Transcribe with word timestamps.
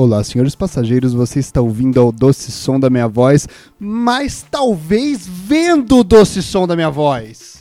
Olá, 0.00 0.22
senhores 0.22 0.54
passageiros, 0.54 1.12
você 1.12 1.40
está 1.40 1.60
ouvindo 1.60 1.98
ao 2.00 2.12
doce 2.12 2.52
som 2.52 2.78
da 2.78 2.88
minha 2.88 3.08
voz, 3.08 3.48
mas 3.80 4.46
talvez 4.48 5.26
vendo 5.26 5.96
o 5.98 6.04
doce 6.04 6.40
som 6.40 6.68
da 6.68 6.76
minha 6.76 6.88
voz. 6.88 7.57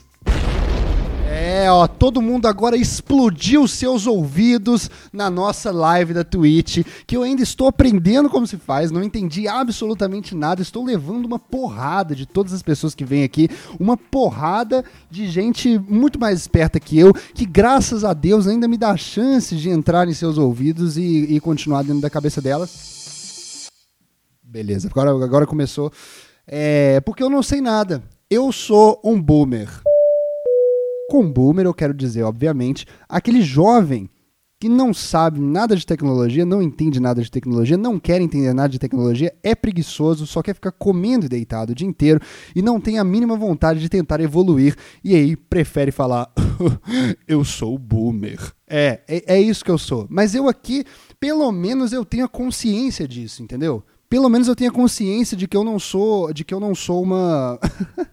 É, 1.58 1.72
ó, 1.72 1.88
todo 1.88 2.22
mundo 2.22 2.46
agora 2.46 2.78
explodiu 2.78 3.68
seus 3.68 4.06
ouvidos 4.06 4.92
na 5.12 5.28
nossa 5.28 5.72
live 5.72 6.14
da 6.14 6.24
Twitch, 6.24 6.86
que 7.08 7.18
eu 7.18 7.24
ainda 7.24 7.42
estou 7.42 7.68
aprendendo 7.68 8.30
como 8.30 8.46
se 8.46 8.58
faz, 8.58 8.92
não 8.92 9.02
entendi 9.02 9.48
absolutamente 9.48 10.36
nada, 10.36 10.62
estou 10.62 10.86
levando 10.86 11.26
uma 11.26 11.40
porrada 11.40 12.14
de 12.14 12.28
todas 12.28 12.54
as 12.54 12.62
pessoas 12.62 12.94
que 12.94 13.04
vêm 13.04 13.24
aqui, 13.24 13.50
uma 13.80 13.98
porrada 13.98 14.86
de 15.10 15.28
gente 15.28 15.80
muito 15.80 16.20
mais 16.20 16.40
esperta 16.42 16.80
que 16.80 17.00
eu, 17.00 17.12
que 17.34 17.44
graças 17.44 18.04
a 18.04 18.14
Deus 18.14 18.46
ainda 18.46 18.68
me 18.68 18.78
dá 18.78 18.92
a 18.92 18.98
chance 18.98 19.56
de 19.56 19.68
entrar 19.68 20.08
em 20.08 20.14
seus 20.14 20.38
ouvidos 20.38 20.96
e, 20.96 21.02
e 21.02 21.40
continuar 21.40 21.82
dentro 21.82 22.02
da 22.02 22.10
cabeça 22.10 22.40
delas. 22.40 23.72
Beleza, 24.44 24.90
agora, 24.90 25.10
agora 25.10 25.48
começou. 25.48 25.92
É, 26.46 27.02
porque 27.02 27.24
eu 27.24 27.32
não 27.32 27.42
sei 27.42 27.62
nada. 27.62 28.04
Eu 28.30 28.52
sou 28.52 29.02
um 29.04 29.20
boomer. 29.20 29.87
Com 31.10 31.32
boomer 31.32 31.66
eu 31.66 31.74
quero 31.74 31.94
dizer, 31.94 32.24
obviamente, 32.24 32.86
aquele 33.08 33.42
jovem 33.42 34.10
que 34.60 34.68
não 34.68 34.94
sabe 34.94 35.40
nada 35.40 35.76
de 35.76 35.86
tecnologia, 35.86 36.46
não 36.46 36.62
entende 36.62 37.00
nada 37.00 37.22
de 37.22 37.30
tecnologia, 37.30 37.78
não 37.78 38.00
quer 38.00 38.20
entender 38.20 38.54
nada 38.54 38.70
de 38.70 38.80
tecnologia, 38.80 39.34
é 39.44 39.54
preguiçoso, 39.54 40.26
só 40.26 40.42
quer 40.42 40.56
ficar 40.56 40.72
comendo 40.72 41.26
e 41.26 41.30
deitado 41.30 41.72
o 41.72 41.76
dia 41.76 41.88
inteiro 41.88 42.20
e 42.56 42.62
não 42.62 42.82
tem 42.82 42.98
a 42.98 43.04
mínima 43.04 43.36
vontade 43.36 43.80
de 43.80 43.88
tentar 43.88 44.20
evoluir 44.20 44.76
e 45.04 45.16
aí 45.16 45.36
prefere 45.36 45.92
falar: 45.92 46.32
eu 47.28 47.44
sou 47.46 47.78
boomer. 47.78 48.40
É, 48.68 49.02
é, 49.08 49.36
é 49.36 49.42
isso 49.42 49.64
que 49.64 49.72
eu 49.72 49.78
sou. 49.78 50.08
Mas 50.10 50.34
eu 50.34 50.50
aqui, 50.50 50.84
pelo 51.20 51.52
menos 51.52 51.94
eu 51.94 52.04
tenho 52.04 52.26
a 52.26 52.30
consciência 52.30 53.08
disso, 53.08 53.44
entendeu? 53.44 53.84
Pelo 54.10 54.30
menos 54.30 54.48
eu 54.48 54.56
tenho 54.56 54.70
a 54.70 54.74
consciência 54.74 55.36
de 55.36 55.48
que 55.48 55.58
eu 55.58 55.64
não 55.64 55.78
sou, 55.80 56.32
de 56.34 56.44
que 56.44 56.54
eu 56.54 56.60
não 56.60 56.74
sou 56.74 57.04
uma 57.04 57.60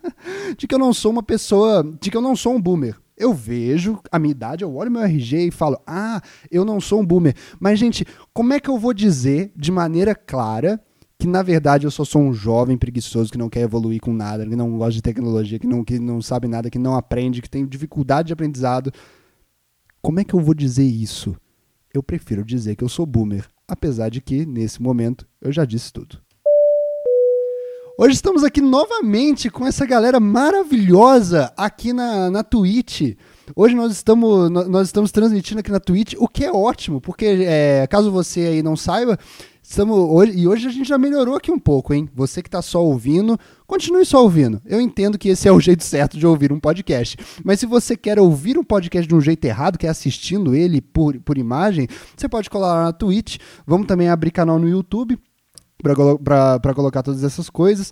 de 0.58 0.66
que 0.66 0.74
eu 0.74 0.78
não 0.78 0.92
sou 0.92 1.12
uma 1.12 1.22
pessoa, 1.22 1.84
de 2.00 2.10
que 2.10 2.16
eu 2.16 2.22
não 2.22 2.34
sou 2.34 2.54
um 2.54 2.60
boomer. 2.60 2.96
Eu 3.16 3.32
vejo 3.32 4.00
a 4.10 4.18
minha 4.18 4.32
idade, 4.32 4.64
eu 4.64 4.74
olho 4.74 4.90
meu 4.90 5.02
RG 5.02 5.46
e 5.46 5.50
falo: 5.50 5.78
"Ah, 5.86 6.20
eu 6.50 6.64
não 6.64 6.80
sou 6.80 7.00
um 7.00 7.06
boomer". 7.06 7.34
Mas 7.60 7.78
gente, 7.78 8.04
como 8.32 8.52
é 8.52 8.60
que 8.60 8.68
eu 8.68 8.78
vou 8.78 8.92
dizer 8.92 9.52
de 9.56 9.70
maneira 9.70 10.14
clara 10.14 10.80
que 11.16 11.28
na 11.28 11.42
verdade 11.42 11.86
eu 11.86 11.90
só 11.90 12.04
sou 12.04 12.20
um 12.20 12.32
jovem 12.32 12.76
preguiçoso 12.76 13.30
que 13.30 13.38
não 13.38 13.48
quer 13.48 13.60
evoluir 13.60 14.00
com 14.00 14.12
nada, 14.12 14.44
que 14.44 14.56
não 14.56 14.76
gosta 14.76 14.94
de 14.94 15.02
tecnologia, 15.02 15.58
que 15.58 15.66
não, 15.66 15.84
que 15.84 15.98
não 15.98 16.20
sabe 16.20 16.48
nada, 16.48 16.68
que 16.68 16.78
não 16.78 16.96
aprende, 16.96 17.40
que 17.40 17.48
tem 17.48 17.64
dificuldade 17.64 18.26
de 18.26 18.32
aprendizado? 18.32 18.92
Como 20.02 20.20
é 20.20 20.24
que 20.24 20.34
eu 20.34 20.40
vou 20.40 20.54
dizer 20.54 20.84
isso? 20.84 21.36
Eu 21.94 22.02
prefiro 22.02 22.44
dizer 22.44 22.74
que 22.74 22.82
eu 22.82 22.88
sou 22.88 23.06
boomer 23.06 23.46
apesar 23.68 24.08
de 24.08 24.20
que, 24.20 24.46
nesse 24.46 24.80
momento, 24.82 25.26
eu 25.40 25.52
já 25.52 25.64
disse 25.64 25.92
tudo. 25.92 26.22
Hoje 27.96 28.14
estamos 28.14 28.42
aqui 28.42 28.60
novamente 28.60 29.48
com 29.48 29.64
essa 29.64 29.86
galera 29.86 30.18
maravilhosa 30.18 31.52
aqui 31.56 31.92
na, 31.92 32.28
na 32.28 32.42
Twitch. 32.42 33.16
Hoje 33.54 33.76
nós 33.76 33.92
estamos, 33.92 34.50
nós 34.50 34.88
estamos 34.88 35.12
transmitindo 35.12 35.60
aqui 35.60 35.70
na 35.70 35.78
Twitch, 35.78 36.14
o 36.18 36.26
que 36.26 36.44
é 36.44 36.52
ótimo, 36.52 37.00
porque 37.00 37.24
é, 37.24 37.86
caso 37.86 38.10
você 38.10 38.40
aí 38.40 38.62
não 38.64 38.74
saiba, 38.74 39.16
estamos 39.64 39.96
hoje, 39.96 40.38
e 40.38 40.46
hoje 40.46 40.68
a 40.68 40.70
gente 40.70 40.86
já 40.86 40.98
melhorou 40.98 41.34
aqui 41.34 41.50
um 41.50 41.58
pouco, 41.58 41.94
hein? 41.94 42.08
Você 42.14 42.42
que 42.42 42.48
está 42.48 42.60
só 42.60 42.84
ouvindo, 42.84 43.38
continue 43.66 44.04
só 44.04 44.22
ouvindo. 44.22 44.60
Eu 44.66 44.78
entendo 44.78 45.18
que 45.18 45.30
esse 45.30 45.48
é 45.48 45.52
o 45.52 45.58
jeito 45.60 45.82
certo 45.82 46.18
de 46.18 46.26
ouvir 46.26 46.52
um 46.52 46.60
podcast. 46.60 47.16
Mas 47.42 47.60
se 47.60 47.66
você 47.66 47.96
quer 47.96 48.20
ouvir 48.20 48.58
um 48.58 48.62
podcast 48.62 49.08
de 49.08 49.14
um 49.14 49.20
jeito 49.20 49.44
errado, 49.46 49.78
que 49.78 49.86
é 49.86 49.90
assistindo 49.90 50.54
ele 50.54 50.82
por, 50.82 51.18
por 51.20 51.38
imagem, 51.38 51.88
você 52.14 52.28
pode 52.28 52.50
colar 52.50 52.74
lá 52.74 52.84
na 52.84 52.92
Twitch. 52.92 53.38
Vamos 53.66 53.86
também 53.86 54.08
abrir 54.08 54.30
canal 54.30 54.58
no 54.58 54.68
YouTube 54.68 55.18
para 55.82 56.74
colocar 56.74 57.02
todas 57.02 57.24
essas 57.24 57.48
coisas. 57.48 57.90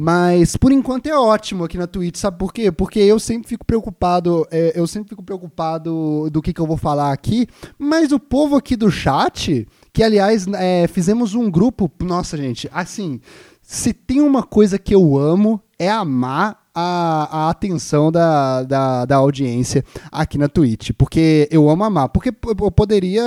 Mas 0.00 0.56
por 0.56 0.70
enquanto 0.70 1.08
é 1.08 1.18
ótimo 1.18 1.64
aqui 1.64 1.76
na 1.76 1.88
Twitch, 1.88 2.18
sabe 2.18 2.38
por 2.38 2.52
quê? 2.52 2.70
Porque 2.70 3.00
eu 3.00 3.18
sempre 3.18 3.48
fico 3.48 3.66
preocupado, 3.66 4.46
é, 4.48 4.72
eu 4.76 4.86
sempre 4.86 5.08
fico 5.08 5.24
preocupado 5.24 6.30
do 6.30 6.40
que, 6.40 6.52
que 6.52 6.60
eu 6.60 6.68
vou 6.68 6.76
falar 6.76 7.12
aqui, 7.12 7.48
mas 7.76 8.12
o 8.12 8.20
povo 8.20 8.54
aqui 8.54 8.76
do 8.76 8.92
chat, 8.92 9.66
que 9.98 10.02
aliás 10.04 10.46
é, 10.54 10.86
fizemos 10.86 11.34
um 11.34 11.50
grupo, 11.50 11.90
nossa 12.04 12.36
gente, 12.36 12.70
assim, 12.72 13.20
se 13.60 13.92
tem 13.92 14.20
uma 14.20 14.44
coisa 14.44 14.78
que 14.78 14.94
eu 14.94 15.18
amo 15.18 15.60
é 15.76 15.90
amar 15.90 16.56
a, 16.72 17.28
a 17.46 17.50
atenção 17.50 18.12
da, 18.12 18.62
da, 18.62 19.04
da, 19.04 19.16
audiência 19.16 19.84
aqui 20.12 20.38
na 20.38 20.48
Twitch. 20.48 20.92
Porque 20.96 21.48
eu 21.50 21.68
amo 21.68 21.82
amar. 21.82 22.10
Porque 22.10 22.28
eu 22.28 22.70
poderia. 22.70 23.24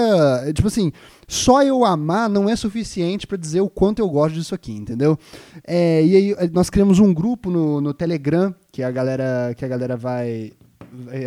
Tipo 0.53 0.69
assim, 0.69 0.93
só 1.27 1.61
eu 1.61 1.83
amar 1.83 2.29
não 2.29 2.47
é 2.47 2.55
suficiente 2.55 3.27
para 3.27 3.37
dizer 3.37 3.59
o 3.59 3.69
quanto 3.69 3.99
eu 3.99 4.09
gosto 4.09 4.35
disso 4.35 4.55
aqui, 4.55 4.71
entendeu? 4.71 5.19
É, 5.67 6.01
e 6.05 6.15
aí 6.15 6.51
nós 6.53 6.69
criamos 6.69 6.99
um 6.99 7.13
grupo 7.13 7.49
no, 7.49 7.81
no 7.81 7.93
Telegram 7.93 8.55
que 8.71 8.81
a 8.81 8.89
galera, 8.89 9.53
que 9.57 9.65
a 9.65 9.67
galera 9.67 9.97
vai. 9.97 10.53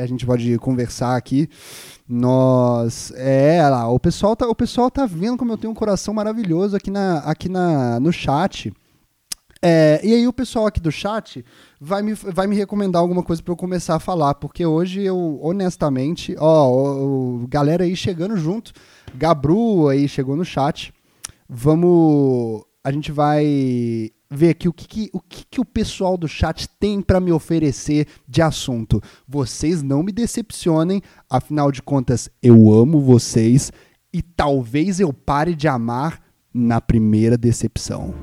A 0.00 0.06
gente 0.06 0.26
pode 0.26 0.58
conversar 0.58 1.16
aqui. 1.16 1.48
Nós. 2.08 3.12
É, 3.16 3.66
lá, 3.68 3.88
o 3.88 3.98
pessoal, 3.98 4.36
tá, 4.36 4.46
o 4.46 4.54
pessoal 4.54 4.90
tá 4.90 5.06
vendo 5.06 5.38
como 5.38 5.52
eu 5.52 5.58
tenho 5.58 5.70
um 5.70 5.76
coração 5.76 6.12
maravilhoso 6.12 6.76
aqui, 6.76 6.90
na, 6.90 7.18
aqui 7.18 7.48
na, 7.48 7.98
no 7.98 8.12
chat. 8.12 8.72
É, 9.66 9.98
e 10.04 10.12
aí 10.12 10.28
o 10.28 10.32
pessoal 10.32 10.66
aqui 10.66 10.78
do 10.78 10.92
chat 10.92 11.42
vai 11.80 12.02
me, 12.02 12.12
vai 12.12 12.46
me 12.46 12.54
recomendar 12.54 13.00
alguma 13.00 13.22
coisa 13.22 13.42
para 13.42 13.52
eu 13.52 13.56
começar 13.56 13.94
a 13.94 13.98
falar, 13.98 14.34
porque 14.34 14.66
hoje 14.66 15.00
eu, 15.00 15.38
honestamente, 15.40 16.36
ó, 16.38 17.38
galera 17.48 17.84
aí 17.84 17.96
chegando 17.96 18.36
junto, 18.36 18.74
Gabru 19.14 19.88
aí 19.88 20.06
chegou 20.06 20.36
no 20.36 20.44
chat, 20.44 20.92
vamos, 21.48 22.62
a 22.84 22.92
gente 22.92 23.10
vai 23.10 24.10
ver 24.34 24.50
aqui 24.50 24.68
o 24.68 24.72
que, 24.72 24.86
que 24.86 25.10
o, 25.12 25.20
que, 25.20 25.44
que 25.50 25.60
o 25.60 25.64
pessoal 25.64 26.16
do 26.16 26.28
chat 26.28 26.68
tem 26.78 27.00
para 27.00 27.20
me 27.20 27.32
oferecer 27.32 28.06
de 28.28 28.42
assunto. 28.42 29.00
Vocês 29.26 29.82
não 29.82 30.02
me 30.02 30.12
decepcionem, 30.12 31.02
afinal 31.28 31.70
de 31.70 31.82
contas, 31.82 32.28
eu 32.42 32.72
amo 32.72 33.00
vocês 33.00 33.72
e 34.12 34.22
talvez 34.22 35.00
eu 35.00 35.12
pare 35.12 35.54
de 35.54 35.68
amar 35.68 36.20
na 36.52 36.80
primeira 36.80 37.36
decepção. 37.36 38.14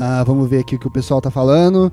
Uh, 0.00 0.24
vamos 0.24 0.48
ver 0.48 0.60
aqui 0.60 0.76
o 0.76 0.78
que 0.78 0.88
o 0.88 0.90
pessoal 0.90 1.20
tá 1.20 1.30
falando. 1.30 1.92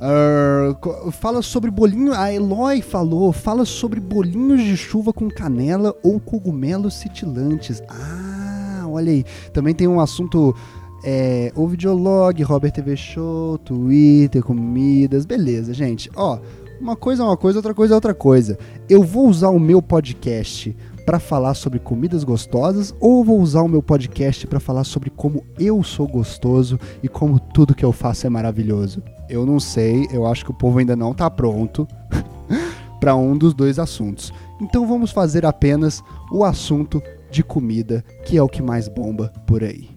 Uh, 0.00 1.10
fala 1.12 1.42
sobre 1.42 1.70
bolinho. 1.70 2.14
A 2.14 2.32
Eloy 2.32 2.80
falou. 2.80 3.32
Fala 3.32 3.64
sobre 3.64 4.00
bolinhos 4.00 4.62
de 4.62 4.76
chuva 4.76 5.12
com 5.12 5.28
canela 5.28 5.94
ou 6.02 6.18
cogumelos 6.18 6.94
citilantes. 6.94 7.82
Ah, 7.88 8.86
olha 8.88 9.12
aí. 9.12 9.24
Também 9.52 9.74
tem 9.74 9.86
um 9.86 10.00
assunto. 10.00 10.54
É, 11.02 11.50
o 11.56 11.66
videolog, 11.66 12.42
Robert 12.42 12.72
TV 12.72 12.94
Show, 12.94 13.56
Twitter, 13.58 14.42
comidas. 14.42 15.24
Beleza, 15.24 15.72
gente. 15.72 16.10
Ó, 16.14 16.38
uma 16.80 16.96
coisa 16.96 17.22
é 17.22 17.26
uma 17.26 17.36
coisa, 17.36 17.58
outra 17.58 17.74
coisa 17.74 17.94
é 17.94 17.96
outra 17.96 18.14
coisa. 18.14 18.58
Eu 18.88 19.02
vou 19.02 19.28
usar 19.28 19.50
o 19.50 19.58
meu 19.58 19.82
podcast 19.82 20.74
para 21.00 21.18
falar 21.18 21.54
sobre 21.54 21.78
comidas 21.78 22.24
gostosas 22.24 22.94
ou 23.00 23.24
vou 23.24 23.40
usar 23.40 23.62
o 23.62 23.68
meu 23.68 23.82
podcast 23.82 24.46
para 24.46 24.60
falar 24.60 24.84
sobre 24.84 25.10
como 25.10 25.44
eu 25.58 25.82
sou 25.82 26.06
gostoso 26.06 26.78
e 27.02 27.08
como 27.08 27.40
tudo 27.40 27.74
que 27.74 27.84
eu 27.84 27.92
faço 27.92 28.26
é 28.26 28.30
maravilhoso? 28.30 29.02
Eu 29.28 29.44
não 29.46 29.58
sei, 29.58 30.06
eu 30.12 30.26
acho 30.26 30.44
que 30.44 30.50
o 30.50 30.54
povo 30.54 30.78
ainda 30.78 30.94
não 30.94 31.12
está 31.12 31.30
pronto 31.30 31.86
para 33.00 33.16
um 33.16 33.36
dos 33.36 33.54
dois 33.54 33.78
assuntos. 33.78 34.32
Então 34.60 34.86
vamos 34.86 35.10
fazer 35.10 35.46
apenas 35.46 36.02
o 36.30 36.44
assunto 36.44 37.02
de 37.30 37.42
comida, 37.42 38.04
que 38.24 38.36
é 38.36 38.42
o 38.42 38.48
que 38.48 38.62
mais 38.62 38.88
bomba 38.88 39.32
por 39.46 39.64
aí. 39.64 39.88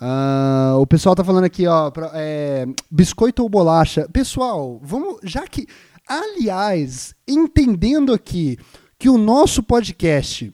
Uh, 0.00 0.78
o 0.78 0.86
pessoal 0.86 1.14
tá 1.14 1.22
falando 1.22 1.44
aqui, 1.44 1.66
ó, 1.66 1.90
pra, 1.90 2.10
é, 2.14 2.66
biscoito 2.90 3.42
ou 3.42 3.48
bolacha. 3.50 4.08
Pessoal, 4.10 4.80
vamos, 4.82 5.18
já 5.22 5.46
que, 5.46 5.66
aliás, 6.08 7.14
entendendo 7.28 8.12
aqui 8.12 8.56
que 9.00 9.08
o 9.08 9.16
nosso 9.16 9.62
podcast 9.62 10.52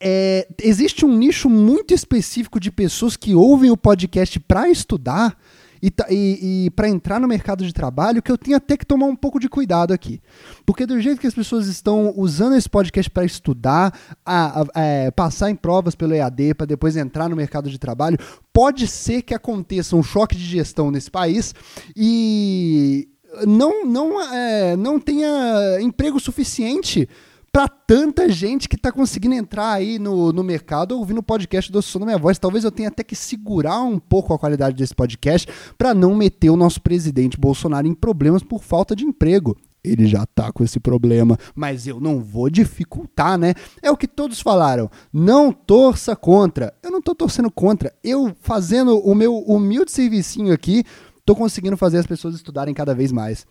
é, 0.00 0.48
existe 0.62 1.04
um 1.04 1.14
nicho 1.14 1.50
muito 1.50 1.92
específico 1.92 2.58
de 2.58 2.72
pessoas 2.72 3.14
que 3.14 3.34
ouvem 3.34 3.70
o 3.70 3.76
podcast 3.76 4.40
para 4.40 4.70
estudar 4.70 5.36
e, 5.82 5.92
e, 6.08 6.64
e 6.64 6.70
para 6.70 6.88
entrar 6.88 7.20
no 7.20 7.28
mercado 7.28 7.62
de 7.62 7.70
trabalho 7.74 8.22
que 8.22 8.32
eu 8.32 8.38
tenho 8.38 8.56
até 8.56 8.74
que 8.74 8.86
tomar 8.86 9.04
um 9.04 9.14
pouco 9.14 9.38
de 9.38 9.50
cuidado 9.50 9.92
aqui. 9.92 10.22
Porque 10.64 10.86
do 10.86 10.98
jeito 10.98 11.20
que 11.20 11.26
as 11.26 11.34
pessoas 11.34 11.66
estão 11.66 12.14
usando 12.16 12.56
esse 12.56 12.70
podcast 12.70 13.10
para 13.10 13.26
estudar, 13.26 13.92
a, 14.24 14.62
a, 14.62 14.64
a, 14.74 14.82
é, 14.82 15.10
passar 15.10 15.50
em 15.50 15.54
provas 15.54 15.94
pelo 15.94 16.14
EAD, 16.14 16.54
para 16.54 16.64
depois 16.64 16.96
entrar 16.96 17.28
no 17.28 17.36
mercado 17.36 17.68
de 17.68 17.78
trabalho, 17.78 18.16
pode 18.50 18.86
ser 18.86 19.20
que 19.20 19.34
aconteça 19.34 19.94
um 19.94 20.02
choque 20.02 20.36
de 20.36 20.44
gestão 20.46 20.90
nesse 20.90 21.10
país 21.10 21.54
e 21.94 23.10
não, 23.46 23.84
não, 23.84 24.22
é, 24.22 24.74
não 24.74 24.98
tenha 24.98 25.78
emprego 25.82 26.18
suficiente 26.18 27.06
para 27.52 27.68
tanta 27.68 28.30
gente 28.30 28.66
que 28.66 28.76
está 28.76 28.90
conseguindo 28.90 29.34
entrar 29.34 29.72
aí 29.72 29.98
no, 29.98 30.32
no 30.32 30.42
mercado 30.42 30.96
ouvindo 30.96 31.18
o 31.18 31.22
podcast 31.22 31.70
do 31.70 31.82
Som 31.82 31.98
da 31.98 32.06
Minha 32.06 32.18
Voz. 32.18 32.38
Talvez 32.38 32.64
eu 32.64 32.72
tenha 32.72 32.88
até 32.88 33.04
que 33.04 33.14
segurar 33.14 33.82
um 33.82 33.98
pouco 33.98 34.32
a 34.32 34.38
qualidade 34.38 34.74
desse 34.74 34.94
podcast 34.94 35.46
para 35.76 35.92
não 35.92 36.16
meter 36.16 36.48
o 36.48 36.56
nosso 36.56 36.80
presidente 36.80 37.38
Bolsonaro 37.38 37.86
em 37.86 37.94
problemas 37.94 38.42
por 38.42 38.62
falta 38.62 38.96
de 38.96 39.04
emprego. 39.04 39.54
Ele 39.84 40.06
já 40.06 40.24
tá 40.24 40.50
com 40.50 40.64
esse 40.64 40.80
problema, 40.80 41.36
mas 41.54 41.86
eu 41.86 42.00
não 42.00 42.22
vou 42.22 42.48
dificultar, 42.48 43.36
né? 43.36 43.52
É 43.82 43.90
o 43.90 43.96
que 43.96 44.06
todos 44.06 44.40
falaram. 44.40 44.88
Não 45.12 45.52
torça 45.52 46.16
contra. 46.16 46.72
Eu 46.82 46.90
não 46.90 47.02
tô 47.02 47.14
torcendo 47.14 47.50
contra. 47.50 47.92
Eu 48.02 48.34
fazendo 48.40 48.98
o 48.98 49.14
meu 49.14 49.36
humilde 49.38 49.90
servicinho 49.90 50.54
aqui 50.54 50.84
tô 51.24 51.34
conseguindo 51.34 51.76
fazer 51.76 51.98
as 51.98 52.06
pessoas 52.06 52.34
estudarem 52.34 52.74
cada 52.74 52.94
vez 52.94 53.12
mais. 53.12 53.46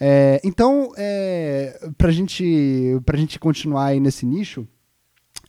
É, 0.00 0.40
então, 0.44 0.92
é, 0.96 1.88
pra, 1.96 2.10
gente, 2.10 3.00
pra 3.04 3.18
gente 3.18 3.38
continuar 3.38 3.86
aí 3.86 4.00
nesse 4.00 4.26
nicho, 4.26 4.66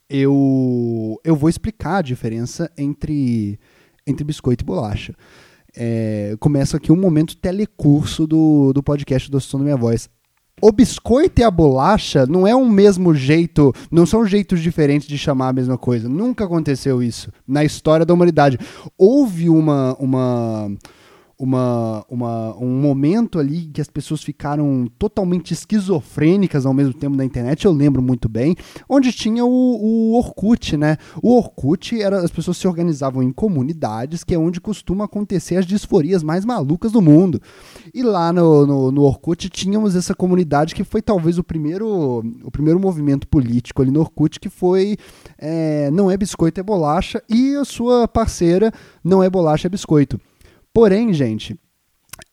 eu, 0.09 1.19
eu 1.23 1.35
vou 1.35 1.49
explicar 1.49 1.97
a 1.97 2.01
diferença 2.01 2.71
entre, 2.77 3.59
entre 4.05 4.23
biscoito 4.23 4.63
e 4.63 4.65
bolacha. 4.65 5.15
É, 5.75 6.35
começa 6.39 6.77
aqui 6.77 6.91
um 6.91 6.95
momento 6.95 7.35
telecurso 7.35 8.25
do, 8.25 8.71
do 8.71 8.81
podcast 8.81 9.29
do 9.29 9.41
Som 9.41 9.57
da 9.57 9.63
Minha 9.65 9.77
Voz. 9.77 10.09
O 10.61 10.71
biscoito 10.71 11.41
e 11.41 11.43
a 11.43 11.51
bolacha 11.51 12.25
não 12.25 12.47
é 12.47 12.55
um 12.55 12.69
mesmo 12.69 13.13
jeito, 13.13 13.73
não 13.91 14.05
são 14.05 14.25
jeitos 14.25 14.61
diferentes 14.61 15.05
de 15.05 15.17
chamar 15.17 15.49
a 15.49 15.53
mesma 15.53 15.77
coisa. 15.77 16.07
Nunca 16.07 16.45
aconteceu 16.45 17.03
isso 17.03 17.29
na 17.45 17.65
história 17.65 18.05
da 18.05 18.13
humanidade. 18.13 18.57
Houve 18.97 19.49
uma, 19.49 19.95
uma, 19.99 20.71
uma, 21.37 22.05
uma, 22.09 22.55
um 22.57 22.79
momento 22.79 23.39
ali 23.39 23.65
que 23.67 23.81
as 23.81 23.89
pessoas 23.89 24.23
ficaram 24.23 24.87
totalmente 24.97 25.51
esquizofrênicas 25.51 26.65
ao 26.65 26.73
mesmo 26.73 26.93
tempo 26.93 27.15
na 27.15 27.25
internet, 27.25 27.65
eu 27.65 27.71
lembro 27.71 28.01
muito 28.01 28.29
bem, 28.29 28.55
onde 28.87 29.11
tinha 29.11 29.45
o, 29.45 29.49
o 29.49 30.17
Orkut, 30.17 30.77
né? 30.77 30.97
O 31.21 31.35
Orkut 31.35 32.01
era 32.01 32.19
as 32.19 32.31
pessoas 32.31 32.57
se 32.57 32.67
organizavam 32.67 33.21
em 33.21 33.31
comunidades, 33.31 34.23
que 34.23 34.33
é 34.33 34.39
onde 34.39 34.61
costuma 34.61 35.05
acontecer 35.05 35.57
as 35.57 35.65
disforias 35.65 36.23
mais 36.23 36.45
malucas 36.45 36.91
do 36.91 37.01
mundo. 37.01 37.41
E 37.93 38.01
lá 38.01 38.31
no, 38.31 38.65
no, 38.65 38.91
no 38.91 39.01
Orkut 39.03 39.49
tínhamos 39.49 39.95
essa 39.95 40.15
comunidade 40.15 40.73
que 40.73 40.83
foi 40.83 41.01
talvez 41.01 41.37
o 41.37 41.43
primeiro, 41.43 42.23
o 42.43 42.51
primeiro 42.51 42.79
movimento 42.79 43.27
político 43.27 43.81
ali 43.81 43.91
no 43.91 43.99
Orkut, 43.99 44.39
que 44.39 44.49
foi 44.49 44.97
é, 45.37 45.91
não 45.91 46.09
é 46.09 46.15
biscoito, 46.15 46.59
é 46.59 46.63
bolacha, 46.63 47.21
e 47.29 47.55
a 47.55 47.65
sua 47.65 48.07
parceira 48.07 48.71
não 49.03 49.21
é 49.21 49.29
bolacha, 49.29 49.67
é 49.67 49.69
biscoito. 49.69 50.19
Porém, 50.75 51.13
gente, 51.13 51.57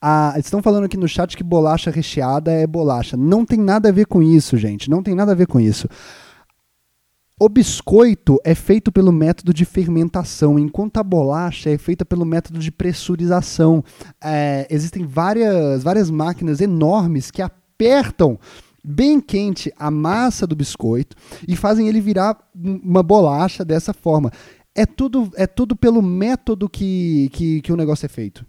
a, 0.01 0.35
estão 0.37 0.61
falando 0.61 0.83
aqui 0.83 0.97
no 0.97 1.07
chat 1.07 1.37
que 1.37 1.45
bolacha 1.45 1.93
recheada 1.93 2.51
é 2.51 2.67
bolacha. 2.67 3.17
Não 3.17 3.47
tem 3.47 3.57
nada 3.57 3.89
a 3.89 3.93
ver 3.93 4.05
com 4.05 4.21
isso, 4.21 4.57
gente. 4.57 4.91
Não 4.91 5.01
tem 5.01 5.15
nada 5.15 5.31
a 5.31 5.35
ver 5.37 5.47
com 5.47 5.61
isso. 5.61 5.87
O 7.39 7.49
biscoito 7.49 8.41
é 8.45 8.53
feito 8.53 8.91
pelo 8.91 9.13
método 9.13 9.55
de 9.55 9.65
fermentação, 9.65 10.59
enquanto 10.59 10.99
a 10.99 11.05
bolacha 11.05 11.71
é 11.71 11.79
feita 11.79 12.05
pelo 12.05 12.25
método 12.25 12.59
de 12.59 12.73
pressurização. 12.73 13.85
É, 14.21 14.67
existem 14.69 15.07
várias, 15.07 15.85
várias 15.85 16.11
máquinas 16.11 16.61
enormes 16.61 17.31
que 17.31 17.43
apertam 17.43 18.41
bem 18.85 19.21
quente 19.21 19.73
a 19.79 19.89
massa 19.89 20.49
do 20.49 20.57
biscoito 20.57 21.17
e 21.47 21.55
fazem 21.55 21.87
ele 21.87 22.01
virar 22.01 22.37
uma 22.53 23.05
bolacha 23.05 23.65
dessa 23.65 23.95
forma. 23.95 24.33
É 24.75 24.87
tudo, 24.87 25.31
é 25.37 25.47
tudo 25.47 25.77
pelo 25.77 26.01
método 26.01 26.69
que, 26.69 27.29
que, 27.33 27.61
que 27.61 27.73
o 27.73 27.77
negócio 27.77 28.07
é 28.07 28.09
feito. 28.09 28.45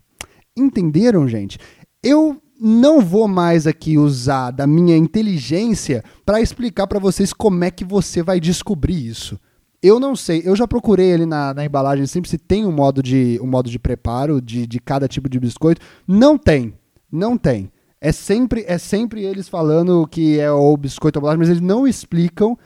Entenderam, 0.56 1.28
gente? 1.28 1.58
Eu 2.02 2.42
não 2.60 3.02
vou 3.02 3.28
mais 3.28 3.68
aqui 3.68 3.98
usar 3.98 4.52
da 4.52 4.66
minha 4.66 4.96
inteligência 4.96 6.04
para 6.26 6.40
explicar 6.40 6.88
para 6.88 7.00
vocês 7.00 7.34
como 7.34 7.64
é 7.64 7.72
que 7.72 7.84
você 7.84 8.24
vai 8.24 8.40
descobrir 8.40 9.06
isso. 9.06 9.38
Eu 9.82 10.00
não 10.00 10.16
sei, 10.16 10.42
eu 10.46 10.56
já 10.56 10.66
procurei 10.66 11.14
ali 11.14 11.26
na, 11.26 11.54
na 11.54 11.66
embalagem 11.66 12.06
sempre 12.06 12.30
se 12.30 12.38
tem 12.38 12.66
um 12.66 12.72
modo 12.72 13.04
de, 13.04 13.38
um 13.44 13.48
modo 13.48 13.70
de 13.70 13.78
preparo 13.78 14.42
de, 14.42 14.66
de 14.66 14.80
cada 14.80 15.10
tipo 15.10 15.28
de 15.28 15.38
biscoito. 15.38 15.82
Não 16.08 16.38
tem, 16.38 16.74
não 17.12 17.38
tem. 17.38 17.70
É 18.00 18.12
sempre, 18.14 18.64
é 18.66 18.78
sempre 18.78 19.24
eles 19.24 19.50
falando 19.50 20.08
que 20.08 20.40
é 20.40 20.50
o 20.50 20.78
biscoito 20.78 21.20
bolacha, 21.20 21.38
mas 21.38 21.50
eles 21.50 21.62
não 21.62 21.86
explicam 21.86 22.58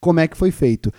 como 0.00 0.20
é 0.20 0.26
que 0.26 0.36
foi 0.36 0.50
feito. 0.50 0.90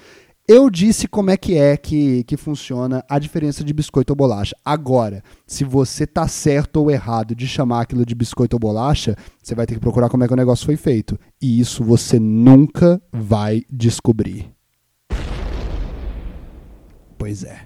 Eu 0.45 0.69
disse 0.69 1.07
como 1.07 1.31
é 1.31 1.37
que 1.37 1.57
é 1.57 1.77
que, 1.77 2.25
que 2.25 2.35
funciona 2.35 3.01
a 3.07 3.17
diferença 3.17 3.63
de 3.63 3.73
biscoito 3.73 4.11
ou 4.11 4.17
bolacha. 4.17 4.53
Agora, 4.63 5.23
se 5.47 5.63
você 5.63 6.05
tá 6.05 6.27
certo 6.27 6.81
ou 6.81 6.91
errado 6.91 7.33
de 7.33 7.47
chamar 7.47 7.81
aquilo 7.81 8.05
de 8.05 8.13
biscoito 8.13 8.57
ou 8.57 8.59
bolacha, 8.59 9.15
você 9.41 9.55
vai 9.55 9.65
ter 9.65 9.75
que 9.75 9.79
procurar 9.79 10.09
como 10.09 10.21
é 10.25 10.27
que 10.27 10.33
o 10.33 10.37
negócio 10.37 10.65
foi 10.65 10.75
feito. 10.75 11.17
E 11.41 11.61
isso 11.61 11.81
você 11.81 12.19
nunca 12.19 13.01
vai 13.09 13.63
descobrir. 13.69 14.51
Pois 17.17 17.45
é. 17.45 17.65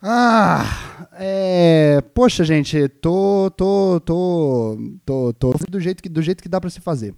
Ah, 0.00 1.06
é, 1.12 2.00
poxa, 2.14 2.44
gente, 2.44 2.88
tô 2.88 3.50
tô 3.50 4.00
tô 4.00 4.78
tô 5.04 5.32
tô 5.34 5.52
do 5.68 5.78
jeito 5.78 6.02
que 6.02 6.08
do 6.08 6.22
jeito 6.22 6.42
que 6.42 6.48
dá 6.48 6.58
para 6.58 6.70
se 6.70 6.80
fazer. 6.80 7.14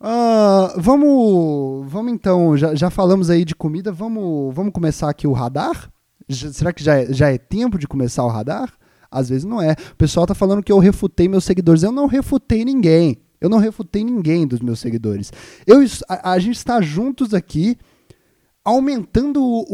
Uh, 0.00 0.78
vamos, 0.78 1.90
vamos 1.90 2.12
então, 2.12 2.56
já, 2.56 2.74
já 2.74 2.90
falamos 2.90 3.30
aí 3.30 3.44
de 3.44 3.54
comida, 3.54 3.90
vamos, 3.90 4.54
vamos 4.54 4.72
começar 4.72 5.08
aqui 5.08 5.26
o 5.26 5.32
radar? 5.32 5.90
Já, 6.28 6.52
será 6.52 6.72
que 6.72 6.84
já 6.84 6.96
é, 7.00 7.12
já 7.12 7.30
é 7.30 7.38
tempo 7.38 7.78
de 7.78 7.86
começar 7.86 8.24
o 8.24 8.28
radar? 8.28 8.72
Às 9.10 9.28
vezes 9.28 9.44
não 9.44 9.62
é. 9.62 9.72
O 9.92 9.96
pessoal 9.96 10.26
tá 10.26 10.34
falando 10.34 10.62
que 10.62 10.72
eu 10.72 10.78
refutei 10.78 11.28
meus 11.28 11.44
seguidores. 11.44 11.82
Eu 11.82 11.92
não 11.92 12.06
refutei 12.06 12.64
ninguém. 12.64 13.18
Eu 13.40 13.48
não 13.48 13.58
refutei 13.58 14.04
ninguém 14.04 14.46
dos 14.46 14.60
meus 14.60 14.80
seguidores. 14.80 15.32
Eu, 15.66 15.78
a, 16.08 16.32
a 16.32 16.38
gente 16.38 16.56
está 16.56 16.80
juntos 16.80 17.32
aqui, 17.32 17.76
aumentando 18.64 19.42
o, 19.42 19.64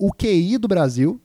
o, 0.00 0.08
o 0.08 0.12
QI 0.12 0.58
do 0.58 0.66
Brasil, 0.68 1.20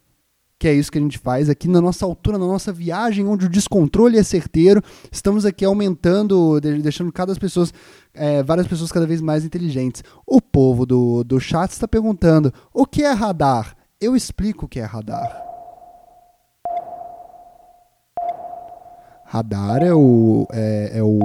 que 0.58 0.68
é 0.68 0.74
isso 0.74 0.92
que 0.92 0.98
a 0.98 1.02
gente 1.02 1.18
faz 1.18 1.50
aqui 1.50 1.68
na 1.68 1.82
nossa 1.82 2.06
altura, 2.06 2.38
na 2.38 2.48
nossa 2.48 2.72
viagem, 2.72 3.26
onde 3.28 3.46
o 3.46 3.50
descontrole 3.50 4.18
é 4.18 4.24
certeiro. 4.24 4.82
Estamos 5.12 5.46
aqui 5.46 5.66
aumentando, 5.66 6.60
deixando 6.60 7.12
cada 7.12 7.36
pessoas, 7.36 7.74
é, 8.16 8.44
várias 8.44 8.68
pessoas 8.68 8.92
cada 8.92 9.06
vez 9.06 9.22
mais 9.22 9.46
inteligentes. 9.46 10.04
O 10.26 10.42
povo 10.42 10.86
do, 10.86 11.24
do 11.24 11.40
chat 11.40 11.72
está 11.72 11.88
perguntando: 11.88 12.54
o 12.74 12.86
que 12.86 13.04
é 13.04 13.12
radar? 13.12 13.76
Eu 14.00 14.16
explico 14.16 14.66
o 14.66 14.70
que 14.70 14.80
é 14.80 14.84
radar. 14.84 15.55
Radar 19.28 19.82
é 19.82 19.92
o, 19.92 20.48
é, 20.52 21.00
é 21.00 21.04
o, 21.04 21.18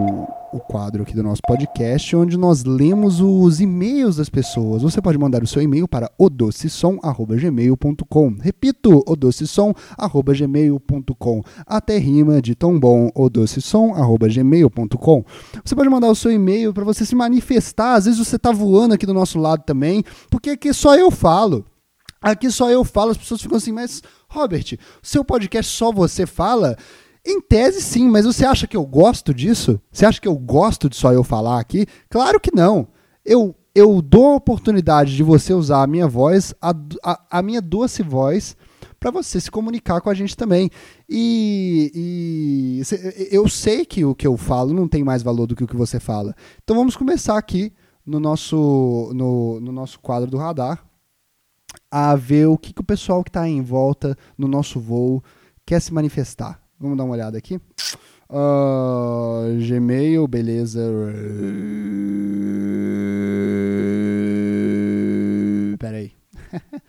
o 0.53 0.59
quadro 0.59 1.03
aqui 1.03 1.15
do 1.15 1.23
nosso 1.23 1.43
podcast, 1.47 2.17
onde 2.17 2.35
nós 2.37 2.65
lemos 2.65 3.21
os 3.21 3.61
e-mails 3.61 4.17
das 4.17 4.31
pessoas. 4.31 4.81
Você 4.81 5.03
pode 5.03 5.19
mandar 5.19 5.43
o 5.43 5.47
seu 5.47 5.61
e-mail 5.61 5.87
para 5.87 6.11
odocesom.gmail.com. 6.19 8.37
Repito, 8.41 9.05
odocesom.gmail.com. 9.07 11.43
Até 11.67 11.99
rima 11.99 12.41
de 12.41 12.55
tão 12.55 12.81
bom, 12.81 13.11
odocesom.gmail.com. 13.15 15.25
Você 15.63 15.77
pode 15.77 15.91
mandar 15.91 16.09
o 16.09 16.15
seu 16.15 16.33
e-mail 16.33 16.73
para 16.73 16.85
você 16.85 17.05
se 17.05 17.15
manifestar. 17.15 17.97
Às 17.97 18.07
vezes 18.07 18.19
você 18.19 18.37
está 18.37 18.51
voando 18.51 18.95
aqui 18.95 19.05
do 19.05 19.13
nosso 19.13 19.39
lado 19.39 19.63
também, 19.65 20.03
porque 20.31 20.49
aqui 20.51 20.73
só 20.73 20.97
eu 20.97 21.11
falo. 21.11 21.67
Aqui 22.23 22.51
só 22.51 22.71
eu 22.71 22.85
falo, 22.85 23.13
as 23.13 23.19
pessoas 23.19 23.41
ficam 23.41 23.57
assim, 23.57 23.73
mas 23.73 24.03
Robert, 24.29 24.77
seu 25.03 25.25
podcast 25.25 25.73
só 25.73 25.91
você 25.91 26.27
fala? 26.27 26.77
Em 27.25 27.41
tese, 27.41 27.83
sim, 27.83 28.09
mas 28.09 28.25
você 28.25 28.45
acha 28.45 28.67
que 28.67 28.77
eu 28.77 28.85
gosto 28.85 29.35
disso? 29.35 29.81
Você 29.93 30.07
acha 30.07 30.21
que 30.21 30.29
eu 30.29 30.37
gosto 30.37 30.89
de 30.89 30.97
só 30.97 31.13
eu 31.13 31.23
falar 31.23 31.61
aqui? 31.61 31.87
Claro 32.09 32.41
que 32.41 32.55
não. 32.55 32.89
Eu, 33.25 33.55
eu 33.75 34.01
dou 34.01 34.29
a 34.29 34.37
oportunidade 34.37 35.15
de 35.15 35.23
você 35.23 35.53
usar 35.53 35.83
a 35.83 35.87
minha 35.87 36.09
voz, 36.09 36.55
a, 36.61 36.75
a, 37.05 37.39
a 37.39 37.43
minha 37.43 37.61
doce 37.61 38.03
voz, 38.03 38.57
para 38.99 39.11
você 39.11 39.41
se 39.41 39.51
comunicar 39.51 40.01
com 40.01 40.09
a 40.09 40.15
gente 40.15 40.37
também. 40.37 40.71
E, 41.09 41.93
e, 41.95 42.83
eu 43.31 43.49
sei 43.49 43.85
que 43.85 44.05
o 44.05 44.15
que 44.15 44.27
eu 44.27 44.37
falo 44.37 44.73
não 44.73 44.89
tem 44.89 45.05
mais 45.05 45.23
valor 45.23 45.47
do 45.47 45.55
que 45.57 45.65
o 45.65 45.69
que 45.69 45.77
você 45.77 46.01
fala. 46.01 46.35
Então 46.63 46.77
vamos 46.77 46.97
começar 46.97 47.37
aqui 47.37 47.73
no 48.05 48.19
nosso, 48.19 49.11
no, 49.15 49.61
no 49.61 49.73
nosso 49.73 50.01
quadro 50.01 50.31
do 50.31 50.39
radar 50.39 50.85
a 51.91 52.15
ver 52.15 52.47
o 52.47 52.59
que, 52.59 52.73
que 52.73 52.81
o 52.81 52.85
pessoal 52.85 53.23
que 53.23 53.31
está 53.31 53.49
em 53.49 53.63
volta 53.63 54.17
no 54.37 54.49
nosso 54.49 54.81
voo 54.81 55.23
quer 55.65 55.81
se 55.81 55.93
manifestar. 55.93 56.60
Vamos 56.81 56.97
dar 56.97 57.05
uma 57.05 57.13
olhada 57.13 57.37
aqui. 57.37 57.61
Uh, 58.31 59.59
Gmail, 59.69 60.27
beleza. 60.27 60.81
Peraí. 65.79 66.13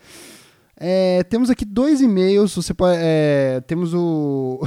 é, 0.78 1.24
temos 1.24 1.50
aqui 1.50 1.66
dois 1.66 2.00
e-mails. 2.00 2.56
Você 2.56 2.74
pode, 2.74 2.98
é, 3.02 3.62
temos 3.68 3.94
o 3.94 4.62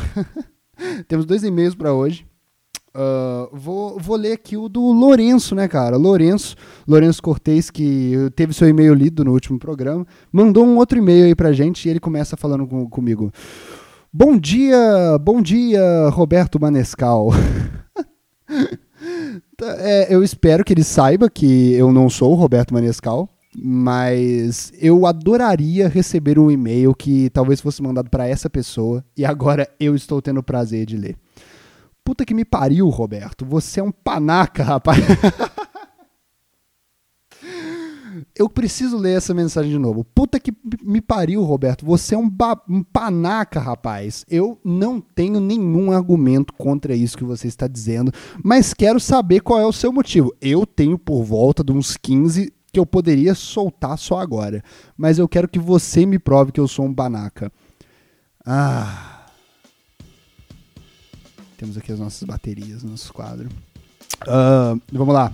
temos 1.08 1.24
dois 1.24 1.42
e-mails 1.42 1.74
para 1.74 1.94
hoje. 1.94 2.26
Uh, 2.96 3.48
vou, 3.52 3.98
vou 3.98 4.16
ler 4.16 4.32
aqui 4.32 4.56
o 4.56 4.68
do 4.68 4.80
Lourenço, 4.92 5.54
né, 5.54 5.66
cara? 5.66 5.96
Lourenço, 5.96 6.54
Lourenço 6.86 7.20
Cortez, 7.20 7.68
que 7.68 8.14
teve 8.36 8.52
seu 8.52 8.68
e-mail 8.68 8.94
lido 8.94 9.24
no 9.24 9.32
último 9.32 9.58
programa, 9.58 10.06
mandou 10.30 10.64
um 10.64 10.76
outro 10.76 10.96
e-mail 10.96 11.24
aí 11.24 11.34
pra 11.34 11.52
gente 11.52 11.86
e 11.86 11.90
ele 11.90 11.98
começa 11.98 12.36
falando 12.36 12.68
com, 12.68 12.88
comigo. 12.88 13.32
Bom 14.16 14.38
dia, 14.38 15.18
bom 15.20 15.42
dia, 15.42 16.08
Roberto 16.10 16.60
Manescal. 16.60 17.30
É, 19.78 20.12
eu 20.12 20.22
espero 20.22 20.64
que 20.64 20.72
ele 20.72 20.82
saiba 20.82 21.30
que 21.30 21.72
eu 21.74 21.92
não 21.92 22.10
sou 22.10 22.32
o 22.32 22.34
Roberto 22.34 22.74
Manescal, 22.74 23.28
mas 23.56 24.72
eu 24.80 25.06
adoraria 25.06 25.88
receber 25.88 26.38
um 26.38 26.50
e-mail 26.50 26.92
que 26.94 27.30
talvez 27.30 27.60
fosse 27.60 27.80
mandado 27.80 28.10
para 28.10 28.26
essa 28.26 28.50
pessoa 28.50 29.04
e 29.16 29.24
agora 29.24 29.68
eu 29.78 29.94
estou 29.94 30.20
tendo 30.20 30.40
o 30.40 30.42
prazer 30.42 30.84
de 30.86 30.96
ler. 30.96 31.16
Puta 32.04 32.24
que 32.24 32.34
me 32.34 32.44
pariu, 32.44 32.88
Roberto. 32.88 33.46
Você 33.46 33.78
é 33.78 33.82
um 33.82 33.92
panaca, 33.92 34.64
rapaz. 34.64 34.98
Eu 38.36 38.48
preciso 38.48 38.96
ler 38.96 39.16
essa 39.16 39.34
mensagem 39.34 39.70
de 39.70 39.78
novo. 39.78 40.04
Puta 40.04 40.38
que 40.38 40.52
me 40.82 41.00
pariu, 41.00 41.42
Roberto. 41.42 41.84
Você 41.86 42.14
é 42.14 42.18
um, 42.18 42.30
um, 42.68 42.82
panaca, 42.82 43.60
rapaz. 43.60 44.24
Eu 44.28 44.58
não 44.64 45.00
tenho 45.00 45.40
nenhum 45.40 45.92
argumento 45.92 46.52
contra 46.52 46.94
isso 46.94 47.16
que 47.16 47.24
você 47.24 47.48
está 47.48 47.66
dizendo, 47.66 48.12
mas 48.42 48.74
quero 48.74 49.00
saber 49.00 49.40
qual 49.40 49.60
é 49.60 49.66
o 49.66 49.72
seu 49.72 49.92
motivo. 49.92 50.34
Eu 50.40 50.66
tenho 50.66 50.98
por 50.98 51.22
volta 51.22 51.62
de 51.62 51.72
uns 51.72 51.96
15 51.96 52.52
que 52.72 52.80
eu 52.80 52.84
poderia 52.84 53.34
soltar 53.34 53.96
só 53.96 54.18
agora, 54.18 54.62
mas 54.96 55.18
eu 55.18 55.28
quero 55.28 55.48
que 55.48 55.60
você 55.60 56.04
me 56.04 56.18
prove 56.18 56.50
que 56.50 56.60
eu 56.60 56.66
sou 56.66 56.84
um 56.84 56.94
panaca. 56.94 57.52
Ah. 58.44 59.26
Temos 61.56 61.78
aqui 61.78 61.92
as 61.92 62.00
nossas 62.00 62.24
baterias, 62.24 62.82
nosso 62.82 63.12
quadro. 63.12 63.48
Uh, 64.26 64.80
vamos 64.92 65.14
lá. 65.14 65.32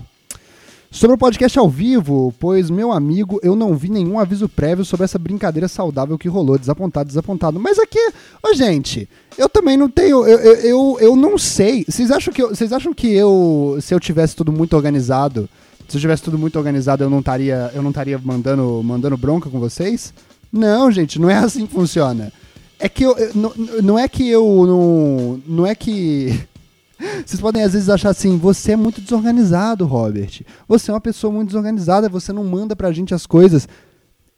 Sobre 0.93 1.15
o 1.15 1.17
podcast 1.17 1.57
ao 1.57 1.69
vivo, 1.69 2.33
pois, 2.37 2.69
meu 2.69 2.91
amigo, 2.91 3.39
eu 3.41 3.55
não 3.55 3.73
vi 3.75 3.89
nenhum 3.89 4.19
aviso 4.19 4.49
prévio 4.49 4.83
sobre 4.83 5.05
essa 5.05 5.17
brincadeira 5.17 5.69
saudável 5.69 6.17
que 6.17 6.27
rolou. 6.27 6.59
Desapontado, 6.59 7.07
desapontado. 7.07 7.57
Mas 7.61 7.79
aqui, 7.79 7.97
ô 8.43 8.53
gente, 8.53 9.07
eu 9.37 9.47
também 9.47 9.77
não 9.77 9.89
tenho. 9.89 10.25
Eu, 10.27 10.37
eu, 10.39 10.55
eu, 10.55 10.97
eu 10.99 11.15
não 11.15 11.37
sei. 11.37 11.85
Vocês 11.87 12.11
acham, 12.11 12.33
que 12.33 12.43
eu, 12.43 12.49
vocês 12.49 12.73
acham 12.73 12.93
que 12.93 13.07
eu, 13.07 13.77
se 13.79 13.93
eu 13.93 14.01
tivesse 14.01 14.35
tudo 14.35 14.51
muito 14.51 14.75
organizado, 14.75 15.49
se 15.87 15.95
eu 15.95 16.01
tivesse 16.01 16.23
tudo 16.23 16.37
muito 16.37 16.57
organizado, 16.57 17.05
eu 17.05 17.09
não 17.09 17.19
estaria, 17.19 17.71
eu 17.73 17.81
não 17.81 17.91
estaria 17.91 18.19
mandando, 18.21 18.81
mandando 18.83 19.15
bronca 19.15 19.49
com 19.49 19.61
vocês? 19.61 20.13
Não, 20.51 20.91
gente, 20.91 21.17
não 21.17 21.29
é 21.29 21.35
assim 21.35 21.65
que 21.65 21.73
funciona. 21.73 22.33
É 22.77 22.89
que 22.89 23.05
eu, 23.05 23.15
não, 23.33 23.53
não 23.81 23.97
é 23.97 24.09
que 24.09 24.27
eu 24.27 24.65
não, 24.67 25.41
não 25.47 25.65
é 25.65 25.73
que 25.73 26.37
vocês 27.25 27.41
podem 27.41 27.63
às 27.63 27.73
vezes 27.73 27.89
achar 27.89 28.09
assim, 28.09 28.37
você 28.37 28.73
é 28.73 28.75
muito 28.75 29.01
desorganizado, 29.01 29.85
Robert. 29.85 30.41
Você 30.67 30.91
é 30.91 30.93
uma 30.93 31.01
pessoa 31.01 31.31
muito 31.31 31.47
desorganizada, 31.47 32.09
você 32.09 32.31
não 32.31 32.43
manda 32.43 32.75
pra 32.75 32.91
gente 32.91 33.13
as 33.13 33.25
coisas. 33.25 33.67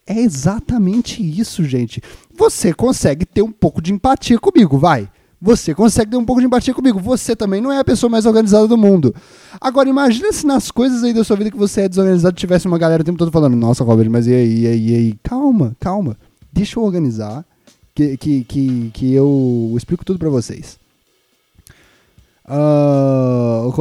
É 0.06 0.20
exatamente 0.20 1.22
isso, 1.24 1.64
gente. 1.64 2.02
Você 2.38 2.74
consegue 2.74 3.26
ter 3.26 3.42
um 3.42 3.52
pouco 3.52 3.82
de 3.82 3.94
empatia 3.94 4.38
comigo, 4.38 4.78
vai. 4.78 5.10
Você 5.42 5.76
consegue 5.76 6.12
ter 6.12 6.18
um 6.18 6.24
pouco 6.24 6.40
de 6.40 6.48
empatia 6.48 6.74
comigo. 6.74 7.00
Você 7.00 7.36
também 7.36 7.60
não 7.60 7.72
é 7.72 7.78
a 7.78 7.84
pessoa 7.84 8.10
mais 8.10 8.26
organizada 8.26 8.66
do 8.66 8.78
mundo. 8.78 9.14
Agora, 9.60 9.90
imagina 9.90 10.32
se 10.32 10.46
nas 10.46 10.72
coisas 10.72 11.04
aí 11.04 11.14
da 11.14 11.24
sua 11.24 11.36
vida 11.36 11.52
que 11.52 11.58
você 11.58 11.82
é 11.82 11.90
desorganizado 11.90 12.36
tivesse 12.36 12.66
uma 12.66 12.78
galera 12.78 13.02
o 13.02 13.06
tempo 13.06 13.18
todo 13.18 13.32
falando: 13.32 13.56
Nossa, 13.56 13.84
Robert, 13.84 14.10
mas 14.10 14.26
e 14.26 14.34
aí, 14.34 14.60
e 14.62 14.68
aí, 14.68 14.90
e 14.90 14.96
aí? 14.96 15.20
Calma, 15.22 15.76
calma. 15.80 16.18
Deixa 16.52 16.80
eu 16.80 16.84
organizar, 16.84 17.46
que, 17.94 18.16
que, 18.16 18.44
que, 18.46 18.92
que 18.94 19.14
eu 19.14 19.74
explico 19.76 20.06
tudo 20.06 20.18
para 20.18 20.30
vocês. 20.30 20.78
Uh, 22.46 23.72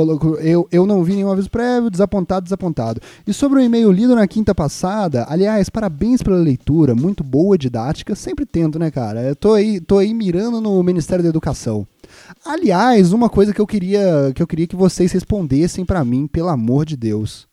eu, 0.41 0.69
eu 0.71 0.87
não 0.87 1.03
vi 1.03 1.15
nenhum 1.15 1.33
aviso 1.33 1.51
prévio, 1.51 1.91
desapontado, 1.91 2.45
desapontado. 2.45 3.01
E 3.27 3.33
sobre 3.33 3.59
o 3.59 3.63
e-mail 3.63 3.91
lido 3.91 4.15
na 4.15 4.27
quinta 4.27 4.55
passada, 4.55 5.27
aliás, 5.29 5.69
parabéns 5.69 6.23
pela 6.23 6.37
leitura, 6.37 6.95
muito 6.95 7.25
boa, 7.25 7.59
didática, 7.59 8.15
sempre 8.15 8.47
tento, 8.47 8.79
né, 8.79 8.91
cara? 8.91 9.23
Eu 9.23 9.37
tô 9.37 9.55
aí, 9.55 9.81
tô 9.81 9.99
aí 9.99 10.15
mirando 10.15 10.61
no 10.61 10.81
Ministério 10.83 11.25
da 11.25 11.29
Educação. 11.29 11.87
Aliás, 12.45 13.13
uma 13.13 13.29
coisa 13.29 13.53
que 13.53 13.61
eu 13.61 13.67
queria 13.67 14.33
que 14.35 14.43
eu 14.43 14.47
queria 14.47 14.67
que 14.67 14.77
vocês 14.77 15.11
respondessem 15.11 15.85
para 15.85 16.05
mim, 16.05 16.27
pelo 16.27 16.49
amor 16.49 16.87
de 16.87 16.97
Deus. 16.97 17.49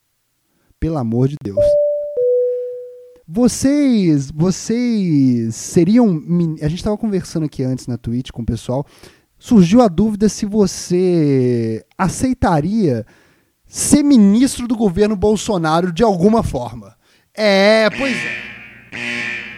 Pelo 0.80 0.98
amor 0.98 1.28
de 1.28 1.36
Deus. 1.44 1.64
Vocês, 3.32 4.32
vocês 4.32 5.54
seriam, 5.56 6.08
a 6.62 6.68
gente 6.68 6.80
estava 6.80 6.98
conversando 6.98 7.46
aqui 7.46 7.64
antes 7.64 7.86
na 7.86 7.96
Twitch 7.96 8.32
com 8.32 8.42
o 8.42 8.46
pessoal 8.46 8.86
surgiu 9.40 9.82
a 9.82 9.88
dúvida 9.88 10.28
se 10.28 10.46
você 10.46 11.84
aceitaria 11.98 13.06
ser 13.66 14.04
ministro 14.04 14.68
do 14.68 14.76
governo 14.76 15.16
Bolsonaro 15.16 15.94
de 15.94 16.04
alguma 16.04 16.44
forma. 16.44 16.96
É, 17.34 17.90
pois 17.90 18.16
é. 18.16 18.50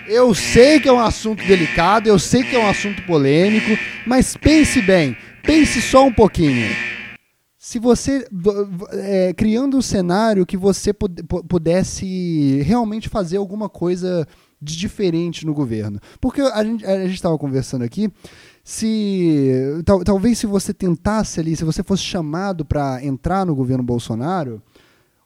Eu 0.08 0.36
sei 0.36 0.80
que 0.80 0.90
é 0.90 0.94
um 0.94 1.00
assunto 1.00 1.46
delicado, 1.46 2.08
eu 2.08 2.20
sei 2.20 2.44
que 2.44 2.56
é 2.56 2.60
um 2.60 2.68
assunto 2.70 3.02
polêmico, 3.04 3.82
mas 4.06 4.36
pense 4.36 4.82
bem, 4.82 5.16
pense 5.42 5.82
só 5.82 6.06
um 6.06 6.14
pouquinho. 6.14 6.70
Se 7.58 7.80
você, 7.80 8.28
é, 8.92 9.34
criando 9.34 9.78
um 9.78 9.82
cenário 9.82 10.46
que 10.46 10.58
você 10.58 10.92
pudesse 10.94 12.62
realmente 12.64 13.08
fazer 13.08 13.38
alguma 13.38 13.70
coisa 13.70 14.28
de 14.62 14.78
diferente 14.78 15.46
no 15.46 15.54
governo. 15.54 16.00
Porque 16.20 16.42
a 16.42 16.64
gente 16.64 17.14
estava 17.14 17.38
conversando 17.38 17.84
aqui 17.84 18.12
se 18.64 19.82
tal, 19.86 20.04
talvez 20.04 20.38
se 20.38 20.46
você 20.46 20.74
tentasse 20.74 21.40
ali, 21.40 21.56
se 21.56 21.64
você 21.64 21.84
fosse 21.84 22.04
chamado 22.04 22.64
para 22.64 23.04
entrar 23.04 23.46
no 23.46 23.56
governo 23.56 23.84
Bolsonaro, 23.84 24.62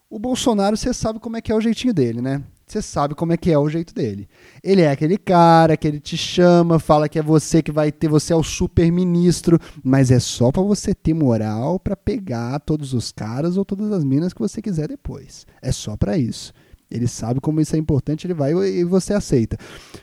o 0.08 0.18
Bolsonaro 0.18 0.76
você 0.76 0.94
sabe 0.94 1.18
como 1.18 1.36
é 1.36 1.40
que 1.40 1.52
é 1.52 1.54
o 1.54 1.60
jeitinho 1.60 1.92
dele, 1.92 2.20
né? 2.20 2.42
Você 2.66 2.82
sabe 2.82 3.14
como 3.14 3.32
é 3.32 3.36
que 3.36 3.52
é 3.52 3.58
o 3.58 3.68
jeito 3.68 3.94
dele. 3.94 4.28
Ele 4.60 4.82
é 4.82 4.90
aquele 4.90 5.16
cara 5.16 5.76
que 5.76 5.86
ele 5.86 6.00
te 6.00 6.16
chama, 6.16 6.80
fala 6.80 7.08
que 7.08 7.16
é 7.16 7.22
você 7.22 7.62
que 7.62 7.70
vai 7.70 7.92
ter, 7.92 8.08
você 8.08 8.32
é 8.32 8.36
o 8.36 8.42
super 8.42 8.90
ministro, 8.90 9.60
mas 9.84 10.10
é 10.10 10.18
só 10.18 10.50
para 10.50 10.62
você 10.62 10.92
ter 10.92 11.14
moral 11.14 11.78
para 11.78 11.94
pegar 11.94 12.58
todos 12.58 12.92
os 12.92 13.12
caras 13.12 13.56
ou 13.56 13.64
todas 13.64 13.92
as 13.92 14.02
minas 14.02 14.32
que 14.32 14.40
você 14.40 14.60
quiser 14.60 14.88
depois. 14.88 15.46
É 15.62 15.70
só 15.70 15.96
para 15.96 16.18
isso. 16.18 16.52
Ele 16.90 17.08
sabe 17.08 17.40
como 17.40 17.60
isso 17.60 17.74
é 17.74 17.78
importante, 17.78 18.26
ele 18.26 18.34
vai 18.34 18.52
e 18.52 18.84
você 18.84 19.12
aceita. 19.12 19.58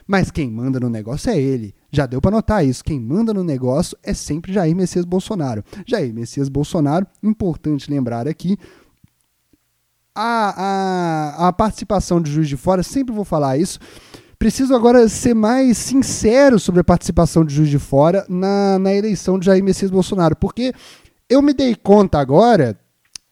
Mas 0.05 0.29
quem 0.29 0.51
manda 0.51 0.79
no 0.79 0.89
negócio 0.89 1.29
é 1.29 1.39
ele. 1.39 1.73
Já 1.91 2.05
deu 2.05 2.19
para 2.19 2.31
notar 2.31 2.65
isso. 2.65 2.83
Quem 2.83 2.99
manda 2.99 3.33
no 3.33 3.43
negócio 3.43 3.97
é 4.03 4.13
sempre 4.13 4.51
Jair 4.51 4.75
Messias 4.75 5.05
Bolsonaro. 5.05 5.63
Jair 5.85 6.13
Messias 6.13 6.49
Bolsonaro, 6.49 7.07
importante 7.21 7.89
lembrar 7.89 8.27
aqui, 8.27 8.57
a, 10.15 11.37
a, 11.37 11.47
a 11.47 11.53
participação 11.53 12.21
de 12.21 12.31
Juiz 12.31 12.47
de 12.47 12.57
Fora, 12.57 12.83
sempre 12.83 13.15
vou 13.15 13.25
falar 13.25 13.57
isso. 13.57 13.79
Preciso 14.37 14.75
agora 14.75 15.07
ser 15.07 15.33
mais 15.33 15.77
sincero 15.77 16.59
sobre 16.59 16.81
a 16.81 16.83
participação 16.83 17.45
de 17.45 17.55
Juiz 17.55 17.69
de 17.69 17.79
Fora 17.79 18.25
na, 18.27 18.77
na 18.77 18.93
eleição 18.93 19.39
de 19.39 19.45
Jair 19.45 19.63
Messias 19.63 19.89
Bolsonaro, 19.89 20.35
porque 20.35 20.73
eu 21.29 21.41
me 21.41 21.53
dei 21.53 21.75
conta 21.75 22.19
agora 22.19 22.77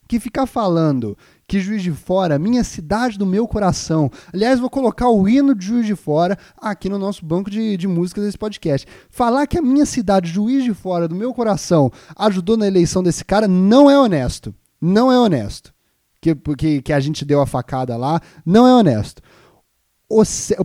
que 0.07 0.19
ficar 0.19 0.45
falando 0.45 1.17
que 1.51 1.59
Juiz 1.59 1.83
de 1.83 1.91
Fora, 1.91 2.39
minha 2.39 2.63
cidade 2.63 3.17
do 3.17 3.25
meu 3.25 3.45
coração. 3.45 4.09
Aliás, 4.33 4.57
vou 4.57 4.69
colocar 4.69 5.09
o 5.09 5.27
hino 5.27 5.53
de 5.53 5.65
Juiz 5.65 5.85
de 5.85 5.97
Fora 5.97 6.37
aqui 6.57 6.87
no 6.87 6.97
nosso 6.97 7.25
banco 7.25 7.51
de, 7.51 7.75
de 7.75 7.89
músicas 7.89 8.23
desse 8.23 8.37
podcast. 8.37 8.87
Falar 9.09 9.45
que 9.45 9.57
a 9.57 9.61
minha 9.61 9.85
cidade, 9.85 10.31
Juiz 10.31 10.63
de 10.63 10.73
Fora, 10.73 11.09
do 11.09 11.15
meu 11.15 11.33
coração, 11.33 11.91
ajudou 12.15 12.55
na 12.55 12.67
eleição 12.67 13.03
desse 13.03 13.25
cara 13.25 13.49
não 13.49 13.91
é 13.91 13.99
honesto. 13.99 14.55
Não 14.79 15.11
é 15.11 15.19
honesto. 15.19 15.73
Que, 16.21 16.33
que, 16.57 16.81
que 16.83 16.93
a 16.93 17.01
gente 17.01 17.25
deu 17.25 17.41
a 17.41 17.45
facada 17.45 17.97
lá, 17.97 18.21
não 18.45 18.65
é 18.65 18.73
honesto. 18.73 19.21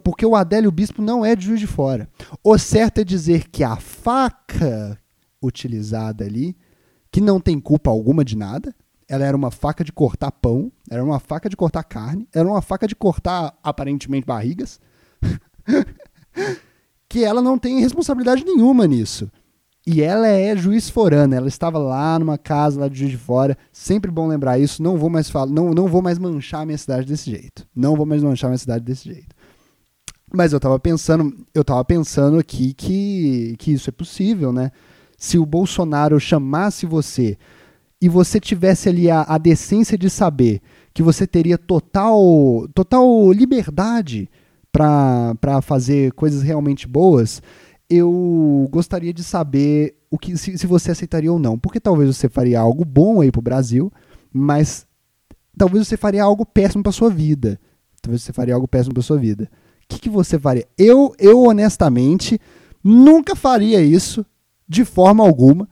Porque 0.05 0.25
o 0.25 0.37
Adélio 0.37 0.71
Bispo 0.71 1.03
não 1.03 1.25
é 1.25 1.35
de 1.35 1.47
Juiz 1.47 1.59
de 1.59 1.67
Fora. 1.67 2.09
O 2.45 2.57
certo 2.59 3.01
é 3.01 3.05
dizer 3.05 3.49
que 3.49 3.65
a 3.65 3.75
faca 3.75 4.97
utilizada 5.43 6.25
ali, 6.25 6.57
que 7.11 7.21
não 7.21 7.41
tem 7.41 7.59
culpa 7.59 7.91
alguma 7.91 8.25
de 8.25 8.37
nada, 8.37 8.73
ela 9.09 9.25
era 9.25 9.37
uma 9.37 9.51
faca 9.51 9.85
de 9.85 9.93
cortar 9.93 10.33
pão, 10.33 10.71
era 10.91 11.03
uma 11.03 11.21
faca 11.21 11.49
de 11.49 11.57
cortar 11.57 11.85
carne, 11.85 12.29
era 12.35 12.47
uma 12.47 12.61
faca 12.61 12.89
de 12.89 12.97
cortar 12.97 13.57
aparentemente 13.63 14.27
barrigas. 14.27 14.81
que 17.09 17.25
ela 17.25 17.41
não 17.41 17.57
tem 17.57 17.81
responsabilidade 17.81 18.45
nenhuma 18.45 18.87
nisso. 18.87 19.31
E 19.87 20.03
ela 20.03 20.27
é 20.27 20.57
juiz 20.57 20.91
forana, 20.91 21.37
ela 21.37 21.47
estava 21.47 21.79
lá 21.79 22.19
numa 22.19 22.37
casa 22.37 22.81
lá 22.81 22.89
de 22.89 22.99
Juiz 22.99 23.13
de 23.13 23.17
Fora, 23.17 23.57
sempre 23.73 24.11
bom 24.11 24.27
lembrar 24.27 24.59
isso, 24.59 24.83
não 24.83 24.97
vou 24.97 25.09
mais 25.09 25.31
falar, 25.31 25.47
não, 25.47 25.71
não 25.71 25.87
vou 25.87 26.03
mais 26.03 26.19
manchar 26.19 26.63
a 26.63 26.67
minha 26.67 26.77
cidade 26.77 27.07
desse 27.07 27.31
jeito. 27.31 27.65
Não 27.75 27.95
vou 27.95 28.05
mais 28.05 28.21
manchar 28.21 28.49
a 28.49 28.51
minha 28.51 28.59
cidade 28.59 28.85
desse 28.85 29.05
jeito. 29.05 29.37
Mas 30.35 30.53
eu 30.53 30.57
estava 30.57 30.77
pensando, 30.81 31.33
eu 31.55 31.63
tava 31.63 31.85
pensando 31.85 32.37
aqui 32.37 32.75
que, 32.75 33.55
que 33.61 33.71
isso 33.73 33.89
é 33.89 33.93
possível, 33.93 34.53
né? 34.53 34.73
Se 35.17 35.39
o 35.39 35.47
Bolsonaro 35.47 36.19
chamasse 36.19 36.85
você 36.85 37.39
e 38.01 38.09
você 38.09 38.39
tivesse 38.39 38.89
ali 38.89 39.11
a, 39.11 39.23
a 39.23 39.39
decência 39.39 39.97
de 39.97 40.11
saber 40.11 40.61
que 40.93 41.03
você 41.03 41.27
teria 41.27 41.57
total, 41.57 42.69
total 42.75 43.33
liberdade 43.33 44.31
para 44.71 45.63
fazer 45.63 46.13
coisas 46.13 46.43
realmente 46.43 46.87
boas, 46.87 47.43
eu 47.89 48.69
gostaria 48.71 49.13
de 49.13 49.25
saber 49.25 49.97
o 50.11 50.19
que 50.19 50.37
se, 50.37 50.59
se 50.59 50.67
você 50.67 50.91
aceitaria 50.91 51.33
ou 51.33 51.39
não. 51.39 51.59
Porque 51.59 51.81
talvez 51.81 52.15
você 52.15 52.29
faria 52.29 52.61
algo 52.61 52.85
bom 52.85 53.21
aí 53.21 53.33
pro 53.33 53.41
Brasil, 53.41 53.91
mas 54.33 54.87
talvez 55.57 55.89
você 55.89 55.97
faria 55.97 56.23
algo 56.23 56.45
péssimo 56.45 56.83
para 56.83 56.93
sua 56.93 57.09
vida. 57.09 57.59
Talvez 58.03 58.23
você 58.23 58.33
faria 58.33 58.55
algo 58.55 58.69
péssimo 58.69 58.93
para 58.93 59.03
sua 59.03 59.19
vida. 59.19 59.51
O 59.85 59.89
que, 59.89 60.01
que 60.01 60.11
você 60.11 60.39
faria? 60.39 60.67
Eu, 60.77 61.15
eu 61.19 61.43
honestamente 61.43 62.39
nunca 62.85 63.35
faria 63.35 63.81
isso 63.81 64.27
de 64.69 64.85
forma 64.85 65.25
alguma 65.25 65.69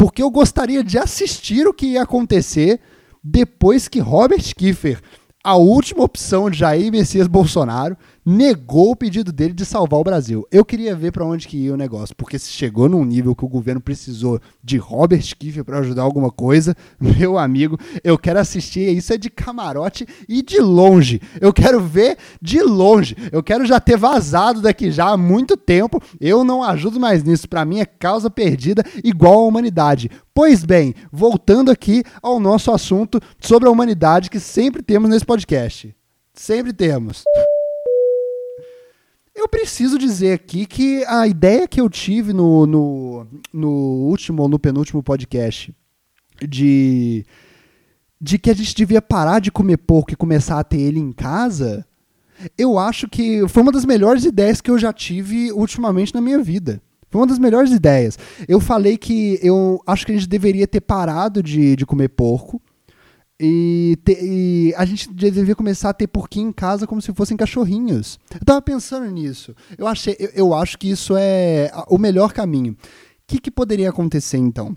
porque 0.00 0.22
eu 0.22 0.30
gostaria 0.30 0.82
de 0.82 0.96
assistir 0.96 1.66
o 1.66 1.74
que 1.74 1.88
ia 1.88 2.02
acontecer, 2.04 2.80
depois 3.22 3.86
que 3.86 4.00
Robert 4.00 4.42
Kiefer 4.56 4.98
a 5.44 5.56
última 5.56 6.02
opção 6.02 6.48
de 6.48 6.60
Jair 6.60 6.90
Messias 6.90 7.26
Bolsonaro 7.26 7.98
negou 8.24 8.90
o 8.90 8.96
pedido 8.96 9.32
dele 9.32 9.54
de 9.54 9.64
salvar 9.64 10.00
o 10.00 10.04
Brasil. 10.04 10.46
Eu 10.50 10.64
queria 10.64 10.94
ver 10.94 11.12
para 11.12 11.24
onde 11.24 11.48
que 11.48 11.56
ia 11.56 11.74
o 11.74 11.76
negócio, 11.76 12.14
porque 12.14 12.38
se 12.38 12.50
chegou 12.50 12.88
num 12.88 13.04
nível 13.04 13.34
que 13.34 13.44
o 13.44 13.48
governo 13.48 13.80
precisou 13.80 14.40
de 14.62 14.76
Robert 14.76 15.22
Kiefer 15.38 15.64
para 15.64 15.78
ajudar 15.78 16.02
alguma 16.02 16.30
coisa, 16.30 16.76
meu 17.00 17.38
amigo, 17.38 17.78
eu 18.04 18.18
quero 18.18 18.38
assistir 18.38 18.96
isso 18.96 19.12
é 19.12 19.18
de 19.18 19.30
camarote 19.30 20.06
e 20.28 20.42
de 20.42 20.60
longe. 20.60 21.20
Eu 21.40 21.52
quero 21.52 21.80
ver 21.80 22.18
de 22.40 22.62
longe. 22.62 23.16
Eu 23.32 23.42
quero 23.42 23.64
já 23.66 23.80
ter 23.80 23.96
vazado 23.96 24.60
daqui 24.60 24.90
já 24.90 25.08
há 25.10 25.16
muito 25.16 25.56
tempo. 25.56 26.00
Eu 26.20 26.44
não 26.44 26.62
ajudo 26.62 27.00
mais 27.00 27.22
nisso. 27.22 27.48
Para 27.48 27.64
mim 27.64 27.80
é 27.80 27.86
causa 27.86 28.30
perdida 28.30 28.84
igual 29.02 29.40
à 29.40 29.46
humanidade. 29.46 30.10
Pois 30.34 30.64
bem, 30.64 30.94
voltando 31.12 31.70
aqui 31.70 32.02
ao 32.22 32.38
nosso 32.38 32.70
assunto 32.70 33.20
sobre 33.40 33.68
a 33.68 33.72
humanidade 33.72 34.30
que 34.30 34.40
sempre 34.40 34.82
temos 34.82 35.10
nesse 35.10 35.24
podcast. 35.24 35.94
Sempre 36.34 36.72
temos. 36.72 37.24
Eu 39.40 39.48
preciso 39.48 39.98
dizer 39.98 40.34
aqui 40.34 40.66
que 40.66 41.02
a 41.06 41.26
ideia 41.26 41.66
que 41.66 41.80
eu 41.80 41.88
tive 41.88 42.34
no, 42.34 42.66
no, 42.66 43.26
no 43.50 43.70
último 43.70 44.42
ou 44.42 44.50
no 44.50 44.58
penúltimo 44.58 45.02
podcast 45.02 45.74
de, 46.46 47.24
de 48.20 48.38
que 48.38 48.50
a 48.50 48.54
gente 48.54 48.74
devia 48.74 49.00
parar 49.00 49.38
de 49.38 49.50
comer 49.50 49.78
porco 49.78 50.12
e 50.12 50.16
começar 50.16 50.60
a 50.60 50.62
ter 50.62 50.78
ele 50.78 51.00
em 51.00 51.10
casa, 51.10 51.86
eu 52.58 52.78
acho 52.78 53.08
que 53.08 53.48
foi 53.48 53.62
uma 53.62 53.72
das 53.72 53.86
melhores 53.86 54.26
ideias 54.26 54.60
que 54.60 54.70
eu 54.70 54.78
já 54.78 54.92
tive 54.92 55.50
ultimamente 55.52 56.14
na 56.14 56.20
minha 56.20 56.42
vida. 56.42 56.82
Foi 57.08 57.22
uma 57.22 57.26
das 57.26 57.38
melhores 57.38 57.72
ideias. 57.72 58.18
Eu 58.46 58.60
falei 58.60 58.98
que 58.98 59.38
eu 59.42 59.80
acho 59.86 60.04
que 60.04 60.12
a 60.12 60.16
gente 60.16 60.28
deveria 60.28 60.68
ter 60.68 60.82
parado 60.82 61.42
de, 61.42 61.76
de 61.76 61.86
comer 61.86 62.10
porco 62.10 62.60
e, 63.42 63.96
te, 64.04 64.18
e, 64.20 64.74
a 64.76 64.84
gente 64.84 65.10
devia 65.14 65.54
começar 65.54 65.88
a 65.88 65.94
ter 65.94 66.06
porquinho 66.06 66.50
em 66.50 66.52
casa 66.52 66.86
como 66.86 67.00
se 67.00 67.10
fossem 67.14 67.38
cachorrinhos. 67.38 68.18
Eu 68.34 68.44
tava 68.44 68.60
pensando 68.60 69.10
nisso. 69.10 69.56
Eu, 69.78 69.86
achei, 69.86 70.14
eu, 70.18 70.28
eu 70.34 70.54
acho 70.54 70.76
que 70.76 70.90
isso 70.90 71.14
é 71.16 71.72
o 71.88 71.96
melhor 71.96 72.34
caminho. 72.34 72.72
O 72.72 72.76
que, 73.26 73.40
que 73.40 73.50
poderia 73.50 73.88
acontecer 73.88 74.36
então? 74.36 74.76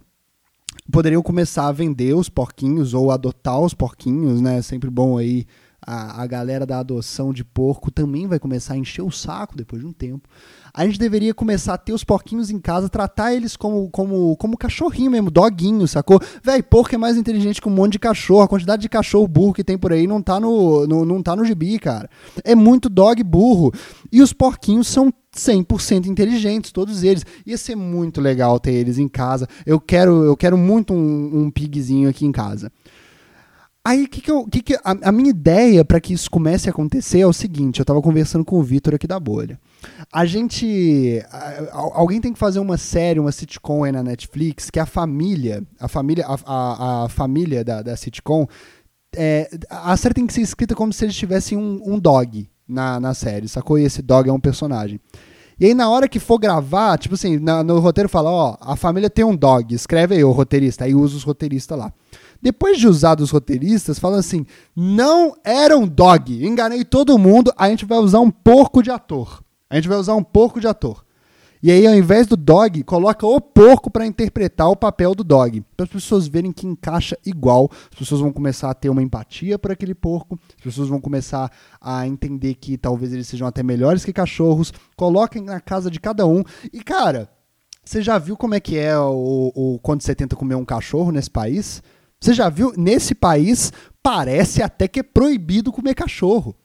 Poderiam 0.89 1.21
começar 1.21 1.67
a 1.67 1.71
vender 1.73 2.15
os 2.15 2.29
porquinhos 2.29 2.93
ou 2.93 3.11
adotar 3.11 3.59
os 3.59 3.73
porquinhos, 3.73 4.39
né? 4.39 4.61
Sempre 4.61 4.89
bom 4.89 5.17
aí. 5.17 5.45
A, 5.85 6.21
a 6.21 6.27
galera 6.27 6.65
da 6.65 6.79
adoção 6.79 7.33
de 7.33 7.43
porco 7.43 7.91
também 7.91 8.27
vai 8.27 8.39
começar 8.39 8.73
a 8.73 8.77
encher 8.77 9.01
o 9.01 9.11
saco 9.11 9.55
depois 9.55 9.81
de 9.81 9.87
um 9.87 9.93
tempo 9.93 10.27
a 10.75 10.87
gente 10.87 10.97
deveria 10.97 11.35
começar 11.35 11.75
a 11.75 11.77
ter 11.77 11.93
os 11.93 12.03
porquinhos 12.03 12.49
em 12.49 12.57
casa, 12.59 12.89
tratar 12.89 13.31
eles 13.31 13.55
como, 13.55 13.87
como, 13.91 14.35
como 14.37 14.57
cachorrinho 14.57 15.11
mesmo, 15.11 15.29
doguinho, 15.29 15.87
sacou? 15.87 16.19
Véi, 16.43 16.63
porco 16.63 16.95
é 16.95 16.97
mais 16.97 17.15
inteligente 17.15 17.61
que 17.61 17.69
um 17.69 17.71
monte 17.71 17.93
de 17.93 17.99
cachorro. 17.99 18.41
A 18.41 18.47
quantidade 18.47 18.81
de 18.81 18.89
cachorro 18.89 19.27
burro 19.27 19.53
que 19.53 19.63
tem 19.63 19.77
por 19.77 19.93
aí 19.93 20.07
não 20.07 20.19
tá 20.19 20.39
no, 20.39 20.87
no, 20.87 21.05
não 21.05 21.21
tá 21.21 21.35
no 21.35 21.45
gibi, 21.45 21.77
cara. 21.77 22.09
É 22.43 22.55
muito 22.55 22.89
dog 22.89 23.23
burro. 23.23 23.71
E 24.11 24.19
os 24.19 24.33
porquinhos 24.33 24.87
são 24.87 25.13
100% 25.37 26.07
inteligentes, 26.07 26.71
todos 26.71 27.03
eles. 27.03 27.23
Ia 27.45 27.57
ser 27.57 27.75
muito 27.75 28.19
legal 28.19 28.59
ter 28.59 28.73
eles 28.73 28.97
em 28.97 29.07
casa. 29.07 29.47
Eu 29.67 29.79
quero, 29.79 30.23
eu 30.23 30.35
quero 30.35 30.57
muito 30.57 30.91
um, 30.91 31.43
um 31.43 31.51
pigzinho 31.51 32.09
aqui 32.09 32.25
em 32.25 32.31
casa. 32.31 32.71
Aí, 33.85 34.07
que 34.07 34.21
que 34.21 34.31
eu, 34.31 34.45
que 34.47 34.61
que, 34.61 34.75
a, 34.75 35.09
a 35.09 35.11
minha 35.11 35.29
ideia 35.29 35.83
para 35.83 35.99
que 35.99 36.13
isso 36.13 36.31
comece 36.31 36.69
a 36.69 36.71
acontecer 36.71 37.19
é 37.19 37.27
o 37.27 37.33
seguinte: 37.33 37.79
eu 37.79 37.83
estava 37.83 38.01
conversando 38.01 38.45
com 38.45 38.57
o 38.57 38.63
Vitor 38.63 38.95
aqui 38.95 39.05
da 39.05 39.19
bolha. 39.19 39.59
A 40.11 40.25
gente. 40.25 41.21
A, 41.29 41.69
alguém 41.73 42.21
tem 42.21 42.31
que 42.31 42.39
fazer 42.39 42.59
uma 42.59 42.77
série, 42.77 43.19
uma 43.19 43.31
sitcom 43.31 43.83
aí 43.83 43.91
na 43.91 44.01
Netflix, 44.01 44.69
que 44.69 44.79
a 44.79 44.85
família, 44.85 45.63
a 45.77 45.89
família, 45.89 46.25
a, 46.25 46.37
a, 46.45 47.05
a 47.05 47.09
família 47.09 47.61
da, 47.61 47.81
da 47.81 47.97
sitcom, 47.97 48.47
é, 49.13 49.49
a 49.69 49.97
série 49.97 50.15
tem 50.15 50.27
que 50.27 50.33
ser 50.33 50.41
escrita 50.41 50.73
como 50.73 50.93
se 50.93 51.03
eles 51.03 51.15
tivessem 51.15 51.57
um, 51.57 51.81
um 51.85 51.99
dog 51.99 52.49
na, 52.65 53.01
na 53.01 53.13
série, 53.13 53.49
sacou? 53.49 53.77
E 53.77 53.83
esse 53.83 54.01
dog 54.01 54.29
é 54.29 54.33
um 54.33 54.39
personagem. 54.39 54.97
E 55.59 55.65
aí, 55.65 55.73
na 55.73 55.89
hora 55.89 56.07
que 56.07 56.19
for 56.19 56.39
gravar, 56.39 56.97
tipo 56.97 57.15
assim, 57.15 57.37
na, 57.37 57.61
no 57.63 57.79
roteiro 57.79 58.07
fala, 58.07 58.31
ó, 58.31 58.57
a 58.61 58.77
família 58.77 59.09
tem 59.09 59.25
um 59.25 59.35
dog, 59.35 59.75
escreve 59.75 60.15
aí 60.15 60.23
o 60.23 60.31
roteirista, 60.31 60.85
aí 60.85 60.95
usa 60.95 61.17
os 61.17 61.23
roteiristas 61.23 61.77
lá. 61.77 61.93
Depois 62.43 62.77
de 62.77 62.89
usar 62.89 63.15
dos 63.15 63.31
roteiristas, 63.31 63.97
fala 63.97 64.17
assim: 64.17 64.45
não 64.75 65.33
era 65.45 65.77
um 65.77 65.87
dog, 65.87 66.45
enganei 66.45 66.83
todo 66.83 67.17
mundo, 67.17 67.53
a 67.57 67.69
gente 67.69 67.85
vai 67.85 67.97
usar 67.97 68.19
um 68.19 68.29
porco 68.29 68.83
de 68.83 68.91
ator. 68.91 69.41
A 69.69 69.75
gente 69.75 69.87
vai 69.87 69.97
usar 69.97 70.13
um 70.13 70.23
porco 70.23 70.59
de 70.59 70.67
ator. 70.67 71.05
E 71.63 71.71
aí, 71.71 71.87
ao 71.87 71.95
invés 71.95 72.27
do 72.27 72.35
dog, 72.35 72.83
coloca 72.83 73.25
o 73.25 73.39
porco 73.39 73.89
para 73.89 74.05
interpretar 74.05 74.69
o 74.69 74.75
papel 74.75 75.15
do 75.15 75.23
dog. 75.23 75.63
Para 75.77 75.85
as 75.85 75.89
pessoas 75.89 76.27
verem 76.27 76.51
que 76.51 76.67
encaixa 76.67 77.17
igual. 77.25 77.71
As 77.89 77.97
pessoas 77.97 78.19
vão 78.19 78.33
começar 78.33 78.69
a 78.69 78.73
ter 78.73 78.89
uma 78.89 79.01
empatia 79.01 79.57
por 79.57 79.71
aquele 79.71 79.95
porco. 79.95 80.37
As 80.57 80.63
pessoas 80.65 80.89
vão 80.89 80.99
começar 80.99 81.49
a 81.79 82.05
entender 82.05 82.55
que 82.55 82.77
talvez 82.77 83.13
eles 83.13 83.27
sejam 83.27 83.47
até 83.47 83.63
melhores 83.63 84.03
que 84.03 84.11
cachorros. 84.11 84.73
Coloquem 84.97 85.41
na 85.41 85.61
casa 85.61 85.89
de 85.89 86.01
cada 86.01 86.27
um. 86.27 86.43
E, 86.73 86.83
cara, 86.83 87.29
você 87.85 88.01
já 88.01 88.17
viu 88.17 88.35
como 88.35 88.55
é 88.55 88.59
que 88.59 88.77
é 88.77 88.99
o, 88.99 89.53
o 89.55 89.79
quando 89.81 90.01
você 90.01 90.13
tenta 90.13 90.35
comer 90.35 90.55
um 90.55 90.65
cachorro 90.65 91.13
nesse 91.13 91.29
país? 91.31 91.81
Você 92.23 92.33
já 92.33 92.47
viu? 92.47 92.71
Nesse 92.77 93.13
país, 93.13 93.73
parece 94.01 94.63
até 94.63 94.87
que 94.87 95.01
é 95.01 95.03
proibido 95.03 95.73
comer 95.73 95.93
cachorro. 95.93 96.55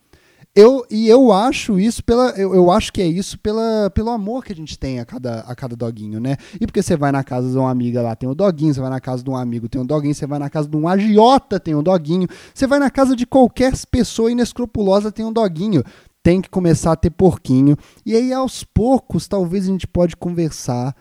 Eu, 0.54 0.86
e 0.88 1.08
eu 1.08 1.32
acho 1.32 1.80
isso 1.80 2.02
pela. 2.04 2.30
Eu, 2.30 2.54
eu, 2.54 2.70
acho 2.70 2.92
que 2.92 3.02
é 3.02 3.06
isso 3.06 3.36
pela, 3.40 3.90
pelo 3.90 4.10
amor 4.10 4.44
que 4.44 4.52
a 4.52 4.56
gente 4.56 4.78
tem 4.78 5.00
a 5.00 5.04
cada, 5.04 5.40
a 5.40 5.56
cada 5.56 5.74
doguinho, 5.74 6.20
né? 6.20 6.36
E 6.60 6.64
porque 6.64 6.80
você 6.80 6.96
vai 6.96 7.10
na 7.10 7.24
casa 7.24 7.50
de 7.50 7.58
uma 7.58 7.72
amiga 7.72 8.00
lá, 8.00 8.14
tem 8.14 8.28
um 8.28 8.36
doguinho, 8.36 8.72
você 8.72 8.80
vai 8.80 8.88
na 8.88 9.00
casa 9.00 9.24
de 9.24 9.28
um 9.30 9.34
amigo, 9.34 9.68
tem 9.68 9.80
um 9.80 9.84
doguinho, 9.84 10.14
você 10.14 10.28
vai 10.28 10.38
na 10.38 10.48
casa 10.48 10.68
de 10.68 10.76
um 10.76 10.86
agiota, 10.86 11.58
tem 11.58 11.74
um 11.74 11.82
doguinho, 11.82 12.28
você 12.54 12.64
vai 12.64 12.78
na 12.78 12.88
casa 12.88 13.16
de 13.16 13.26
qualquer 13.26 13.72
pessoa 13.90 14.30
inescrupulosa, 14.30 15.10
tem 15.10 15.24
um 15.24 15.32
doguinho. 15.32 15.82
Tem 16.22 16.40
que 16.40 16.48
começar 16.48 16.92
a 16.92 16.96
ter 16.96 17.10
porquinho. 17.10 17.76
E 18.06 18.14
aí, 18.14 18.32
aos 18.32 18.62
poucos, 18.62 19.26
talvez 19.26 19.64
a 19.64 19.72
gente 19.72 19.88
pode 19.88 20.16
conversar 20.16 20.94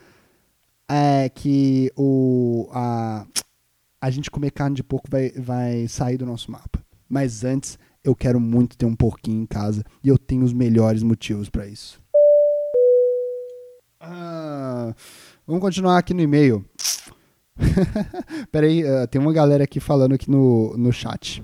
é, 0.90 1.30
que 1.30 1.92
o. 1.96 2.68
A, 2.72 3.24
a 4.08 4.10
gente 4.10 4.32
comer 4.32 4.52
carne 4.52 4.76
de 4.76 4.84
porco 4.84 5.10
vai, 5.12 5.32
vai 5.32 5.86
sair 5.90 6.18
do 6.18 6.26
nosso 6.26 6.50
mapa. 6.50 6.82
Mas 7.10 7.44
antes, 7.44 7.78
eu 8.02 8.16
quero 8.16 8.40
muito 8.40 8.78
ter 8.78 8.86
um 8.86 8.96
porquinho 8.96 9.42
em 9.42 9.46
casa 9.46 9.84
e 10.02 10.08
eu 10.08 10.18
tenho 10.18 10.44
os 10.44 10.54
melhores 10.54 11.04
motivos 11.04 11.50
para 11.50 11.68
isso. 11.68 12.02
Ah, 14.00 14.96
vamos 15.46 15.62
continuar 15.62 15.98
aqui 15.98 16.14
no 16.14 16.22
e-mail. 16.22 16.66
Peraí, 18.50 18.84
uh, 18.86 19.08
tem 19.08 19.20
uma 19.20 19.34
galera 19.34 19.66
aqui 19.66 19.82
falando 19.82 20.14
aqui 20.14 20.32
no, 20.32 20.74
no 20.78 20.94
chat. 20.94 21.44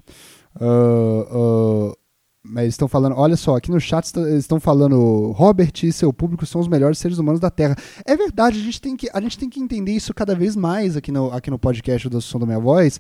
Uh, 0.55 1.89
uh, 1.89 1.97
mas 2.45 2.69
estão 2.69 2.89
falando, 2.89 3.15
olha 3.15 3.37
só, 3.37 3.55
aqui 3.55 3.71
no 3.71 3.79
chat 3.79 4.05
estão 4.37 4.59
falando 4.59 5.31
Robert 5.31 5.71
e 5.81 5.93
seu 5.93 6.11
público 6.11 6.45
são 6.45 6.59
os 6.59 6.67
melhores 6.67 6.97
seres 6.97 7.17
humanos 7.17 7.39
da 7.39 7.49
Terra. 7.49 7.75
É 8.05 8.17
verdade, 8.17 8.59
a 8.59 8.61
gente 8.61 8.81
tem 8.81 8.97
que, 8.97 9.09
a 9.13 9.21
gente 9.21 9.37
tem 9.39 9.49
que 9.49 9.61
entender 9.61 9.93
isso 9.93 10.13
cada 10.13 10.35
vez 10.35 10.55
mais 10.55 10.97
aqui 10.97 11.11
no, 11.11 11.31
aqui 11.31 11.49
no 11.49 11.57
podcast 11.57 12.09
do 12.09 12.21
Som 12.21 12.39
da 12.39 12.45
Minha 12.45 12.59
Voz, 12.59 12.99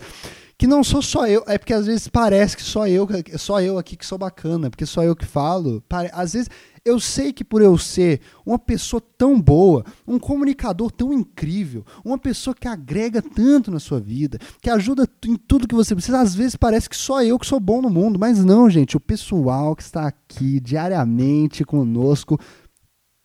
que 0.57 0.65
não 0.65 0.81
sou 0.81 1.01
só 1.01 1.27
eu, 1.27 1.43
é 1.45 1.57
porque 1.57 1.73
às 1.73 1.85
vezes 1.85 2.07
parece 2.07 2.55
que 2.55 2.63
só 2.63 2.87
eu, 2.87 3.05
só 3.37 3.59
eu 3.59 3.77
aqui 3.77 3.97
que 3.97 4.05
sou 4.05 4.17
bacana, 4.17 4.69
porque 4.69 4.85
só 4.85 5.03
eu 5.03 5.15
que 5.15 5.25
falo. 5.25 5.83
Às 6.13 6.33
vezes 6.33 6.49
eu 6.85 6.99
sei 6.99 7.31
que 7.31 7.43
por 7.43 7.61
eu 7.61 7.77
ser 7.77 8.21
uma 8.45 8.59
pessoa 8.59 9.01
tão 9.17 9.39
boa, 9.39 9.85
um 10.05 10.19
comunicador 10.19 10.91
tão 10.91 11.13
incrível, 11.13 11.85
uma 12.03 12.17
pessoa 12.17 12.53
que 12.53 12.67
agrega 12.67 13.21
tanto 13.21 13.71
na 13.71 13.79
sua 13.79 13.99
vida, 13.99 14.37
que 14.61 14.69
ajuda 14.69 15.07
em 15.25 15.35
tudo 15.35 15.67
que 15.67 15.75
você 15.75 15.95
precisa, 15.95 16.19
às 16.19 16.35
vezes 16.35 16.55
parece 16.55 16.89
que 16.89 16.97
só 16.97 17.23
eu 17.23 17.39
que 17.39 17.47
sou 17.47 17.59
bom 17.59 17.81
no 17.81 17.89
mundo, 17.89 18.19
mas 18.19 18.43
não, 18.43 18.69
gente, 18.69 18.97
o 18.97 18.99
pessoal 18.99 19.75
que 19.75 19.83
está 19.83 20.07
aqui 20.07 20.59
diariamente 20.59 21.63
conosco 21.63 22.39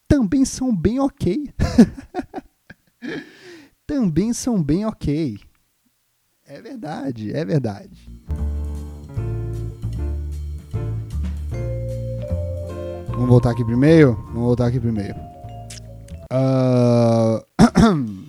também 0.06 0.44
são 0.44 0.74
bem 0.74 1.00
ok. 1.00 1.52
também 3.86 4.32
são 4.32 4.62
bem 4.62 4.86
ok. 4.86 5.38
É 6.46 6.62
verdade, 6.62 7.32
é 7.32 7.44
verdade. 7.44 8.08
Vamos 13.18 13.30
voltar 13.30 13.50
aqui 13.50 13.64
primeiro? 13.64 14.14
Vamos 14.26 14.42
voltar 14.42 14.66
aqui 14.68 14.78
primeiro. 14.78 15.16
Uh... 16.32 17.42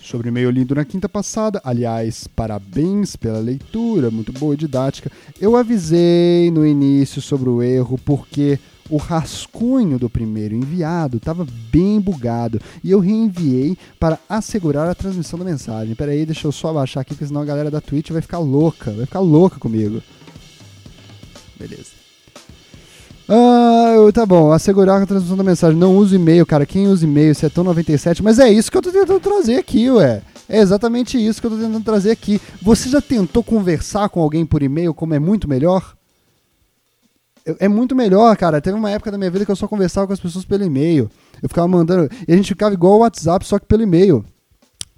Sobre 0.00 0.28
e-mail 0.28 0.48
lindo 0.48 0.76
na 0.76 0.84
quinta 0.84 1.08
passada. 1.08 1.60
Aliás, 1.64 2.28
parabéns 2.28 3.16
pela 3.16 3.40
leitura, 3.40 4.12
muito 4.12 4.32
boa 4.32 4.56
didática. 4.56 5.10
Eu 5.40 5.56
avisei 5.56 6.52
no 6.52 6.64
início 6.64 7.20
sobre 7.20 7.48
o 7.48 7.60
erro 7.60 7.98
porque 7.98 8.60
o 8.88 8.96
rascunho 8.96 9.98
do 9.98 10.08
primeiro 10.08 10.54
enviado 10.54 11.16
estava 11.16 11.44
bem 11.72 12.00
bugado 12.00 12.60
e 12.82 12.92
eu 12.92 13.00
reenviei 13.00 13.76
para 13.98 14.20
assegurar 14.28 14.88
a 14.88 14.94
transmissão 14.94 15.36
da 15.36 15.44
mensagem. 15.44 15.96
Pera 15.96 16.12
aí, 16.12 16.24
deixa 16.24 16.46
eu 16.46 16.52
só 16.52 16.68
abaixar 16.68 17.00
aqui, 17.00 17.14
porque 17.14 17.26
senão 17.26 17.40
a 17.40 17.44
galera 17.44 17.72
da 17.72 17.80
Twitch 17.80 18.10
vai 18.10 18.22
ficar 18.22 18.38
louca, 18.38 18.92
vai 18.92 19.06
ficar 19.06 19.20
louca 19.20 19.58
comigo. 19.58 20.00
Beleza. 21.58 21.99
Ah, 23.32 23.94
tá 24.12 24.26
bom. 24.26 24.50
Assegurar 24.50 25.00
a 25.00 25.06
transmissão 25.06 25.36
da 25.36 25.44
mensagem. 25.44 25.78
Não 25.78 25.96
use 25.96 26.16
e-mail, 26.16 26.44
cara. 26.44 26.66
Quem 26.66 26.88
usa 26.88 27.04
e-mail? 27.04 27.32
Você 27.32 27.46
é 27.46 27.48
tão 27.48 27.62
97. 27.62 28.24
Mas 28.24 28.40
é 28.40 28.50
isso 28.50 28.68
que 28.68 28.76
eu 28.76 28.82
tô 28.82 28.90
tentando 28.90 29.20
trazer 29.20 29.56
aqui, 29.56 29.88
ué. 29.88 30.20
É 30.48 30.58
exatamente 30.58 31.16
isso 31.16 31.40
que 31.40 31.46
eu 31.46 31.52
tô 31.52 31.56
tentando 31.56 31.84
trazer 31.84 32.10
aqui. 32.10 32.40
Você 32.60 32.88
já 32.88 33.00
tentou 33.00 33.44
conversar 33.44 34.08
com 34.08 34.20
alguém 34.20 34.44
por 34.44 34.64
e-mail 34.64 34.92
como 34.92 35.14
é 35.14 35.20
muito 35.20 35.48
melhor? 35.48 35.94
É 37.60 37.68
muito 37.68 37.94
melhor, 37.94 38.36
cara. 38.36 38.60
Teve 38.60 38.76
uma 38.76 38.90
época 38.90 39.12
da 39.12 39.16
minha 39.16 39.30
vida 39.30 39.44
que 39.44 39.50
eu 39.52 39.56
só 39.56 39.68
conversava 39.68 40.08
com 40.08 40.12
as 40.12 40.20
pessoas 40.20 40.44
pelo 40.44 40.64
e-mail. 40.64 41.08
Eu 41.40 41.48
ficava 41.48 41.68
mandando. 41.68 42.10
E 42.26 42.32
a 42.32 42.36
gente 42.36 42.48
ficava 42.48 42.74
igual 42.74 42.94
o 42.94 42.98
WhatsApp, 42.98 43.46
só 43.46 43.60
que 43.60 43.66
pelo 43.66 43.84
e-mail. 43.84 44.24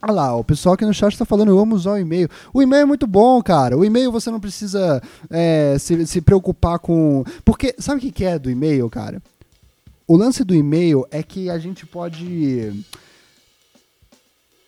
Olha 0.04 0.12
lá, 0.12 0.36
o 0.36 0.42
pessoal 0.42 0.74
aqui 0.74 0.84
no 0.84 0.92
chat 0.92 1.12
está 1.12 1.24
falando, 1.24 1.50
eu 1.50 1.58
amo 1.60 1.76
usar 1.76 1.92
o 1.92 1.98
e-mail. 1.98 2.28
O 2.52 2.60
e-mail 2.60 2.82
é 2.82 2.84
muito 2.84 3.06
bom, 3.06 3.40
cara. 3.40 3.78
O 3.78 3.84
e-mail 3.84 4.10
você 4.10 4.32
não 4.32 4.40
precisa 4.40 5.00
é, 5.30 5.76
se, 5.78 6.04
se 6.06 6.20
preocupar 6.20 6.80
com. 6.80 7.24
Porque, 7.44 7.72
sabe 7.78 8.04
o 8.04 8.12
que 8.12 8.24
é 8.24 8.36
do 8.36 8.50
e-mail, 8.50 8.90
cara? 8.90 9.22
O 10.06 10.16
lance 10.16 10.42
do 10.42 10.56
e-mail 10.56 11.06
é 11.10 11.22
que 11.22 11.48
a 11.48 11.56
gente 11.56 11.86
pode 11.86 12.84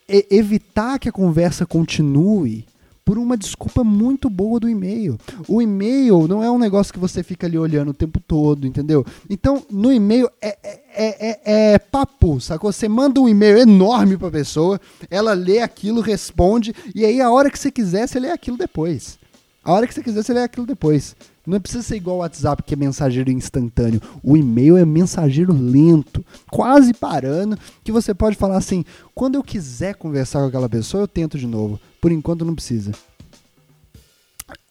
evitar 0.09 0.99
que 1.01 1.09
a 1.09 1.13
conversa 1.13 1.67
continue 1.67 2.65
por 3.05 3.19
uma 3.19 3.37
desculpa 3.37 3.85
muito 3.85 4.31
boa 4.31 4.59
do 4.59 4.69
e-mail. 4.69 5.19
O 5.47 5.61
e-mail 5.61 6.27
não 6.27 6.43
é 6.43 6.51
um 6.51 6.59
negócio 6.59 6.93
que 6.93 6.99
você 6.99 7.23
fica 7.23 7.47
ali 7.47 7.59
olhando 7.59 7.91
o 7.91 7.95
tempo 7.95 8.19
todo, 8.19 8.67
entendeu? 8.67 9.05
Então, 9.29 9.63
no 9.71 9.93
e-mail 9.93 10.29
é, 10.41 10.57
é, 10.63 10.75
é, 10.95 11.41
é 11.75 11.79
papo, 11.79 12.41
sacou? 12.41 12.73
Você 12.73 12.89
manda 12.89 13.21
um 13.21 13.29
e-mail 13.29 13.59
enorme 13.59 14.17
pra 14.17 14.31
pessoa, 14.31 14.81
ela 15.11 15.35
lê 15.35 15.61
aquilo, 15.61 16.01
responde, 16.01 16.75
e 16.95 17.05
aí 17.05 17.21
a 17.21 17.31
hora 17.31 17.51
que 17.51 17.59
você 17.59 17.71
quiser, 17.71 18.09
você 18.09 18.19
lê 18.19 18.31
aquilo 18.31 18.57
depois. 18.57 19.19
A 19.63 19.73
hora 19.73 19.87
que 19.87 19.95
você 19.95 20.03
quiser, 20.03 20.23
você 20.23 20.33
lê 20.33 20.43
aquilo 20.43 20.67
depois. 20.67 21.17
Não 21.47 21.61
precisa 21.61 21.83
ser 21.83 21.97
igual 21.97 22.17
o 22.17 22.21
WhatsApp, 22.21 22.63
que 22.63 22.73
é 22.73 22.77
mensageiro 22.77 23.31
instantâneo. 23.31 24.01
O 24.23 24.37
e-mail 24.37 24.79
é 24.79 24.85
mensageiro 24.85 25.53
lento, 25.53 26.25
quase 26.51 26.95
parando, 26.95 27.59
que 27.83 27.93
você 27.93 28.15
pode 28.15 28.37
falar 28.37 28.57
assim: 28.57 28.85
quando 29.15 29.35
eu 29.35 29.43
quiser 29.43 29.95
conversar 29.95 30.41
com 30.41 30.47
aquela 30.47 30.69
pessoa, 30.69 31.03
eu 31.03 31.09
tento 31.09 31.39
de 31.39 31.47
novo. 31.47 31.79
Por 32.01 32.11
enquanto 32.11 32.45
não 32.45 32.55
precisa. 32.55 32.93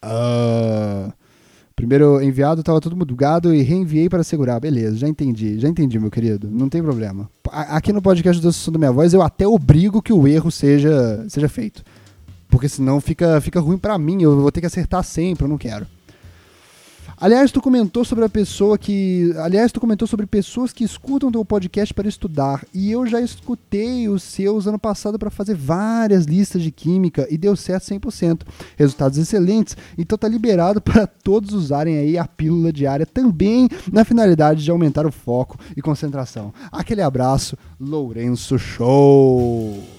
Uh, 0.04 1.14
primeiro 1.76 2.22
enviado 2.22 2.62
estava 2.62 2.82
tudo 2.82 2.96
mudado 2.98 3.54
e 3.54 3.62
reenviei 3.62 4.10
para 4.10 4.24
segurar. 4.24 4.60
Beleza, 4.60 4.98
já 4.98 5.08
entendi, 5.08 5.60
já 5.60 5.70
entendi, 5.70 6.00
meu 6.00 6.10
querido. 6.10 6.50
Não 6.50 6.70
tem 6.70 6.82
problema. 6.82 7.30
Aqui 7.52 7.94
no 7.94 8.02
podcast 8.02 8.42
do 8.42 8.52
Som 8.52 8.72
da 8.72 8.80
Minha 8.80 8.92
Voz, 8.92 9.14
eu 9.14 9.22
até 9.22 9.48
obrigo 9.48 10.02
que 10.02 10.12
o 10.12 10.28
erro 10.28 10.52
seja, 10.52 11.24
seja 11.30 11.48
feito. 11.48 11.84
Porque 12.50 12.68
senão 12.68 13.00
fica, 13.00 13.40
fica 13.42 13.60
ruim 13.60 13.78
para 13.78 13.98
mim, 13.98 14.24
eu 14.24 14.42
vou 14.42 14.52
ter 14.52 14.60
que 14.60 14.68
acertar 14.68 15.04
sempre, 15.04 15.44
eu 15.44 15.48
não 15.48 15.58
quero. 15.58 15.88
Aliás, 17.24 17.54
tu 17.54 17.62
comentou 17.62 18.04
sobre 18.04 18.26
a 18.26 18.28
pessoa 18.28 18.78
que. 18.78 19.34
Aliás, 19.38 19.72
tu 19.72 19.80
comentou 19.80 20.06
sobre 20.06 20.26
pessoas 20.26 20.74
que 20.74 20.84
escutam 20.84 21.32
teu 21.32 21.46
podcast 21.46 21.94
para 21.94 22.06
estudar. 22.06 22.66
E 22.74 22.92
eu 22.92 23.08
já 23.08 23.22
escutei 23.22 24.10
os 24.10 24.24
seus 24.24 24.68
ano 24.68 24.78
passado 24.78 25.18
para 25.18 25.30
fazer 25.30 25.56
várias 25.56 26.26
listas 26.26 26.62
de 26.62 26.70
química 26.70 27.26
e 27.32 27.38
deu 27.38 27.56
certo 27.56 27.86
100%. 27.86 28.42
Resultados 28.76 29.18
excelentes. 29.18 29.78
Então 29.98 30.18
tá 30.18 30.28
liberado 30.28 30.82
para 30.84 31.08
todos 31.08 31.54
usarem 31.54 31.98
aí 31.98 32.18
a 32.18 32.28
pílula 32.28 32.74
diária 32.74 33.06
também 33.06 33.70
na 33.90 34.04
finalidade 34.04 34.62
de 34.62 34.70
aumentar 34.70 35.06
o 35.06 35.12
foco 35.12 35.58
e 35.78 35.82
concentração. 35.82 36.54
Aquele 36.74 37.02
abraço, 37.02 37.58
Lourenço 37.80 38.60
Show! 38.60 39.93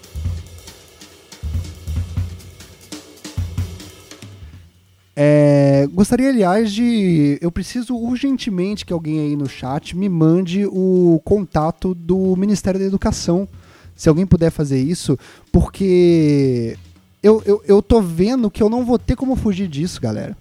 Gostaria, 5.86 6.28
aliás, 6.28 6.72
de. 6.72 7.38
Eu 7.40 7.50
preciso 7.50 7.96
urgentemente 7.96 8.84
que 8.84 8.92
alguém 8.92 9.20
aí 9.20 9.36
no 9.36 9.48
chat 9.48 9.96
me 9.96 10.08
mande 10.08 10.66
o 10.66 11.20
contato 11.24 11.94
do 11.94 12.36
Ministério 12.36 12.80
da 12.80 12.86
Educação. 12.86 13.48
Se 13.96 14.08
alguém 14.08 14.26
puder 14.26 14.50
fazer 14.50 14.80
isso, 14.80 15.18
porque 15.52 16.76
eu, 17.22 17.42
eu, 17.46 17.62
eu 17.66 17.80
tô 17.80 18.00
vendo 18.00 18.50
que 18.50 18.62
eu 18.62 18.68
não 18.68 18.84
vou 18.84 18.98
ter 18.98 19.16
como 19.16 19.36
fugir 19.36 19.68
disso, 19.68 20.00
galera. 20.00 20.36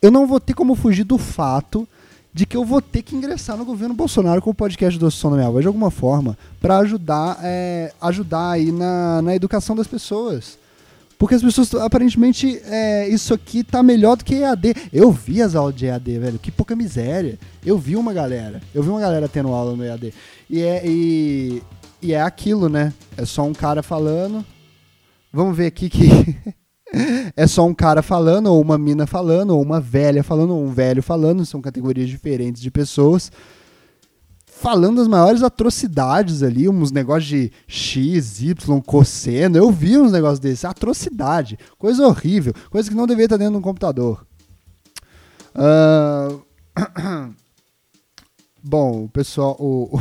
Eu 0.00 0.10
não 0.10 0.26
vou 0.26 0.40
ter 0.40 0.54
como 0.54 0.74
fugir 0.74 1.04
do 1.04 1.18
fato 1.18 1.86
de 2.32 2.46
que 2.46 2.56
eu 2.56 2.64
vou 2.64 2.80
ter 2.80 3.02
que 3.02 3.16
ingressar 3.16 3.56
no 3.56 3.64
governo 3.64 3.94
Bolsonaro 3.94 4.40
com 4.40 4.50
o 4.50 4.54
podcast 4.54 4.98
do 4.98 5.10
Som 5.10 5.36
da 5.36 5.60
de 5.60 5.66
alguma 5.66 5.90
forma 5.90 6.38
para 6.60 6.78
ajudar, 6.78 7.38
é, 7.42 7.92
ajudar 8.00 8.52
aí 8.52 8.70
na, 8.70 9.20
na 9.22 9.34
educação 9.34 9.74
das 9.74 9.86
pessoas. 9.86 10.58
Porque 11.18 11.34
as 11.34 11.42
pessoas, 11.42 11.74
aparentemente, 11.74 12.60
é, 12.64 13.08
isso 13.08 13.34
aqui 13.34 13.64
tá 13.64 13.82
melhor 13.82 14.16
do 14.16 14.24
que 14.24 14.36
EAD. 14.36 14.72
Eu 14.92 15.10
vi 15.10 15.42
as 15.42 15.56
aulas 15.56 15.74
de 15.74 15.86
EAD, 15.86 16.18
velho. 16.18 16.38
Que 16.38 16.52
pouca 16.52 16.76
miséria. 16.76 17.36
Eu 17.66 17.76
vi 17.76 17.96
uma 17.96 18.12
galera. 18.12 18.62
Eu 18.72 18.84
vi 18.84 18.88
uma 18.88 19.00
galera 19.00 19.28
tendo 19.28 19.48
aula 19.48 19.74
no 19.74 19.84
EAD. 19.84 20.14
E 20.48 20.62
é, 20.62 20.82
e, 20.86 21.60
e 22.00 22.12
é 22.12 22.22
aquilo, 22.22 22.68
né? 22.68 22.92
É 23.16 23.24
só 23.24 23.42
um 23.42 23.52
cara 23.52 23.82
falando. 23.82 24.46
Vamos 25.32 25.56
ver 25.56 25.66
aqui 25.66 25.90
que. 25.90 26.06
é 27.36 27.46
só 27.48 27.66
um 27.66 27.74
cara 27.74 28.00
falando, 28.00 28.46
ou 28.46 28.60
uma 28.60 28.78
mina 28.78 29.04
falando, 29.04 29.50
ou 29.50 29.60
uma 29.60 29.80
velha 29.80 30.22
falando, 30.22 30.54
ou 30.54 30.64
um 30.64 30.70
velho 30.70 31.02
falando. 31.02 31.44
São 31.44 31.60
categorias 31.60 32.08
diferentes 32.08 32.62
de 32.62 32.70
pessoas 32.70 33.32
falando 34.60 35.00
as 35.00 35.08
maiores 35.08 35.42
atrocidades 35.42 36.42
ali, 36.42 36.68
uns 36.68 36.90
negócios 36.90 37.26
de 37.26 37.52
X, 37.66 38.40
Y, 38.40 38.80
cosseno. 38.82 39.56
Eu 39.56 39.70
vi 39.70 39.96
uns 39.96 40.12
negócios 40.12 40.40
desses, 40.40 40.64
atrocidade, 40.64 41.58
coisa 41.78 42.06
horrível, 42.06 42.52
coisa 42.70 42.88
que 42.88 42.96
não 42.96 43.06
deveria 43.06 43.26
estar 43.26 43.36
dentro 43.36 43.52
de 43.52 43.58
um 43.58 43.62
computador. 43.62 44.26
Uh... 45.54 46.42
Bom, 48.62 49.04
o 49.04 49.08
pessoal. 49.08 49.56
O... 49.58 49.98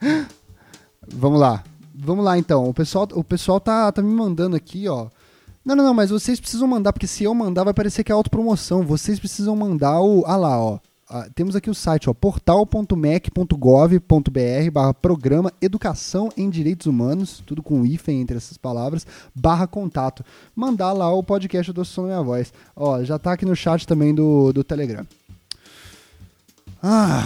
Vamos 1.08 1.40
lá. 1.40 1.62
Vamos 1.94 2.24
lá 2.24 2.38
então. 2.38 2.68
O 2.68 2.74
pessoal, 2.74 3.08
o 3.12 3.24
pessoal 3.24 3.60
tá, 3.60 3.90
tá 3.90 4.00
me 4.00 4.12
mandando 4.12 4.56
aqui, 4.56 4.88
ó. 4.88 5.08
Não, 5.64 5.74
não, 5.74 5.84
não, 5.84 5.94
mas 5.94 6.10
vocês 6.10 6.38
precisam 6.38 6.68
mandar, 6.68 6.92
porque 6.92 7.08
se 7.08 7.24
eu 7.24 7.34
mandar 7.34 7.64
vai 7.64 7.74
parecer 7.74 8.04
que 8.04 8.12
é 8.12 8.14
autopromoção. 8.14 8.82
Vocês 8.84 9.18
precisam 9.18 9.56
mandar 9.56 10.00
o. 10.00 10.24
Ah 10.26 10.36
lá, 10.36 10.60
ó. 10.60 10.78
Ah, 11.08 11.28
temos 11.32 11.54
aqui 11.54 11.70
o 11.70 11.74
site, 11.74 12.12
portal.mec.gov.br 12.14 14.70
barra 14.72 14.92
programa 14.92 15.52
Educação 15.62 16.32
em 16.36 16.50
Direitos 16.50 16.88
Humanos, 16.88 17.44
tudo 17.46 17.62
com 17.62 17.86
hífen 17.86 18.20
entre 18.20 18.36
essas 18.36 18.58
palavras, 18.58 19.06
barra 19.32 19.68
contato. 19.68 20.24
Mandar 20.52 20.92
lá 20.92 21.08
o 21.12 21.22
podcast 21.22 21.72
do 21.72 21.84
Som 21.84 22.06
Minha 22.06 22.20
Voz. 22.22 22.52
Ó, 22.74 23.04
já 23.04 23.20
tá 23.20 23.34
aqui 23.34 23.46
no 23.46 23.54
chat 23.54 23.86
também 23.86 24.12
do, 24.12 24.52
do 24.52 24.64
Telegram. 24.64 25.06
Ah, 26.82 27.22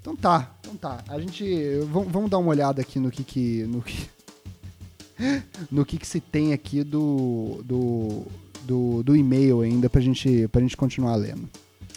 então 0.00 0.14
tá, 0.14 0.54
então 0.60 0.76
tá. 0.76 1.02
A 1.08 1.18
gente, 1.18 1.80
vamos, 1.90 2.12
vamos 2.12 2.30
dar 2.30 2.38
uma 2.38 2.50
olhada 2.50 2.82
aqui 2.82 3.00
no 3.00 3.10
que 3.10 3.24
que, 3.24 3.64
no 3.64 3.82
que, 3.82 4.08
no 5.72 5.84
que 5.84 5.98
que 5.98 6.06
se 6.06 6.20
tem 6.20 6.52
aqui 6.52 6.84
do, 6.84 7.64
do, 7.64 8.22
do, 8.62 9.02
do 9.02 9.16
e-mail 9.16 9.62
ainda 9.62 9.90
pra 9.90 10.00
gente, 10.00 10.46
pra 10.46 10.60
gente 10.60 10.76
continuar 10.76 11.16
lendo. 11.16 11.50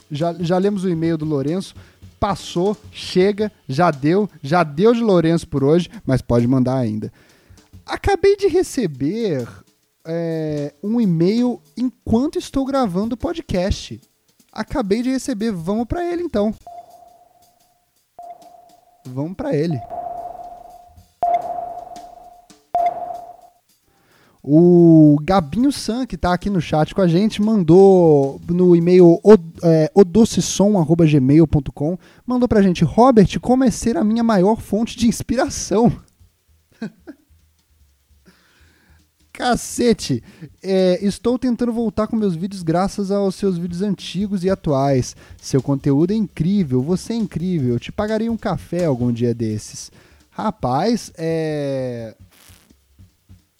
Já, 0.10 0.34
já 0.39 0.58
lemos 0.58 0.84
o 0.84 0.89
e-mail 0.89 1.17
do 1.17 1.26
Lourenço. 1.26 1.76
Passou, 2.19 2.76
chega, 2.91 3.52
já 3.67 3.91
deu, 3.91 4.30
já 4.41 4.63
deu 4.63 4.93
de 4.93 5.02
Lourenço 5.02 5.48
por 5.48 5.63
hoje, 5.63 5.89
mas 6.06 6.22
pode 6.22 6.45
mandar 6.48 6.78
ainda. 6.78 7.12
Acabei 7.86 8.36
de 8.36 8.48
receber 8.48 9.48
é, 10.06 10.74
um 10.84 11.00
e-mail 11.00 11.62
enquanto 11.78 12.38
estou 12.38 12.65
gravando 12.65 13.15
o 13.15 13.17
podcast. 13.17 14.00
Acabei 14.52 15.02
de 15.02 15.12
receber, 15.12 15.52
vamos 15.52 15.86
para 15.86 16.06
ele 16.06 16.24
então. 16.24 16.54
Vamos 19.06 19.36
para 19.36 19.56
ele. 19.56 19.80
O 24.51 25.19
Gabinho 25.21 25.71
San, 25.71 26.07
que 26.07 26.15
está 26.15 26.33
aqui 26.33 26.49
no 26.49 26.59
chat 26.59 26.95
com 26.95 27.03
a 27.03 27.07
gente, 27.07 27.39
mandou 27.39 28.41
no 28.49 28.75
e-mail 28.75 29.21
é, 29.62 29.91
odocissom.gmail.com, 29.93 31.99
mandou 32.25 32.49
pra 32.49 32.63
gente, 32.63 32.83
Robert, 32.83 33.39
como 33.39 33.63
é 33.63 33.69
ser 33.69 33.95
a 33.95 34.03
minha 34.03 34.23
maior 34.23 34.59
fonte 34.59 34.97
de 34.97 35.07
inspiração? 35.07 35.95
Cacete! 39.31 40.23
É, 40.63 40.97
estou 41.05 41.38
tentando 41.38 41.71
voltar 41.71 42.07
com 42.07 42.15
meus 42.15 42.35
vídeos 42.35 42.63
graças 42.63 43.12
aos 43.12 43.35
seus 43.35 43.55
vídeos 43.55 43.83
antigos 43.83 44.43
e 44.43 44.49
atuais. 44.49 45.15
Seu 45.39 45.62
conteúdo 45.62 46.12
é 46.12 46.15
incrível, 46.15 46.81
você 46.81 47.13
é 47.13 47.17
incrível. 47.17 47.75
Eu 47.75 47.79
te 47.79 47.91
pagarei 47.91 48.29
um 48.29 48.38
café 48.38 48.85
algum 48.85 49.12
dia 49.12 49.35
desses. 49.35 49.91
Rapaz, 50.31 51.12
é 51.15 52.15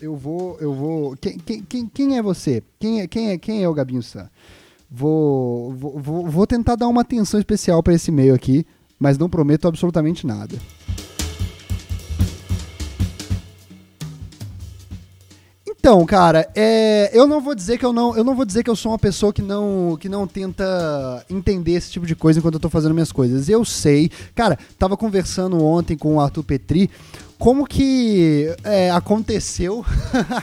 eu 0.02 0.16
vou, 0.16 0.58
eu 0.60 0.74
vou. 0.74 1.18
Quem, 1.18 1.38
quem, 1.38 1.86
quem 1.88 2.18
é 2.18 2.22
você? 2.22 2.64
Quem 2.80 3.02
é, 3.02 3.08
quem 3.08 3.32
é, 3.32 3.38
quem 3.38 3.64
é 3.64 3.70
o 3.70 3.74
Gabinho 3.74 4.02
San? 4.02 4.30
Vou, 4.90 5.72
vou, 5.74 6.26
vou 6.26 6.48
tentar 6.48 6.76
dar 6.76 6.88
uma 6.88 7.02
atenção 7.02 7.40
especial 7.40 7.84
para 7.84 7.94
esse 7.94 8.10
e-mail 8.10 8.34
aqui, 8.34 8.66
mas 8.98 9.18
não 9.18 9.30
prometo 9.30 9.68
absolutamente 9.68 10.26
nada. 10.26 10.58
Então, 15.68 16.06
cara, 16.06 16.50
é, 16.56 17.10
eu 17.18 17.26
não 17.26 17.40
vou 17.40 17.56
dizer 17.56 17.78
que 17.78 17.86
eu 17.86 17.94
não, 17.94 18.16
eu 18.16 18.24
não 18.24 18.36
vou 18.36 18.46
dizer 18.46 18.64
que 18.64 18.70
eu 18.70 18.76
sou 18.76 18.92
uma 18.92 19.00
pessoa 19.00 19.32
que 19.32 19.42
não, 19.42 19.98
que 20.00 20.10
não 20.10 20.28
tenta 20.28 21.26
entender 21.30 21.72
esse 21.74 21.92
tipo 21.92 22.06
de 22.06 22.16
coisa 22.16 22.40
enquanto 22.40 22.56
eu 22.56 22.60
tô 22.60 22.70
fazendo 22.70 22.94
minhas 22.94 23.12
coisas. 23.12 23.48
Eu 23.48 23.64
sei, 23.64 24.10
cara, 24.36 24.58
tava 24.78 24.98
conversando 24.98 25.64
ontem 25.64 25.98
com 25.98 26.16
o 26.16 26.20
Arthur 26.20 26.44
Petri, 26.44 26.90
como 27.39 27.65
que 27.65 28.54
é, 28.63 28.91
aconteceu 28.91 29.86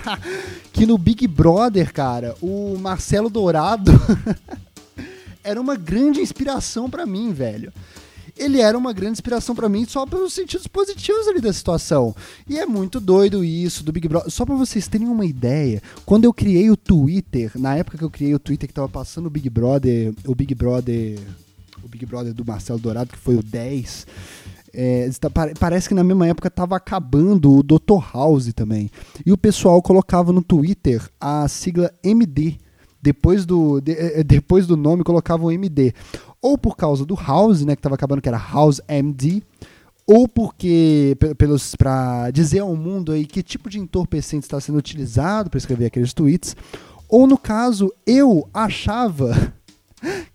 que 0.72 0.87
no 0.87 0.96
Big 0.96 1.28
Brother, 1.28 1.92
cara, 1.92 2.35
o 2.40 2.76
Marcelo 2.80 3.30
Dourado 3.30 3.92
era 5.44 5.61
uma 5.61 5.76
grande 5.76 6.20
inspiração 6.20 6.90
para 6.90 7.06
mim, 7.06 7.32
velho 7.32 7.72
ele 8.38 8.61
era 8.61 8.76
uma 8.76 8.92
grande 8.92 9.12
inspiração 9.12 9.54
para 9.54 9.68
mim 9.68 9.87
só 9.87 10.04
pelos 10.04 10.35
sentidos 10.35 10.66
positivos 10.66 11.26
ali 11.26 11.40
da 11.40 11.52
situação. 11.52 12.14
E 12.46 12.59
é 12.59 12.66
muito 12.66 13.00
doido 13.00 13.42
isso 13.42 13.82
do 13.82 13.92
Big 13.92 14.06
Brother. 14.06 14.30
Só 14.30 14.44
para 14.44 14.54
vocês 14.54 14.87
terem 14.87 15.09
uma 15.09 15.24
ideia, 15.24 15.82
quando 16.04 16.24
eu 16.24 16.32
criei 16.32 16.70
o 16.70 16.76
Twitter, 16.76 17.50
na 17.54 17.76
época 17.76 17.96
que 17.96 18.04
eu 18.04 18.11
criei 18.11 18.35
o 18.35 18.38
Twitter 18.38 18.68
que 18.68 18.74
tava 18.74 18.88
passando 18.88 19.26
o 19.26 19.30
Big 19.30 19.48
Brother, 19.48 20.12
o 20.26 20.35
Big 20.35 20.54
Brother, 20.54 21.18
o 21.82 21.88
Big 21.88 22.04
Brother 22.04 22.35
do 22.35 22.44
Marcelo 22.44 22.78
Dourado, 22.78 23.11
que 23.11 23.18
foi 23.18 23.37
o 23.37 23.42
10, 23.42 24.06
é, 24.76 25.08
parece 25.58 25.88
que 25.88 25.94
na 25.94 26.04
mesma 26.04 26.26
época 26.26 26.50
tava 26.50 26.76
acabando 26.76 27.50
o 27.50 27.62
Dr. 27.62 27.98
House 28.12 28.52
também. 28.52 28.90
E 29.24 29.32
o 29.32 29.38
pessoal 29.38 29.80
colocava 29.80 30.32
no 30.32 30.42
Twitter 30.42 31.02
a 31.18 31.48
sigla 31.48 31.90
MD. 32.04 32.58
Depois 33.00 33.46
do, 33.46 33.80
de, 33.80 33.92
é, 33.92 34.22
depois 34.22 34.66
do 34.66 34.76
nome 34.76 35.02
colocavam 35.02 35.50
MD 35.50 35.94
ou 36.42 36.58
por 36.58 36.76
causa 36.76 37.04
do 37.04 37.14
House, 37.14 37.64
né, 37.64 37.74
que 37.74 37.80
estava 37.80 37.94
acabando, 37.94 38.20
que 38.20 38.28
era 38.28 38.38
House 38.38 38.80
MD, 38.86 39.42
ou 40.06 40.28
porque 40.28 41.16
pelos 41.36 41.74
para 41.74 42.30
dizer 42.30 42.60
ao 42.60 42.76
mundo 42.76 43.12
aí 43.12 43.26
que 43.26 43.42
tipo 43.42 43.68
de 43.68 43.80
entorpecente 43.80 44.44
está 44.44 44.60
sendo 44.60 44.78
utilizado 44.78 45.50
para 45.50 45.58
escrever 45.58 45.86
aqueles 45.86 46.12
tweets, 46.12 46.54
ou 47.08 47.26
no 47.26 47.36
caso 47.38 47.92
eu 48.06 48.48
achava 48.52 49.52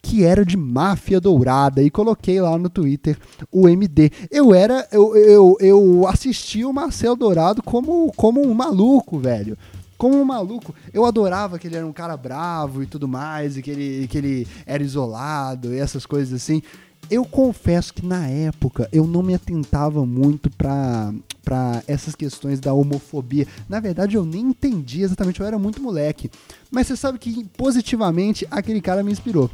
que 0.02 0.24
era 0.24 0.46
de 0.46 0.58
máfia 0.58 1.20
dourada 1.20 1.82
e 1.82 1.90
coloquei 1.90 2.42
lá 2.42 2.58
no 2.58 2.70
Twitter 2.70 3.18
o 3.52 3.68
MD. 3.68 4.12
Eu 4.30 4.54
era 4.54 4.88
eu, 4.92 5.16
eu, 5.16 5.58
eu 5.60 6.08
assisti 6.08 6.64
o 6.66 6.74
Marcel 6.74 7.16
Dourado 7.16 7.62
como 7.64 8.12
como 8.16 8.42
um 8.42 8.54
maluco, 8.54 9.20
velho 9.20 9.58
como 10.02 10.20
um 10.20 10.26
maluco. 10.26 10.74
Eu 10.92 11.06
adorava 11.06 11.60
que 11.60 11.68
ele 11.68 11.76
era 11.76 11.86
um 11.86 11.94
cara 11.94 12.18
bravo 12.18 12.82
e 12.82 12.88
tudo 12.88 13.08
mais, 13.08 13.56
e 13.56 13.62
que 13.62 13.70
ele, 13.70 14.08
que 14.08 14.18
ele 14.18 14.48
era 14.66 14.82
isolado 14.82 15.76
e 15.76 15.78
essas 15.78 16.08
coisas 16.08 16.34
assim. 16.34 16.64
Eu 17.12 17.26
confesso 17.26 17.94
que 17.94 18.06
na 18.06 18.26
época 18.28 18.88
eu 18.92 19.06
não 19.06 19.22
me 19.22 19.36
atentava 19.36 20.06
muito 20.06 20.50
para 20.50 21.14
para 21.44 21.84
essas 21.88 22.16
questões 22.16 22.60
da 22.60 22.72
homofobia. 22.72 23.48
Na 23.68 23.80
verdade, 23.80 24.16
eu 24.16 24.24
nem 24.24 24.42
entendi 24.42 25.02
exatamente, 25.02 25.40
eu 25.40 25.46
era 25.46 25.58
muito 25.60 25.82
moleque. 25.82 26.30
Mas 26.70 26.88
você 26.88 26.96
sabe 26.96 27.20
que 27.20 27.44
positivamente 27.58 28.48
aquele 28.50 28.80
cara 28.80 29.04
me 29.04 29.12
inspirou. 29.12 29.50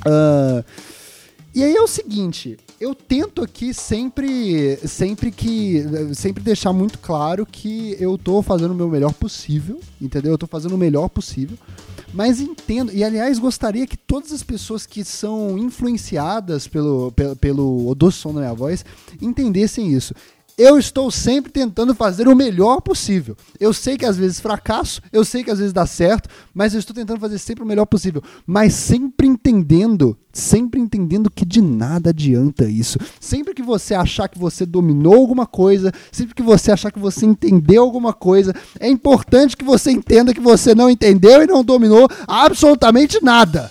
Uh, 0.00 0.62
e 1.54 1.64
aí 1.64 1.74
é 1.74 1.80
o 1.80 1.86
seguinte, 1.86 2.58
eu 2.78 2.94
tento 2.94 3.42
aqui 3.42 3.72
sempre, 3.72 4.76
sempre 4.86 5.30
que, 5.30 5.82
sempre 6.14 6.42
deixar 6.42 6.72
muito 6.72 6.98
claro 6.98 7.46
que 7.46 7.96
eu 7.98 8.18
tô 8.18 8.42
fazendo 8.42 8.72
o 8.72 8.74
meu 8.74 8.88
melhor 8.88 9.14
possível, 9.14 9.80
entendeu? 9.98 10.32
Eu 10.32 10.38
tô 10.38 10.46
fazendo 10.46 10.74
o 10.74 10.78
melhor 10.78 11.08
possível, 11.08 11.56
mas 12.12 12.40
entendo, 12.40 12.92
e 12.92 13.02
aliás 13.02 13.38
gostaria 13.38 13.86
que 13.86 13.96
todas 13.96 14.32
as 14.32 14.42
pessoas 14.42 14.86
que 14.86 15.04
são 15.04 15.58
influenciadas 15.58 16.66
pelo, 16.66 17.12
pelo, 17.12 17.36
pelo 17.36 17.94
som 18.10 18.32
da 18.32 18.40
minha 18.40 18.54
voz 18.54 18.84
entendessem 19.20 19.92
isso 19.92 20.14
eu 20.58 20.78
estou 20.78 21.10
sempre 21.10 21.52
tentando 21.52 21.94
fazer 21.94 22.26
o 22.28 22.34
melhor 22.34 22.80
possível. 22.80 23.36
Eu 23.60 23.74
sei 23.74 23.98
que 23.98 24.06
às 24.06 24.16
vezes 24.16 24.40
fracasso, 24.40 25.02
eu 25.12 25.22
sei 25.22 25.44
que 25.44 25.50
às 25.50 25.58
vezes 25.58 25.72
dá 25.72 25.84
certo, 25.84 26.30
mas 26.54 26.72
eu 26.72 26.80
estou 26.80 26.96
tentando 26.96 27.20
fazer 27.20 27.38
sempre 27.38 27.62
o 27.62 27.66
melhor 27.66 27.84
possível. 27.84 28.22
Mas 28.46 28.72
sempre 28.72 29.26
entendendo, 29.26 30.16
sempre 30.32 30.80
entendendo 30.80 31.30
que 31.30 31.44
de 31.44 31.60
nada 31.60 32.08
adianta 32.08 32.64
isso. 32.64 32.98
Sempre 33.20 33.52
que 33.52 33.62
você 33.62 33.94
achar 33.94 34.28
que 34.28 34.38
você 34.38 34.64
dominou 34.64 35.14
alguma 35.14 35.44
coisa, 35.44 35.92
sempre 36.10 36.34
que 36.34 36.42
você 36.42 36.72
achar 36.72 36.90
que 36.90 36.98
você 36.98 37.26
entendeu 37.26 37.82
alguma 37.82 38.14
coisa, 38.14 38.54
é 38.80 38.88
importante 38.88 39.58
que 39.58 39.64
você 39.64 39.90
entenda 39.90 40.32
que 40.32 40.40
você 40.40 40.74
não 40.74 40.88
entendeu 40.88 41.42
e 41.42 41.46
não 41.46 41.62
dominou 41.62 42.08
absolutamente 42.26 43.22
nada. 43.22 43.70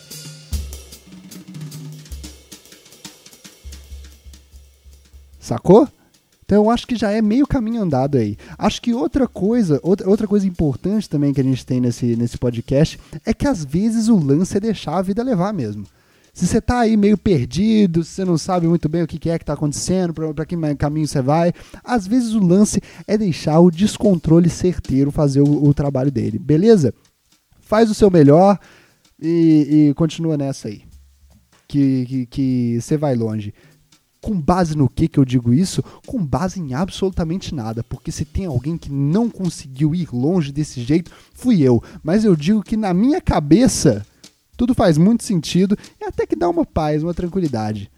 Sacou? 5.39 5.87
Então 6.45 6.63
eu 6.63 6.69
acho 6.69 6.85
que 6.85 6.95
já 6.95 7.11
é 7.11 7.21
meio 7.21 7.47
caminho 7.47 7.81
andado 7.81 8.17
aí. 8.17 8.37
Acho 8.57 8.81
que 8.81 8.93
outra 8.93 9.27
coisa, 9.27 9.79
outra, 9.83 10.27
coisa 10.27 10.47
importante 10.47 11.09
também 11.09 11.33
que 11.33 11.41
a 11.41 11.43
gente 11.43 11.65
tem 11.65 11.81
nesse, 11.81 12.15
nesse 12.15 12.37
podcast 12.37 12.99
é 13.25 13.33
que 13.33 13.47
às 13.47 13.65
vezes 13.65 14.07
o 14.09 14.17
lance 14.17 14.55
é 14.55 14.59
deixar 14.59 14.97
a 14.97 15.01
vida 15.01 15.23
levar 15.23 15.51
mesmo. 15.51 15.85
Se 16.35 16.45
você 16.45 16.61
tá 16.61 16.81
aí 16.81 16.95
meio 16.97 17.17
perdido, 17.17 18.03
se 18.03 18.11
você 18.11 18.25
não 18.25 18.37
sabe 18.37 18.67
muito 18.67 18.87
bem 18.87 19.01
o 19.01 19.07
que 19.07 19.29
é 19.29 19.39
que 19.39 19.45
tá 19.45 19.53
acontecendo, 19.53 20.13
para 20.13 20.45
que 20.45 20.55
caminho 20.75 21.07
você 21.07 21.21
vai, 21.21 21.53
às 21.83 22.05
vezes 22.05 22.33
o 22.33 22.45
lance 22.45 22.79
é 23.07 23.17
deixar 23.17 23.59
o 23.59 23.71
descontrole 23.71 24.49
certeiro 24.49 25.11
fazer 25.11 25.41
o, 25.41 25.63
o 25.63 25.73
trabalho 25.73 26.11
dele, 26.11 26.37
beleza? 26.37 26.93
Faz 27.61 27.89
o 27.89 27.95
seu 27.95 28.11
melhor 28.11 28.59
e, 29.19 29.87
e 29.89 29.93
continua 29.95 30.37
nessa 30.37 30.67
aí. 30.67 30.83
Que, 31.67 32.05
que, 32.05 32.25
que 32.27 32.81
você 32.81 32.97
vai 32.97 33.15
longe. 33.15 33.53
Com 34.25 34.41
base 34.41 34.75
no 34.75 34.89
que 34.89 35.07
que 35.07 35.19
eu 35.19 35.23
digo 35.23 35.53
isso? 35.53 35.83
Com 36.07 36.25
base 36.25 36.59
em 36.59 36.73
absolutamente 36.73 37.53
nada, 37.53 37.83
porque 37.83 38.11
se 38.11 38.25
tem 38.25 38.47
alguém 38.47 38.75
que 38.75 38.91
não 38.91 39.29
conseguiu 39.29 39.93
ir 39.93 40.09
longe 40.11 40.51
desse 40.51 40.81
jeito, 40.81 41.11
fui 41.31 41.61
eu. 41.61 41.83
Mas 42.01 42.25
eu 42.25 42.35
digo 42.35 42.63
que 42.63 42.75
na 42.75 42.91
minha 42.91 43.21
cabeça 43.21 44.03
tudo 44.57 44.73
faz 44.73 44.97
muito 44.97 45.23
sentido 45.23 45.77
e 46.01 46.05
até 46.05 46.25
que 46.25 46.35
dá 46.35 46.49
uma 46.49 46.65
paz, 46.65 47.03
uma 47.03 47.13
tranquilidade. 47.13 47.91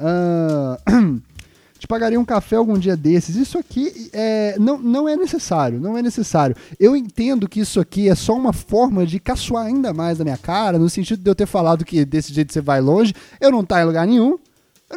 Uh... 0.00 1.20
te 1.78 1.86
pagaria 1.86 2.18
um 2.18 2.24
café 2.24 2.56
algum 2.56 2.78
dia 2.78 2.96
desses. 2.96 3.36
Isso 3.36 3.58
aqui 3.58 4.08
é, 4.14 4.56
não, 4.58 4.78
não 4.78 5.06
é 5.06 5.16
necessário, 5.16 5.78
não 5.78 5.98
é 5.98 6.02
necessário. 6.02 6.56
Eu 6.80 6.96
entendo 6.96 7.46
que 7.46 7.60
isso 7.60 7.78
aqui 7.78 8.08
é 8.08 8.14
só 8.14 8.34
uma 8.34 8.54
forma 8.54 9.06
de 9.06 9.20
caçoar 9.20 9.66
ainda 9.66 9.92
mais 9.92 10.16
da 10.16 10.24
minha 10.24 10.38
cara, 10.38 10.78
no 10.78 10.88
sentido 10.88 11.22
de 11.22 11.30
eu 11.30 11.34
ter 11.34 11.46
falado 11.46 11.84
que 11.84 12.06
desse 12.06 12.32
jeito 12.32 12.54
você 12.54 12.62
vai 12.62 12.80
longe, 12.80 13.12
eu 13.38 13.50
não 13.50 13.62
tá 13.62 13.82
em 13.82 13.84
lugar 13.84 14.06
nenhum, 14.06 14.38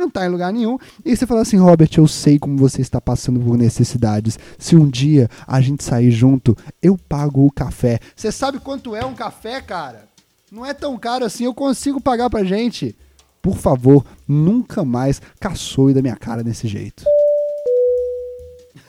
não 0.02 0.10
tá 0.10 0.26
em 0.26 0.30
lugar 0.30 0.52
nenhum. 0.52 0.78
E 1.06 1.16
você 1.16 1.26
fala 1.26 1.42
assim, 1.42 1.58
Robert, 1.58 1.90
eu 1.98 2.08
sei 2.08 2.38
como 2.40 2.58
você 2.58 2.82
está 2.82 3.00
passando 3.00 3.40
por 3.40 3.58
necessidades. 3.58 4.38
Se 4.58 4.76
um 4.76 4.90
dia 4.90 5.30
a 5.48 5.62
gente 5.62 5.84
sair 5.84 6.12
junto, 6.12 6.58
eu 6.82 6.98
pago 6.98 7.46
o 7.46 7.52
café. 7.52 8.00
Você 8.16 8.32
sabe 8.32 8.60
quanto 8.60 8.96
é 8.96 9.06
um 9.06 9.14
café, 9.14 9.62
cara? 9.62 10.06
Não 10.52 10.66
é 10.66 10.74
tão 10.74 10.98
caro 10.98 11.24
assim, 11.24 11.46
eu 11.46 11.54
consigo 11.54 12.02
pagar 12.02 12.30
pra 12.30 12.44
gente. 12.44 12.96
Por 13.42 13.58
favor, 13.58 14.06
nunca 14.28 14.84
mais 14.84 15.22
caçoe 15.40 15.94
da 15.94 16.02
minha 16.02 16.16
cara 16.16 16.44
desse 16.44 16.68
jeito. 16.68 17.04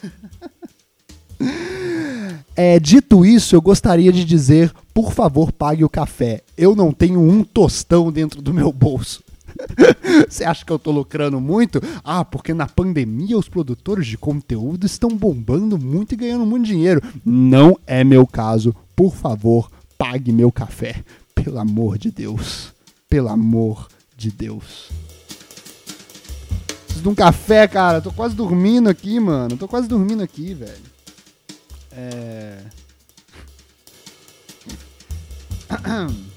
É, 2.55 2.79
dito 2.79 3.25
isso, 3.25 3.57
eu 3.57 3.63
gostaria 3.63 4.13
de 4.13 4.25
dizer, 4.25 4.73
por 4.93 5.13
favor, 5.13 5.51
pague 5.51 5.83
o 5.85 5.89
café. 5.89 6.43
Eu 6.57 6.77
não 6.77 6.93
tenho 6.93 7.19
um 7.19 7.43
tostão 7.43 8.13
dentro 8.13 8.43
do 8.43 8.53
meu 8.53 8.71
bolso. 8.71 9.25
Você 10.29 10.45
acha 10.45 10.65
que 10.65 10.73
eu 10.73 10.79
tô 10.79 10.91
lucrando 10.91 11.41
muito? 11.41 11.81
Ah, 12.05 12.25
porque 12.25 12.55
na 12.55 12.67
pandemia 12.67 13.39
os 13.39 13.49
produtores 13.49 14.07
de 14.07 14.19
conteúdo 14.19 14.87
estão 14.87 15.11
bombando 15.11 15.79
muito 15.79 16.13
e 16.13 16.17
ganhando 16.17 16.47
muito 16.47 16.67
dinheiro. 16.67 17.03
Não 17.25 17.77
é 17.87 18.05
meu 18.05 18.27
caso. 18.27 18.75
Por 18.95 19.15
favor, 19.15 19.71
pague 19.97 20.33
meu 20.33 20.51
café. 20.51 21.05
Pelo 21.35 21.59
amor 21.59 21.99
de 21.99 22.11
Deus. 22.11 22.73
Pelo 23.09 23.29
amor 23.29 23.89
de 24.17 24.31
Deus. 24.31 24.91
Preciso 26.85 27.03
de 27.03 27.09
um 27.09 27.15
café, 27.15 27.67
cara. 27.67 28.01
Tô 28.01 28.13
quase 28.13 28.35
dormindo 28.35 28.89
aqui, 28.89 29.19
mano. 29.19 29.57
Tô 29.57 29.67
quase 29.67 29.89
dormindo 29.89 30.23
aqui, 30.23 30.55
velho. 30.55 30.93
É. 31.91 32.59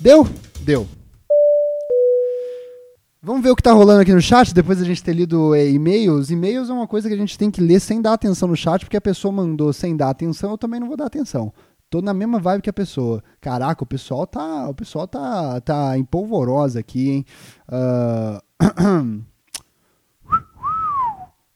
Deu? 0.00 0.28
Deu. 0.60 0.88
Vamos 3.20 3.42
ver 3.42 3.50
o 3.50 3.56
que 3.56 3.62
tá 3.62 3.72
rolando 3.72 4.00
aqui 4.00 4.14
no 4.14 4.20
chat, 4.20 4.54
depois 4.54 4.78
da 4.78 4.84
gente 4.84 5.02
ter 5.02 5.12
lido 5.12 5.52
é, 5.52 5.68
e-mails. 5.68 6.30
E-mails 6.30 6.70
é 6.70 6.72
uma 6.72 6.86
coisa 6.86 7.08
que 7.08 7.14
a 7.14 7.18
gente 7.18 7.36
tem 7.36 7.50
que 7.50 7.60
ler 7.60 7.80
sem 7.80 8.00
dar 8.00 8.12
atenção 8.12 8.46
no 8.46 8.54
chat, 8.54 8.84
porque 8.84 8.96
a 8.96 9.00
pessoa 9.00 9.32
mandou 9.32 9.72
sem 9.72 9.96
dar 9.96 10.10
atenção, 10.10 10.52
eu 10.52 10.58
também 10.58 10.78
não 10.78 10.86
vou 10.86 10.96
dar 10.96 11.06
atenção. 11.06 11.52
Tô 11.90 12.00
na 12.00 12.14
mesma 12.14 12.38
vibe 12.38 12.62
que 12.62 12.70
a 12.70 12.72
pessoa. 12.72 13.20
Caraca, 13.40 13.82
o 13.82 13.86
pessoal 13.86 14.24
tá, 14.24 14.68
o 14.68 14.74
pessoal 14.74 15.08
tá, 15.08 15.60
tá 15.62 15.98
empolvorosa 15.98 16.78
aqui, 16.78 17.10
hein? 17.10 17.24
Uh... 17.68 19.24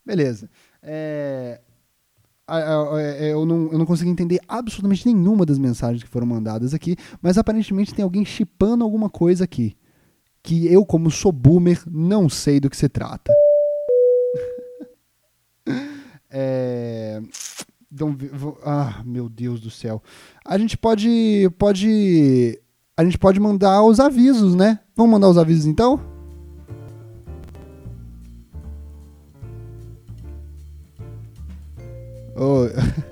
Beleza. 0.05 0.51
É... 0.83 1.61
Eu 3.31 3.47
não, 3.47 3.71
eu 3.71 3.79
não 3.79 3.87
consegui 3.87 4.11
entender 4.11 4.41
absolutamente 4.49 5.07
nenhuma 5.07 5.47
das 5.47 5.59
mensagens 5.59 6.03
que 6.03 6.09
foram 6.09 6.27
mandadas 6.27 6.75
aqui, 6.75 6.97
mas 7.23 7.39
aparentemente 7.39 7.95
tem 7.95 8.03
alguém 8.03 8.25
chipando 8.25 8.83
alguma 8.83 9.09
coisa 9.09 9.45
aqui 9.45 9.77
que 10.43 10.67
eu, 10.67 10.85
como 10.85 11.11
sou 11.11 11.31
boomer, 11.31 11.83
não 11.87 12.29
sei 12.29 12.59
do 12.59 12.69
que 12.69 12.77
se 12.77 12.89
trata. 12.89 13.33
é... 16.31 17.21
Ah, 18.65 19.03
meu 19.05 19.29
Deus 19.29 19.61
do 19.61 19.71
céu. 19.71 20.03
A 20.45 20.57
gente 20.57 20.79
pode, 20.79 21.49
pode, 21.59 22.59
a 22.97 23.05
gente 23.05 23.19
pode 23.19 23.39
mandar 23.39 23.83
os 23.83 24.01
avisos, 24.01 24.55
né? 24.55 24.81
Vamos 24.97 25.13
mandar 25.13 25.29
os 25.29 25.37
avisos 25.39 25.67
então? 25.67 26.01
Oh. 32.35 32.67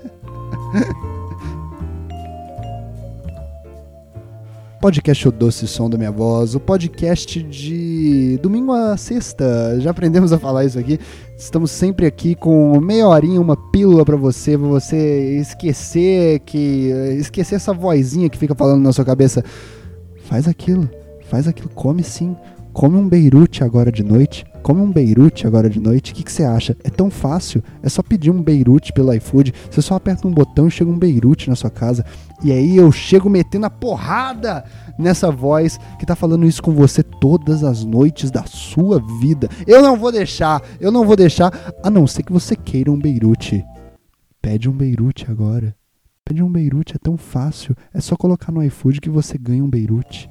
podcast 4.81 5.27
O 5.27 5.31
Doce 5.31 5.67
Som 5.67 5.91
da 5.91 5.95
Minha 5.95 6.11
Voz, 6.11 6.55
o 6.55 6.59
podcast 6.59 7.43
de 7.43 8.39
domingo 8.41 8.71
a 8.71 8.97
sexta. 8.97 9.79
Já 9.79 9.91
aprendemos 9.91 10.33
a 10.33 10.39
falar 10.39 10.65
isso 10.65 10.79
aqui. 10.79 10.99
Estamos 11.37 11.69
sempre 11.69 12.07
aqui 12.07 12.33
com 12.33 12.81
meia 12.81 13.07
horinha, 13.07 13.39
uma 13.39 13.55
pílula 13.55 14.03
para 14.03 14.17
você, 14.17 14.57
pra 14.57 14.67
você 14.67 15.37
esquecer 15.37 16.39
que 16.39 16.89
esquecer 17.19 17.55
essa 17.55 17.71
vozinha 17.71 18.27
que 18.27 18.39
fica 18.39 18.55
falando 18.55 18.81
na 18.81 18.91
sua 18.91 19.05
cabeça. 19.05 19.45
Faz 20.23 20.47
aquilo, 20.47 20.89
faz 21.29 21.47
aquilo, 21.47 21.69
come 21.69 22.01
sim. 22.01 22.35
Come 22.73 22.95
um 22.95 23.07
beirute 23.07 23.63
agora 23.63 23.91
de 23.91 24.01
noite. 24.01 24.45
Come 24.63 24.81
um 24.81 24.91
beirute 24.91 25.45
agora 25.45 25.69
de 25.69 25.79
noite. 25.79 26.13
O 26.13 26.15
que, 26.15 26.23
que 26.23 26.31
você 26.31 26.43
acha? 26.43 26.75
É 26.83 26.89
tão 26.89 27.09
fácil. 27.09 27.61
É 27.83 27.89
só 27.89 28.01
pedir 28.01 28.31
um 28.31 28.41
beirute 28.41 28.93
pelo 28.93 29.13
iFood. 29.13 29.53
Você 29.69 29.81
só 29.81 29.95
aperta 29.95 30.27
um 30.27 30.31
botão 30.31 30.67
e 30.67 30.71
chega 30.71 30.89
um 30.89 30.97
beirute 30.97 31.49
na 31.49 31.55
sua 31.55 31.69
casa. 31.69 32.05
E 32.43 32.51
aí 32.51 32.77
eu 32.77 32.91
chego 32.91 33.29
metendo 33.29 33.67
a 33.67 33.69
porrada 33.69 34.65
nessa 34.97 35.31
voz 35.31 35.79
que 35.99 36.05
tá 36.05 36.15
falando 36.15 36.45
isso 36.45 36.61
com 36.61 36.73
você 36.73 37.03
todas 37.03 37.63
as 37.63 37.83
noites 37.83 38.31
da 38.31 38.45
sua 38.45 38.99
vida. 39.19 39.47
Eu 39.67 39.81
não 39.81 39.95
vou 39.95 40.11
deixar. 40.11 40.61
Eu 40.79 40.91
não 40.91 41.05
vou 41.05 41.15
deixar. 41.15 41.51
A 41.83 41.89
não 41.89 42.07
ser 42.07 42.23
que 42.23 42.33
você 42.33 42.55
queira 42.55 42.91
um 42.91 42.99
beirute. 42.99 43.63
Pede 44.41 44.67
um 44.67 44.73
beirute 44.73 45.29
agora. 45.29 45.75
Pede 46.25 46.41
um 46.41 46.51
beirute. 46.51 46.95
É 46.95 46.99
tão 46.99 47.15
fácil. 47.15 47.75
É 47.93 48.01
só 48.01 48.15
colocar 48.15 48.51
no 48.51 48.63
iFood 48.63 48.99
que 48.99 49.09
você 49.09 49.37
ganha 49.37 49.63
um 49.63 49.69
beirute. 49.69 50.29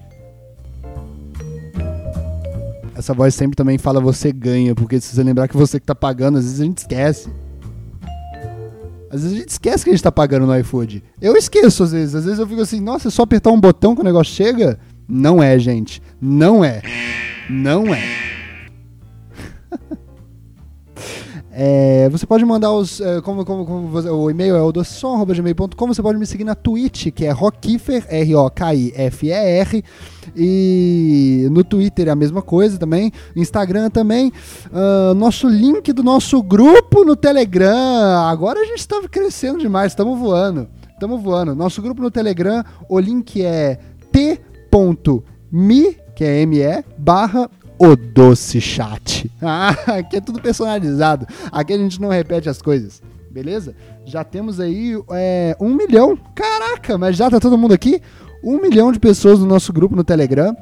Essa 2.96 3.14
voz 3.14 3.34
sempre 3.34 3.56
também 3.56 3.78
fala 3.78 4.00
você 4.00 4.30
ganha, 4.30 4.74
porque 4.74 5.00
se 5.00 5.14
você 5.14 5.22
lembrar 5.22 5.48
que 5.48 5.56
você 5.56 5.80
que 5.80 5.86
tá 5.86 5.94
pagando, 5.94 6.36
às 6.38 6.44
vezes 6.44 6.60
a 6.60 6.64
gente 6.64 6.78
esquece. 6.78 7.30
Às 9.10 9.22
vezes 9.22 9.36
a 9.36 9.40
gente 9.40 9.48
esquece 9.48 9.84
que 9.84 9.90
a 9.90 9.92
gente 9.92 10.02
tá 10.02 10.12
pagando 10.12 10.46
no 10.46 10.56
iFood. 10.58 11.02
Eu 11.20 11.36
esqueço 11.36 11.82
às 11.82 11.92
vezes. 11.92 12.14
Às 12.14 12.24
vezes 12.24 12.38
eu 12.38 12.46
fico 12.46 12.60
assim, 12.60 12.80
nossa, 12.80 13.08
é 13.08 13.10
só 13.10 13.22
apertar 13.22 13.50
um 13.50 13.60
botão 13.60 13.94
que 13.94 14.00
o 14.00 14.04
negócio 14.04 14.32
chega? 14.32 14.78
Não 15.08 15.42
é, 15.42 15.58
gente. 15.58 16.00
Não 16.20 16.64
é. 16.64 16.80
Não 17.48 17.92
é. 17.92 18.29
É, 21.52 22.08
você 22.08 22.24
pode 22.26 22.44
mandar 22.44 22.72
os. 22.72 23.00
É, 23.00 23.20
como, 23.20 23.44
como, 23.44 23.66
como 23.66 23.98
o 23.98 24.30
e-mail 24.30 24.54
é 24.54 24.62
o. 24.62 24.72
Você 24.72 26.02
pode 26.02 26.18
me 26.18 26.26
seguir 26.26 26.44
na 26.44 26.54
Twitch, 26.54 27.08
que 27.08 27.24
é 27.24 27.30
Rockifer, 27.30 28.04
R-O-K-I-F-E-R. 28.08 29.84
E 30.36 31.48
no 31.50 31.64
Twitter 31.64 32.06
é 32.06 32.10
a 32.10 32.16
mesma 32.16 32.40
coisa 32.40 32.78
também. 32.78 33.10
Instagram 33.34 33.90
também. 33.90 34.32
Uh, 34.66 35.12
nosso 35.14 35.48
link 35.48 35.92
do 35.92 36.04
nosso 36.04 36.40
grupo 36.42 37.04
no 37.04 37.16
Telegram. 37.16 38.28
Agora 38.28 38.60
a 38.60 38.64
gente 38.64 38.78
está 38.78 39.00
crescendo 39.08 39.58
demais, 39.58 39.92
estamos 39.92 40.18
voando. 40.18 40.68
Estamos 40.92 41.20
voando. 41.20 41.54
Nosso 41.54 41.82
grupo 41.82 42.00
no 42.00 42.10
Telegram, 42.10 42.62
o 42.88 43.00
link 43.00 43.42
é 43.42 43.78
t.me, 44.12 45.96
que 46.14 46.24
é 46.24 46.46
ME, 46.46 46.84
barra 46.96 47.50
o 47.80 47.96
doce 47.96 48.60
chat. 48.60 49.30
Ah, 49.42 49.70
aqui 49.98 50.18
é 50.18 50.20
tudo 50.20 50.40
personalizado. 50.40 51.26
Aqui 51.50 51.72
a 51.72 51.78
gente 51.78 51.98
não 51.98 52.10
repete 52.10 52.48
as 52.48 52.60
coisas. 52.60 53.02
Beleza? 53.30 53.74
Já 54.04 54.22
temos 54.22 54.60
aí 54.60 55.00
é, 55.12 55.56
um 55.58 55.74
milhão. 55.74 56.16
Caraca, 56.34 56.98
mas 56.98 57.16
já 57.16 57.30
tá 57.30 57.40
todo 57.40 57.56
mundo 57.56 57.72
aqui? 57.72 58.02
Um 58.44 58.60
milhão 58.60 58.92
de 58.92 59.00
pessoas 59.00 59.38
no 59.38 59.46
nosso 59.46 59.72
grupo 59.72 59.96
no 59.96 60.04
Telegram. 60.04 60.54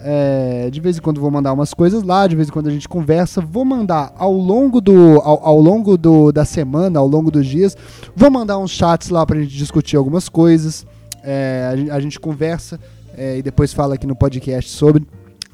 É, 0.00 0.68
de 0.70 0.80
vez 0.80 0.98
em 0.98 1.00
quando 1.00 1.20
vou 1.20 1.30
mandar 1.30 1.52
umas 1.52 1.72
coisas 1.72 2.02
lá, 2.02 2.26
de 2.26 2.34
vez 2.34 2.48
em 2.48 2.52
quando 2.52 2.66
a 2.68 2.72
gente 2.72 2.88
conversa. 2.88 3.40
Vou 3.40 3.64
mandar 3.64 4.12
ao 4.18 4.32
longo 4.32 4.80
do 4.80 5.20
ao, 5.22 5.46
ao 5.46 5.60
longo 5.60 5.96
do, 5.96 6.32
da 6.32 6.44
semana, 6.44 6.98
ao 6.98 7.06
longo 7.06 7.30
dos 7.30 7.46
dias, 7.46 7.76
vou 8.14 8.30
mandar 8.30 8.58
uns 8.58 8.72
chats 8.72 9.08
lá 9.08 9.24
pra 9.24 9.40
gente 9.40 9.56
discutir 9.56 9.96
algumas 9.96 10.28
coisas. 10.28 10.84
É, 11.22 11.88
a, 11.90 11.94
a, 11.94 12.00
gente 12.00 12.20
conversa 12.20 12.78
é, 13.16 13.38
e 13.38 13.42
depois 13.42 13.72
fala 13.72 13.94
aqui 13.94 14.06
no 14.06 14.16
podcast 14.16 14.70
sobre. 14.70 15.06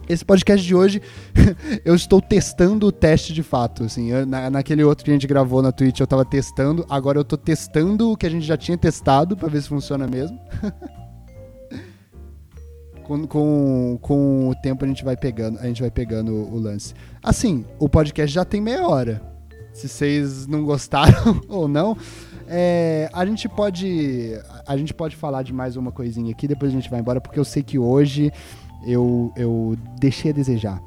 Esse 0.08 0.24
podcast 0.24 0.66
de 0.66 0.74
hoje, 0.74 1.00
eu 1.84 1.94
estou 1.94 2.20
testando 2.20 2.86
o 2.86 2.92
teste 2.92 3.32
de 3.32 3.42
fato. 3.42 3.84
Assim, 3.84 4.10
eu, 4.10 4.26
na, 4.26 4.50
naquele 4.50 4.82
outro 4.82 5.04
que 5.04 5.10
a 5.10 5.14
gente 5.14 5.26
gravou 5.26 5.62
na 5.62 5.70
Twitch, 5.70 6.00
eu 6.00 6.04
estava 6.04 6.24
testando. 6.24 6.84
Agora 6.88 7.18
eu 7.18 7.22
estou 7.22 7.38
testando 7.38 8.10
o 8.10 8.16
que 8.16 8.26
a 8.26 8.30
gente 8.30 8.44
já 8.44 8.56
tinha 8.56 8.76
testado 8.76 9.36
para 9.36 9.48
ver 9.48 9.62
se 9.62 9.68
funciona 9.68 10.06
mesmo. 10.06 10.38
com, 13.02 13.26
com, 13.26 13.98
com 14.00 14.48
o 14.48 14.54
tempo 14.56 14.84
a 14.84 14.88
gente 14.88 15.04
vai 15.04 15.16
pegando, 15.16 15.58
a 15.58 15.66
gente 15.66 15.80
vai 15.80 15.90
pegando 15.90 16.32
o, 16.32 16.54
o 16.54 16.58
lance. 16.58 16.94
Assim, 17.22 17.64
o 17.78 17.88
podcast 17.88 18.32
já 18.32 18.44
tem 18.44 18.60
meia 18.60 18.86
hora. 18.86 19.22
Se 19.72 19.88
vocês 19.88 20.46
não 20.46 20.64
gostaram 20.64 21.40
ou 21.48 21.66
não, 21.66 21.96
é, 22.46 23.08
a 23.12 23.24
gente 23.24 23.48
pode 23.48 24.38
a 24.66 24.76
gente 24.76 24.92
pode 24.92 25.16
falar 25.16 25.42
de 25.42 25.52
mais 25.52 25.76
uma 25.76 25.90
coisinha 25.90 26.30
aqui, 26.30 26.46
depois 26.46 26.70
a 26.70 26.74
gente 26.74 26.90
vai 26.90 27.00
embora, 27.00 27.20
porque 27.20 27.38
eu 27.38 27.44
sei 27.44 27.62
que 27.62 27.78
hoje 27.78 28.30
eu, 28.84 29.32
eu 29.36 29.76
deixei 29.98 30.30
a 30.30 30.34
desejar. 30.34 30.82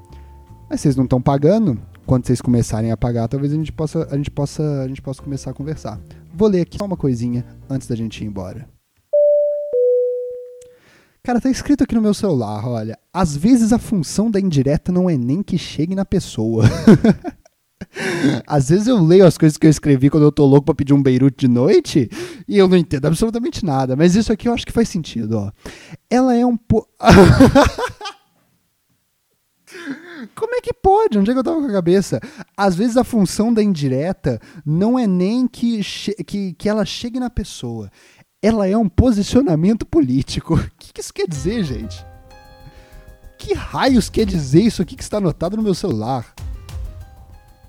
Mas 0.69 0.81
vocês 0.81 0.95
não 0.95 1.03
estão 1.03 1.21
pagando, 1.21 1.79
quando 2.05 2.25
vocês 2.25 2.41
começarem 2.41 2.91
a 2.91 2.97
pagar, 2.97 3.27
talvez 3.27 3.51
a 3.51 3.55
gente 3.55 3.71
possa, 3.71 4.07
a 4.11 4.17
gente 4.17 4.31
possa, 4.31 4.81
a 4.83 4.87
gente 4.87 5.01
possa 5.01 5.21
começar 5.21 5.51
a 5.51 5.53
conversar. 5.53 5.99
Vou 6.33 6.47
ler 6.47 6.61
aqui 6.61 6.77
só 6.77 6.85
uma 6.85 6.97
coisinha 6.97 7.45
antes 7.69 7.87
da 7.87 7.95
gente 7.95 8.23
ir 8.23 8.27
embora. 8.27 8.67
Cara, 11.23 11.41
tá 11.41 11.49
escrito 11.49 11.83
aqui 11.83 11.95
no 11.95 12.01
meu 12.01 12.13
celular, 12.13 12.67
olha. 12.67 12.99
Às 13.11 13.35
vezes 13.35 13.73
a 13.73 13.79
função 13.79 14.29
da 14.29 14.39
indireta 14.39 14.91
não 14.91 15.09
é 15.09 15.17
nem 15.17 15.41
que 15.41 15.57
chegue 15.57 15.95
na 15.95 16.05
pessoa. 16.05 16.65
Às 18.47 18.69
vezes 18.69 18.87
eu 18.87 19.01
leio 19.01 19.25
as 19.25 19.37
coisas 19.37 19.57
que 19.57 19.67
eu 19.67 19.69
escrevi 19.69 20.09
quando 20.09 20.23
eu 20.23 20.31
tô 20.31 20.45
louco 20.45 20.65
pra 20.65 20.75
pedir 20.75 20.93
um 20.93 21.01
Beirute 21.01 21.47
de 21.47 21.47
noite 21.47 22.09
e 22.47 22.57
eu 22.57 22.67
não 22.67 22.77
entendo 22.77 23.05
absolutamente 23.05 23.65
nada. 23.65 23.95
Mas 23.95 24.15
isso 24.15 24.31
aqui 24.31 24.47
eu 24.47 24.53
acho 24.53 24.65
que 24.65 24.71
faz 24.71 24.89
sentido, 24.89 25.37
ó. 25.37 25.51
Ela 26.09 26.35
é 26.35 26.45
um 26.45 26.57
po... 26.57 26.87
Como 30.33 30.55
é 30.55 30.61
que 30.61 30.73
pode? 30.73 31.17
Onde 31.17 31.29
é 31.29 31.33
que 31.33 31.39
eu 31.39 31.43
tava 31.43 31.59
com 31.59 31.67
a 31.67 31.73
cabeça? 31.73 32.19
Às 32.55 32.75
vezes 32.75 32.97
a 32.97 33.03
função 33.03 33.53
da 33.53 33.61
indireta 33.61 34.39
não 34.65 34.97
é 34.97 35.05
nem 35.05 35.47
que, 35.47 35.81
que, 36.25 36.53
que 36.53 36.69
ela 36.69 36.85
chegue 36.85 37.19
na 37.19 37.29
pessoa. 37.29 37.91
Ela 38.41 38.67
é 38.67 38.77
um 38.77 38.87
posicionamento 38.87 39.85
político. 39.85 40.55
O 40.55 40.69
que, 40.79 40.93
que 40.93 41.01
isso 41.01 41.13
quer 41.13 41.27
dizer, 41.27 41.63
gente? 41.63 42.05
Que 43.37 43.53
raios 43.53 44.09
quer 44.09 44.25
dizer 44.25 44.61
isso 44.61 44.81
aqui 44.81 44.95
que 44.95 45.03
está 45.03 45.17
anotado 45.17 45.57
no 45.57 45.63
meu 45.63 45.73
celular? 45.73 46.33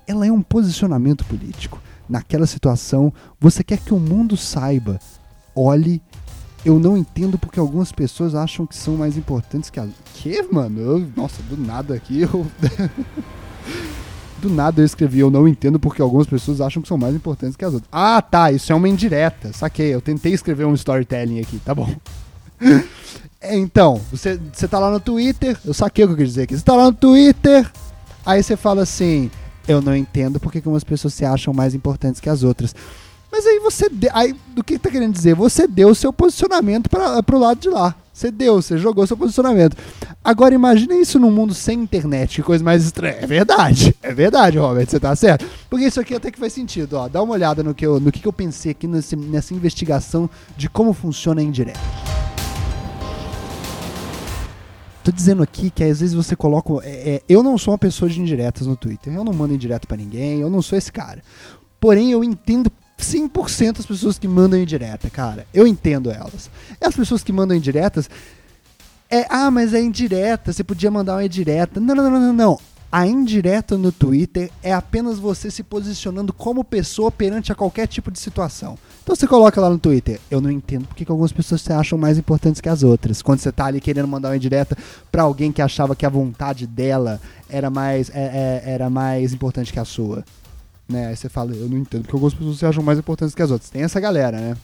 Ela 0.07 0.25
é 0.25 0.31
um 0.31 0.41
posicionamento 0.41 1.25
político. 1.25 1.81
Naquela 2.07 2.47
situação, 2.47 3.13
você 3.39 3.63
quer 3.63 3.77
que 3.79 3.93
o 3.93 3.99
mundo 3.99 4.37
saiba. 4.37 4.97
Olhe, 5.53 6.01
eu 6.63 6.79
não 6.79 6.97
entendo 6.97 7.37
porque 7.37 7.59
algumas 7.59 7.91
pessoas 7.91 8.33
acham 8.33 8.65
que 8.65 8.75
são 8.75 8.95
mais 8.95 9.17
importantes 9.17 9.69
que 9.69 9.79
as. 9.79 9.89
Que, 10.13 10.41
mano? 10.43 10.79
Eu, 10.79 11.07
nossa, 11.15 11.41
do 11.43 11.57
nada 11.57 11.93
aqui 11.93 12.21
eu. 12.21 12.47
do 14.39 14.49
nada 14.49 14.81
eu 14.81 14.85
escrevi, 14.85 15.19
eu 15.19 15.31
não 15.31 15.47
entendo 15.47 15.79
porque 15.79 16.01
algumas 16.01 16.27
pessoas 16.27 16.61
acham 16.61 16.81
que 16.81 16.87
são 16.87 16.97
mais 16.97 17.15
importantes 17.15 17.55
que 17.55 17.65
as 17.65 17.73
outras. 17.73 17.89
Ah, 17.91 18.21
tá, 18.21 18.51
isso 18.51 18.71
é 18.71 18.75
uma 18.75 18.87
indireta. 18.87 19.51
Saquei, 19.51 19.93
eu 19.93 20.01
tentei 20.01 20.33
escrever 20.33 20.65
um 20.65 20.73
storytelling 20.73 21.41
aqui, 21.41 21.59
tá 21.59 21.75
bom. 21.75 21.89
é, 23.41 23.57
então, 23.57 23.99
você, 24.11 24.39
você 24.53 24.67
tá 24.67 24.79
lá 24.79 24.91
no 24.91 24.99
Twitter, 24.99 25.57
eu 25.65 25.73
saquei 25.73 26.05
o 26.05 26.07
que 26.07 26.13
eu 26.13 26.17
quis 26.17 26.29
dizer 26.29 26.43
aqui. 26.43 26.57
Você 26.57 26.63
tá 26.63 26.75
lá 26.75 26.85
no 26.85 26.93
Twitter, 26.93 27.69
aí 28.25 28.41
você 28.41 28.55
fala 28.55 28.83
assim: 28.83 29.29
eu 29.67 29.81
não 29.81 29.95
entendo 29.95 30.39
porque 30.39 30.59
algumas 30.59 30.83
pessoas 30.83 31.13
se 31.13 31.25
acham 31.25 31.53
mais 31.53 31.75
importantes 31.75 32.21
que 32.21 32.29
as 32.29 32.43
outras. 32.43 32.73
Mas 33.31 33.45
aí 33.45 33.59
você. 33.59 33.89
De... 33.89 34.09
Aí, 34.13 34.35
do 34.55 34.63
que 34.63 34.79
tá 34.79 34.89
querendo 34.89 35.13
dizer? 35.13 35.35
Você 35.35 35.67
deu 35.67 35.89
o 35.89 35.95
seu 35.95 36.13
posicionamento 36.13 36.89
para 36.89 37.21
pro 37.21 37.37
lado 37.37 37.59
de 37.59 37.69
lá. 37.69 37.95
Você 38.17 38.31
deu, 38.31 38.59
você 38.59 38.79
jogou 38.79 39.05
seu 39.05 39.15
posicionamento. 39.15 39.77
Agora 40.23 40.55
imagine 40.55 40.99
isso 40.99 41.19
num 41.19 41.29
mundo 41.29 41.53
sem 41.53 41.79
internet, 41.79 42.37
que 42.37 42.41
coisa 42.41 42.63
mais 42.63 42.83
estranha. 42.83 43.17
É 43.21 43.27
verdade, 43.27 43.95
é 44.01 44.11
verdade, 44.11 44.57
Robert, 44.57 44.89
você 44.89 44.99
tá 44.99 45.15
certo. 45.15 45.45
Porque 45.69 45.85
isso 45.85 45.99
aqui 45.99 46.15
até 46.15 46.31
que 46.31 46.39
faz 46.39 46.51
sentido, 46.51 46.93
ó. 46.93 47.07
Dá 47.07 47.21
uma 47.21 47.35
olhada 47.35 47.61
no 47.61 47.75
que 47.75 47.85
eu, 47.85 47.99
no 47.99 48.11
que 48.11 48.25
eu 48.25 48.33
pensei 48.33 48.71
aqui 48.71 48.87
nesse, 48.87 49.15
nessa 49.15 49.53
investigação 49.53 50.27
de 50.57 50.67
como 50.67 50.93
funciona 50.93 51.41
a 51.41 51.43
indireta. 51.43 51.79
Tô 55.07 55.11
dizendo 55.13 55.41
aqui 55.41 55.69
que 55.69 55.85
às 55.85 56.01
vezes 56.01 56.13
você 56.13 56.35
coloca. 56.35 56.85
É, 56.85 56.89
é, 57.11 57.21
eu 57.29 57.41
não 57.41 57.57
sou 57.57 57.71
uma 57.71 57.77
pessoa 57.77 58.11
de 58.11 58.19
indiretas 58.19 58.67
no 58.67 58.75
Twitter. 58.75 59.13
Eu 59.13 59.23
não 59.23 59.31
mando 59.31 59.53
indireto 59.53 59.87
para 59.87 59.95
ninguém. 59.95 60.41
Eu 60.41 60.49
não 60.49 60.61
sou 60.61 60.77
esse 60.77 60.91
cara. 60.91 61.23
Porém, 61.79 62.11
eu 62.11 62.25
entendo 62.25 62.69
100% 62.99 63.79
as 63.79 63.85
pessoas 63.85 64.19
que 64.19 64.27
mandam 64.27 64.59
indireta, 64.59 65.09
cara. 65.09 65.47
Eu 65.53 65.65
entendo 65.65 66.11
elas. 66.11 66.51
E 66.81 66.85
as 66.85 66.93
pessoas 66.93 67.23
que 67.23 67.31
mandam 67.31 67.55
indiretas. 67.55 68.09
É, 69.09 69.25
ah, 69.29 69.49
mas 69.49 69.73
é 69.73 69.79
indireta. 69.79 70.51
Você 70.51 70.61
podia 70.61 70.91
mandar 70.91 71.13
uma 71.13 71.23
indireta. 71.23 71.79
Não, 71.79 71.95
não, 71.95 72.11
não, 72.11 72.19
não, 72.19 72.33
não. 72.33 72.59
A 72.89 73.05
indireta 73.05 73.77
no 73.77 73.91
Twitter 73.91 74.49
é 74.63 74.73
apenas 74.73 75.19
você 75.19 75.51
se 75.51 75.61
posicionando 75.61 76.31
como 76.31 76.63
pessoa 76.63 77.11
perante 77.11 77.51
a 77.51 77.55
qualquer 77.55 77.85
tipo 77.85 78.09
de 78.09 78.17
situação. 78.17 78.77
Então 79.03 79.13
você 79.13 79.27
coloca 79.27 79.59
lá 79.59 79.69
no 79.69 79.77
Twitter, 79.77 80.21
eu 80.31 80.39
não 80.39 80.49
entendo 80.49 80.85
porque 80.87 81.03
que 81.03 81.11
algumas 81.11 81.33
pessoas 81.33 81.61
se 81.61 81.73
acham 81.73 81.97
mais 81.97 82.17
importantes 82.17 82.61
que 82.61 82.69
as 82.69 82.83
outras. 82.83 83.21
Quando 83.21 83.39
você 83.39 83.51
tá 83.51 83.65
ali 83.65 83.81
querendo 83.81 84.07
mandar 84.07 84.29
uma 84.29 84.37
indireta 84.37 84.77
para 85.11 85.23
alguém 85.23 85.51
que 85.51 85.61
achava 85.61 85.95
que 85.97 86.05
a 86.05 86.09
vontade 86.09 86.65
dela 86.65 87.19
era 87.49 87.69
mais, 87.69 88.09
é, 88.09 88.63
é, 88.63 88.71
era 88.71 88.89
mais 88.89 89.33
importante 89.33 89.73
que 89.73 89.79
a 89.79 89.85
sua. 89.85 90.23
Né? 90.87 91.07
Aí 91.07 91.15
você 91.17 91.27
fala, 91.27 91.53
eu 91.53 91.67
não 91.67 91.77
entendo 91.77 92.03
porque 92.03 92.15
algumas 92.15 92.33
pessoas 92.33 92.57
se 92.57 92.65
acham 92.65 92.81
mais 92.81 92.97
importantes 92.97 93.35
que 93.35 93.41
as 93.41 93.51
outras. 93.51 93.69
Tem 93.69 93.81
essa 93.81 93.99
galera, 93.99 94.39
né? 94.39 94.55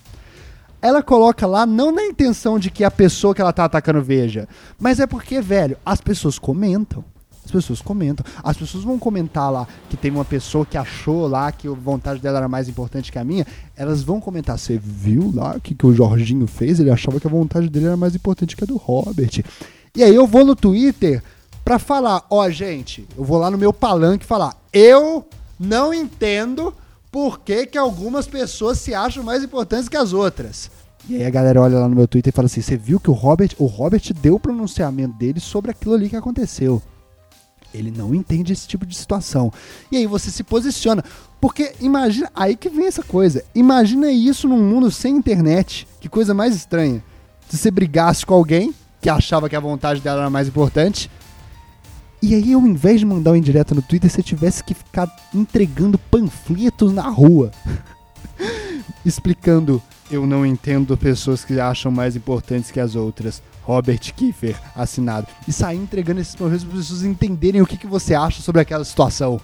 Ela 0.81 1.01
coloca 1.01 1.45
lá 1.45 1.65
não 1.65 1.91
na 1.91 2.03
intenção 2.03 2.57
de 2.57 2.69
que 2.69 2.83
a 2.83 2.91
pessoa 2.91 3.35
que 3.35 3.41
ela 3.41 3.53
tá 3.53 3.65
atacando 3.65 4.01
veja, 4.01 4.47
mas 4.79 4.99
é 4.99 5.07
porque, 5.07 5.41
velho, 5.41 5.77
as 5.85 5.99
pessoas 6.01 6.39
comentam. 6.39 7.03
As 7.45 7.51
pessoas 7.51 7.81
comentam. 7.81 8.25
As 8.43 8.57
pessoas 8.57 8.83
vão 8.83 8.97
comentar 8.97 9.51
lá 9.51 9.67
que 9.89 9.97
tem 9.97 10.11
uma 10.11 10.25
pessoa 10.25 10.65
que 10.65 10.77
achou 10.77 11.27
lá 11.27 11.51
que 11.51 11.67
a 11.67 11.71
vontade 11.71 12.19
dela 12.19 12.37
era 12.37 12.47
mais 12.47 12.69
importante 12.69 13.11
que 13.11 13.19
a 13.19 13.23
minha. 13.23 13.45
Elas 13.75 14.01
vão 14.01 14.19
comentar. 14.19 14.57
Você 14.57 14.77
viu 14.77 15.31
lá 15.35 15.55
o 15.57 15.61
que, 15.61 15.75
que 15.75 15.85
o 15.85 15.93
Jorginho 15.93 16.47
fez? 16.47 16.79
Ele 16.79 16.89
achava 16.89 17.19
que 17.19 17.27
a 17.27 17.29
vontade 17.29 17.69
dele 17.69 17.87
era 17.87 17.97
mais 17.97 18.15
importante 18.15 18.55
que 18.55 18.63
a 18.63 18.67
do 18.67 18.77
Robert. 18.77 19.43
E 19.95 20.03
aí 20.03 20.15
eu 20.15 20.25
vou 20.25 20.45
no 20.45 20.55
Twitter 20.55 21.21
pra 21.63 21.77
falar: 21.79 22.25
ó, 22.29 22.45
oh, 22.45 22.49
gente, 22.49 23.07
eu 23.17 23.23
vou 23.23 23.37
lá 23.37 23.51
no 23.51 23.57
meu 23.57 23.73
palanque 23.73 24.25
falar. 24.25 24.55
Eu 24.71 25.27
não 25.59 25.93
entendo 25.93 26.73
por 27.11 27.39
que, 27.39 27.67
que 27.67 27.77
algumas 27.77 28.25
pessoas 28.25 28.79
se 28.79 28.93
acham 28.93 29.23
mais 29.23 29.43
importantes 29.43 29.87
que 29.87 29.97
as 29.97 30.13
outras. 30.13 30.71
E 31.07 31.17
aí 31.17 31.25
a 31.25 31.29
galera 31.29 31.61
olha 31.61 31.79
lá 31.79 31.89
no 31.89 31.95
meu 31.95 32.07
Twitter 32.07 32.31
e 32.33 32.35
fala 32.35 32.45
assim: 32.45 32.61
você 32.61 32.77
viu 32.77 32.99
que 32.99 33.09
o 33.09 33.13
Robert, 33.13 33.51
o 33.59 33.65
Robert 33.65 34.01
deu 34.21 34.35
o 34.35 34.39
pronunciamento 34.39 35.17
dele 35.17 35.39
sobre 35.39 35.71
aquilo 35.71 35.93
ali 35.95 36.09
que 36.09 36.15
aconteceu. 36.15 36.81
Ele 37.73 37.91
não 37.91 38.13
entende 38.13 38.53
esse 38.53 38.67
tipo 38.67 38.85
de 38.85 38.95
situação. 38.95 39.51
E 39.91 39.97
aí 39.97 40.07
você 40.07 40.29
se 40.29 40.43
posiciona. 40.43 41.03
Porque 41.41 41.73
imagina, 41.81 42.31
aí 42.35 42.55
que 42.55 42.69
vem 42.69 42.87
essa 42.87 43.03
coisa. 43.03 43.43
Imagina 43.53 44.11
isso 44.11 44.47
num 44.47 44.61
mundo 44.61 44.91
sem 44.91 45.15
internet. 45.15 45.87
Que 45.99 46.07
coisa 46.07 46.33
mais 46.33 46.55
estranha. 46.55 47.03
Se 47.49 47.57
você 47.57 47.71
brigasse 47.71 48.25
com 48.25 48.33
alguém 48.33 48.73
que 49.01 49.09
achava 49.09 49.49
que 49.49 49.55
a 49.55 49.59
vontade 49.59 49.99
dela 49.99 50.21
era 50.21 50.29
mais 50.29 50.47
importante. 50.47 51.11
E 52.21 52.33
aí, 52.33 52.53
ao 52.53 52.61
invés 52.61 53.01
de 53.01 53.05
mandar 53.05 53.31
um 53.31 53.35
indireto 53.35 53.75
no 53.75 53.81
Twitter, 53.81 54.09
você 54.09 54.23
tivesse 54.23 54.63
que 54.63 54.73
ficar 54.73 55.13
entregando 55.35 55.97
panfletos 55.97 56.93
na 56.93 57.09
rua. 57.09 57.51
Explicando, 59.05 59.83
eu 60.13 60.25
não 60.27 60.45
entendo 60.45 60.97
pessoas 60.97 61.43
que 61.43 61.59
acham 61.59 61.91
mais 61.91 62.15
importantes 62.15 62.71
que 62.71 62.79
as 62.79 62.95
outras. 62.95 63.41
Robert 63.63 63.99
Kiefer 63.99 64.59
assinado. 64.75 65.27
E 65.47 65.53
sair 65.53 65.77
entregando 65.77 66.21
esses 66.21 66.35
panfletos 66.35 66.65
para 66.65 66.77
as 66.77 66.81
pessoas 66.83 67.03
entenderem 67.03 67.61
o 67.61 67.65
que, 67.65 67.77
que 67.77 67.87
você 67.87 68.13
acha 68.13 68.41
sobre 68.41 68.61
aquela 68.61 68.83
situação. 68.83 69.39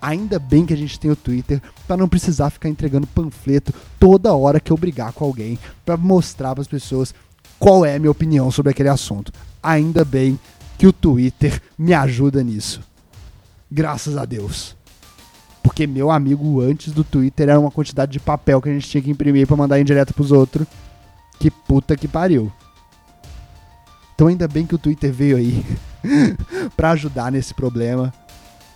Ainda 0.00 0.38
bem 0.38 0.66
que 0.66 0.72
a 0.72 0.76
gente 0.76 1.00
tem 1.00 1.10
o 1.10 1.16
Twitter 1.16 1.60
para 1.86 1.96
não 1.96 2.08
precisar 2.08 2.50
ficar 2.50 2.68
entregando 2.68 3.06
panfleto 3.06 3.72
toda 3.98 4.34
hora 4.34 4.60
que 4.60 4.70
eu 4.70 4.76
brigar 4.76 5.12
com 5.12 5.24
alguém 5.24 5.58
para 5.84 5.96
mostrar 5.96 6.54
para 6.54 6.62
as 6.62 6.68
pessoas 6.68 7.14
qual 7.58 7.84
é 7.84 7.96
a 7.96 7.98
minha 7.98 8.10
opinião 8.10 8.50
sobre 8.50 8.70
aquele 8.70 8.88
assunto. 8.88 9.32
Ainda 9.62 10.04
bem 10.04 10.38
que 10.76 10.86
o 10.86 10.92
Twitter 10.92 11.60
me 11.78 11.94
ajuda 11.94 12.42
nisso. 12.42 12.80
Graças 13.70 14.16
a 14.16 14.24
Deus. 14.24 14.76
Porque 15.64 15.86
meu 15.86 16.10
amigo 16.10 16.60
antes 16.60 16.92
do 16.92 17.02
Twitter 17.02 17.48
era 17.48 17.58
uma 17.58 17.70
quantidade 17.70 18.12
de 18.12 18.20
papel 18.20 18.60
que 18.60 18.68
a 18.68 18.72
gente 18.72 18.86
tinha 18.86 19.02
que 19.02 19.10
imprimir 19.10 19.46
para 19.46 19.56
mandar 19.56 19.80
em 19.80 19.84
direto 19.84 20.12
pros 20.12 20.30
outros. 20.30 20.66
Que 21.40 21.50
puta 21.50 21.96
que 21.96 22.06
pariu. 22.06 22.52
Então 24.14 24.28
ainda 24.28 24.46
bem 24.46 24.66
que 24.66 24.74
o 24.74 24.78
Twitter 24.78 25.10
veio 25.10 25.38
aí 25.38 25.64
para 26.76 26.90
ajudar 26.90 27.32
nesse 27.32 27.54
problema, 27.54 28.12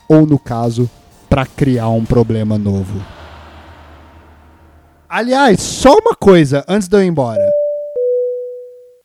ou 0.09 0.27
no 0.27 0.39
caso, 0.39 0.91
para 1.29 1.45
criar 1.45 1.91
um 1.91 2.07
problema 2.07 2.57
novo. 2.57 3.05
Aliás, 5.07 5.61
só 5.61 5.93
uma 5.93 6.17
coisa 6.17 6.65
antes 6.67 6.89
de 6.89 6.97
eu 6.97 7.03
ir 7.03 7.07
embora. 7.07 7.47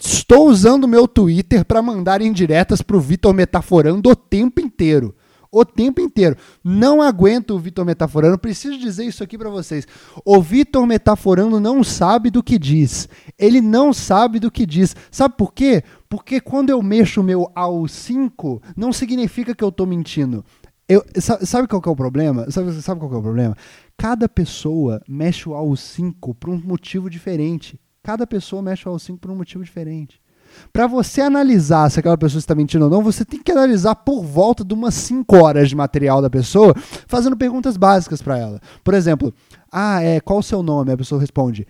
Estou 0.02 0.48
usando 0.48 0.88
meu 0.88 1.06
Twitter 1.06 1.66
para 1.66 1.82
mandar 1.82 2.22
indiretas 2.22 2.82
pro 2.82 3.00
Vitor 3.00 3.34
Metaforando 3.34 4.10
o 4.10 4.16
tempo 4.16 4.62
inteiro 4.62 5.14
o 5.54 5.64
tempo 5.64 6.01
inteiro. 6.01 6.36
Não 6.64 6.99
aguento 6.99 7.51
o 7.51 7.60
Vitor 7.60 7.86
metaforando. 7.86 8.39
Preciso 8.39 8.78
dizer 8.80 9.06
isso 9.06 9.24
aqui 9.24 9.38
para 9.38 9.51
vocês. 9.51 9.88
O 10.26 10.41
Vitor 10.41 10.88
metaforando 10.88 11.60
não 11.60 11.84
sabe 11.84 12.32
do 12.32 12.41
que 12.41 12.58
diz. 12.58 13.08
Ele 13.38 13.62
não 13.62 13.93
sabe 13.93 14.39
do 14.39 14.49
que 14.49 14.66
diz. 14.66 14.95
Sabe 15.12 15.36
por 15.38 15.54
quê? 15.54 15.84
Porque 16.10 16.41
quando 16.41 16.72
eu 16.72 16.82
mexo 16.82 17.22
o 17.22 17.24
meu 17.24 17.51
ao 17.54 17.88
5, 17.88 18.62
não 18.76 18.91
significa 18.91 19.54
que 19.54 19.64
eu 19.64 19.72
tô 19.72 19.86
mentindo. 19.86 20.43
Eu, 20.89 21.06
sabe 21.20 21.68
qual 21.68 21.82
que 21.82 21.88
é 21.88 21.91
o 21.91 21.95
problema? 21.95 22.49
Sabe, 22.49 22.72
sabe 22.82 22.99
qual 22.99 23.10
que 23.10 23.16
é 23.16 23.20
o 23.20 23.24
problema? 23.24 23.56
Cada 23.95 24.28
pessoa 24.28 25.01
mexe 25.08 25.47
o 25.47 25.54
ao 25.54 25.76
5 25.76 26.34
por 26.36 26.49
um 26.49 26.60
motivo 26.60 27.10
diferente. 27.10 27.80
Cada 28.01 28.26
pessoa 28.26 28.62
mexe 28.62 28.88
o 28.88 28.91
ao 28.91 28.99
5 28.99 29.20
por 29.20 29.32
um 29.32 29.36
motivo 29.36 29.64
diferente. 29.64 30.20
Para 30.72 30.88
você 30.88 31.22
analisar 31.22 31.89
se 31.89 31.99
aquela 31.99 32.18
pessoa 32.18 32.39
está 32.39 32.56
mentindo 32.56 32.86
ou 32.86 32.91
não, 32.91 33.04
você 33.04 33.24
tem 33.24 33.41
que 33.41 33.51
analisar 33.51 33.95
por 33.95 34.24
volta 34.24 34.64
de 34.64 34.74
umas 34.74 34.93
5 34.93 35.36
horas 35.38 35.70
de 35.70 35.76
material 35.76 36.22
da 36.22 36.30
pessoa, 36.30 36.74
fazendo 37.08 37.38
perguntas 37.38 37.78
básicas 37.78 38.22
para 38.22 38.38
ela. 38.38 38.60
Por 38.84 38.93
exemplo, 38.93 39.34
ah, 39.72 40.01
é, 40.01 40.20
qual 40.20 40.39
o 40.39 40.43
seu 40.43 40.62
nome? 40.62 40.91
A 40.91 40.97
pessoa 40.97 41.20
responde, 41.20 41.66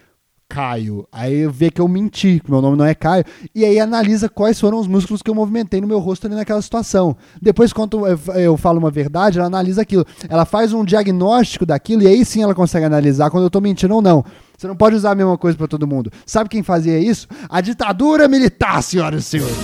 Caio. 0.53 1.07
Aí 1.11 1.47
vê 1.47 1.71
que 1.71 1.81
eu 1.81 1.87
menti, 1.87 2.39
que 2.39 2.51
meu 2.51 2.61
nome 2.61 2.77
não 2.77 2.85
é 2.85 2.93
Caio, 2.93 3.25
e 3.55 3.65
aí 3.65 3.79
analisa 3.79 4.29
quais 4.29 4.59
foram 4.59 4.79
os 4.79 4.87
músculos 4.87 5.23
que 5.23 5.29
eu 5.29 5.33
movimentei 5.33 5.81
no 5.81 5.87
meu 5.87 5.97
rosto 5.99 6.27
ali 6.27 6.35
naquela 6.35 6.61
situação. 6.61 7.17
Depois, 7.41 7.73
quando 7.73 8.05
eu 8.07 8.55
falo 8.55 8.77
uma 8.77 8.91
verdade, 8.91 9.39
ela 9.39 9.47
analisa 9.47 9.81
aquilo. 9.81 10.05
Ela 10.29 10.45
faz 10.45 10.71
um 10.71 10.85
diagnóstico 10.85 11.65
daquilo 11.65 12.03
e 12.03 12.07
aí 12.07 12.23
sim 12.23 12.43
ela 12.43 12.53
consegue 12.53 12.85
analisar 12.85 13.31
quando 13.31 13.43
eu 13.43 13.47
estou 13.47 13.61
mentindo 13.61 13.95
ou 13.95 14.01
não. 14.01 14.23
Você 14.57 14.67
não 14.67 14.75
pode 14.75 14.95
usar 14.95 15.11
a 15.11 15.15
mesma 15.15 15.37
coisa 15.37 15.57
para 15.57 15.67
todo 15.67 15.87
mundo. 15.87 16.11
Sabe 16.25 16.49
quem 16.49 16.63
fazia 16.63 16.99
isso? 16.99 17.27
A 17.49 17.61
ditadura 17.61 18.27
militar, 18.27 18.81
senhoras 18.81 19.23
e 19.23 19.25
senhores. 19.25 19.55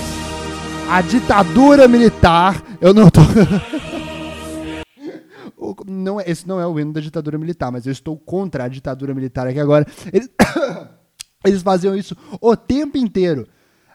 A 0.90 1.02
ditadura 1.02 1.88
militar. 1.88 2.62
Eu 2.82 2.94
não 2.94 3.10
tô. 3.10 3.22
não, 5.88 6.20
é, 6.20 6.24
esse 6.30 6.48
não 6.48 6.60
é 6.60 6.66
o 6.66 6.80
hino 6.80 6.94
da 6.94 7.02
ditadura 7.02 7.38
militar, 7.38 7.72
mas 7.72 7.86
eu 7.86 7.92
estou 7.92 8.18
contra 8.18 8.64
a 8.64 8.68
ditadura 8.68 9.14
militar 9.14 9.48
aqui 9.48 9.60
agora. 9.60 9.86
Eles, 10.12 10.30
eles 11.46 11.62
faziam 11.62 11.96
isso 11.96 12.16
o 12.42 12.56
tempo 12.56 12.98
inteiro. 12.98 13.48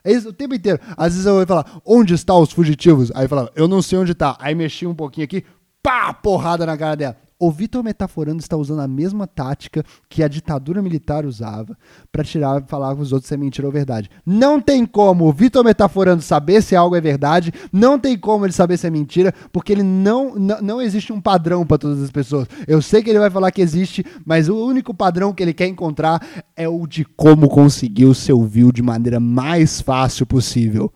Eles, 0.04 0.26
o 0.26 0.32
tempo 0.32 0.54
inteiro. 0.54 0.78
Às 0.96 1.12
vezes 1.14 1.26
eu 1.26 1.40
ia 1.40 1.46
falar, 1.46 1.80
onde 1.84 2.14
estão 2.14 2.40
os 2.40 2.52
fugitivos? 2.52 3.10
Aí 3.14 3.24
eu 3.24 3.28
falava, 3.28 3.50
eu 3.56 3.66
não 3.66 3.80
sei 3.80 3.98
onde 3.98 4.12
está. 4.12 4.36
Aí 4.38 4.54
mexia 4.54 4.88
um 4.88 4.94
pouquinho 4.94 5.24
aqui, 5.24 5.44
pá, 5.82 6.12
porrada 6.12 6.66
na 6.66 6.76
cara 6.76 6.94
dela. 6.94 7.16
O 7.38 7.50
Vitor 7.50 7.82
Metaforando 7.82 8.40
está 8.40 8.56
usando 8.56 8.80
a 8.80 8.88
mesma 8.88 9.26
tática 9.26 9.84
que 10.08 10.22
a 10.22 10.28
ditadura 10.28 10.80
militar 10.80 11.26
usava 11.26 11.76
para 12.12 12.22
tirar 12.22 12.64
falar 12.66 12.94
com 12.94 13.02
os 13.02 13.12
outros 13.12 13.28
se 13.28 13.34
é 13.34 13.36
mentira 13.36 13.66
ou 13.66 13.72
verdade. 13.72 14.08
Não 14.24 14.60
tem 14.60 14.86
como 14.86 15.26
o 15.26 15.32
Vitor 15.32 15.64
Metaforando 15.64 16.22
saber 16.22 16.62
se 16.62 16.76
algo 16.76 16.94
é 16.94 17.00
verdade, 17.00 17.52
não 17.72 17.98
tem 17.98 18.16
como 18.16 18.46
ele 18.46 18.52
saber 18.52 18.76
se 18.76 18.86
é 18.86 18.90
mentira, 18.90 19.34
porque 19.52 19.72
ele 19.72 19.82
não, 19.82 20.36
não, 20.36 20.62
não 20.62 20.80
existe 20.80 21.12
um 21.12 21.20
padrão 21.20 21.66
para 21.66 21.78
todas 21.78 22.00
as 22.00 22.10
pessoas. 22.10 22.46
Eu 22.68 22.80
sei 22.80 23.02
que 23.02 23.10
ele 23.10 23.18
vai 23.18 23.30
falar 23.30 23.50
que 23.50 23.60
existe, 23.60 24.04
mas 24.24 24.48
o 24.48 24.56
único 24.56 24.94
padrão 24.94 25.32
que 25.32 25.42
ele 25.42 25.52
quer 25.52 25.66
encontrar 25.66 26.24
é 26.56 26.68
o 26.68 26.86
de 26.86 27.04
como 27.04 27.48
conseguir 27.48 28.04
o 28.04 28.14
seu 28.14 28.42
view 28.44 28.70
de 28.70 28.82
maneira 28.82 29.18
mais 29.18 29.80
fácil 29.80 30.24
possível. 30.24 30.92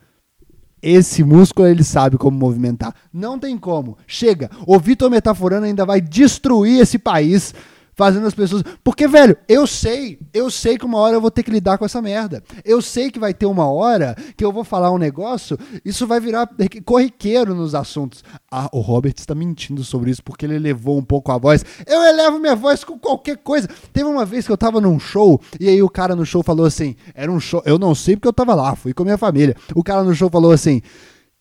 Esse 0.83 1.25
músculo 1.25 1.67
ele 1.69 1.83
sabe 1.85 2.17
como 2.17 2.39
movimentar. 2.39 2.95
Não 3.13 3.39
tem 3.39 3.57
como. 3.59 3.97
Chega. 4.07 4.51
O 4.67 4.79
Vitor 4.79 5.11
Metaforano 5.11 5.67
ainda 5.67 5.85
vai 5.85 6.01
destruir 6.01 6.81
esse 6.81 6.99
país 6.99 7.55
fazendo 7.99 8.29
as 8.29 8.35
pessoas. 8.35 8.63
Porque, 8.85 9.09
velho, 9.09 9.37
eu 9.49 9.67
sei, 9.67 10.21
eu 10.33 10.49
sei 10.49 10.79
que 10.79 10.85
uma 10.85 10.99
hora 10.99 11.17
eu 11.17 11.21
vou 11.21 11.33
ter 11.33 11.43
que 11.43 11.51
lidar 11.51 11.77
com 11.77 11.85
essa 11.85 12.01
merda. 12.01 12.45
Eu 12.65 12.81
sei 12.81 13.11
que 13.11 13.19
vai 13.19 13.35
ter 13.35 13.47
uma 13.47 13.69
hora 13.69 14.15
que 14.37 14.45
eu 14.45 14.53
vou 14.53 14.63
falar 14.63 14.93
um 14.93 14.99
negócio, 14.99 15.59
isso 15.85 16.07
vai 16.07 16.21
virar 16.21 16.49
corriqueiro 16.85 17.57
nos 17.57 17.75
assuntos. 17.75 18.23
Ah, 18.49 18.69
o 18.73 18.79
Robert 18.79 19.15
está 19.19 19.35
mentindo 19.35 19.83
sobre 19.83 20.13
isso 20.13 20.23
porque 20.23 20.47
ele 20.47 20.55
elevou 20.55 20.97
um 20.97 21.03
pouco 21.03 21.33
a 21.33 21.39
voz. 21.39 21.65
Eu 21.85 22.01
elevo 22.05 22.39
minha 22.39 22.55
voz 22.55 22.85
com 22.85 22.97
qualquer 22.97 23.39
coisa. 23.39 23.69
Teve 23.93 24.09
uma 24.09 24.25
vez 24.25 24.47
que 24.47 24.53
eu 24.53 24.57
tava 24.57 24.81
num 24.81 25.01
show 25.01 25.41
e 25.59 25.69
aí 25.69 25.83
o 25.83 25.91
cara 25.91 26.15
no 26.15 26.25
show 26.25 26.45
falou 26.45 26.67
assim: 26.67 26.95
era 27.13 27.33
um 27.33 27.41
show, 27.41 27.61
eu 27.67 27.81
não 27.81 27.97
sei 27.97 28.15
porque 28.15 28.29
eu 28.29 28.33
tava 28.33 28.55
lá, 28.55 28.77
fui 28.77 28.95
com 28.95 29.03
a 29.03 29.07
minha 29.07 29.19
família. 29.19 29.57
O 29.75 29.83
cara 29.83 30.05
no 30.05 30.15
show 30.15 30.31
falou 30.31 30.53
assim: 30.53 30.81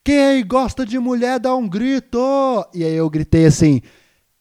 quem 0.03 0.43
gosta 0.43 0.87
de 0.87 0.97
mulher 0.97 1.39
dá 1.39 1.55
um 1.55 1.67
grito. 1.67 2.17
E 2.73 2.83
aí 2.83 2.95
eu 2.95 3.07
gritei 3.11 3.45
assim: 3.45 3.79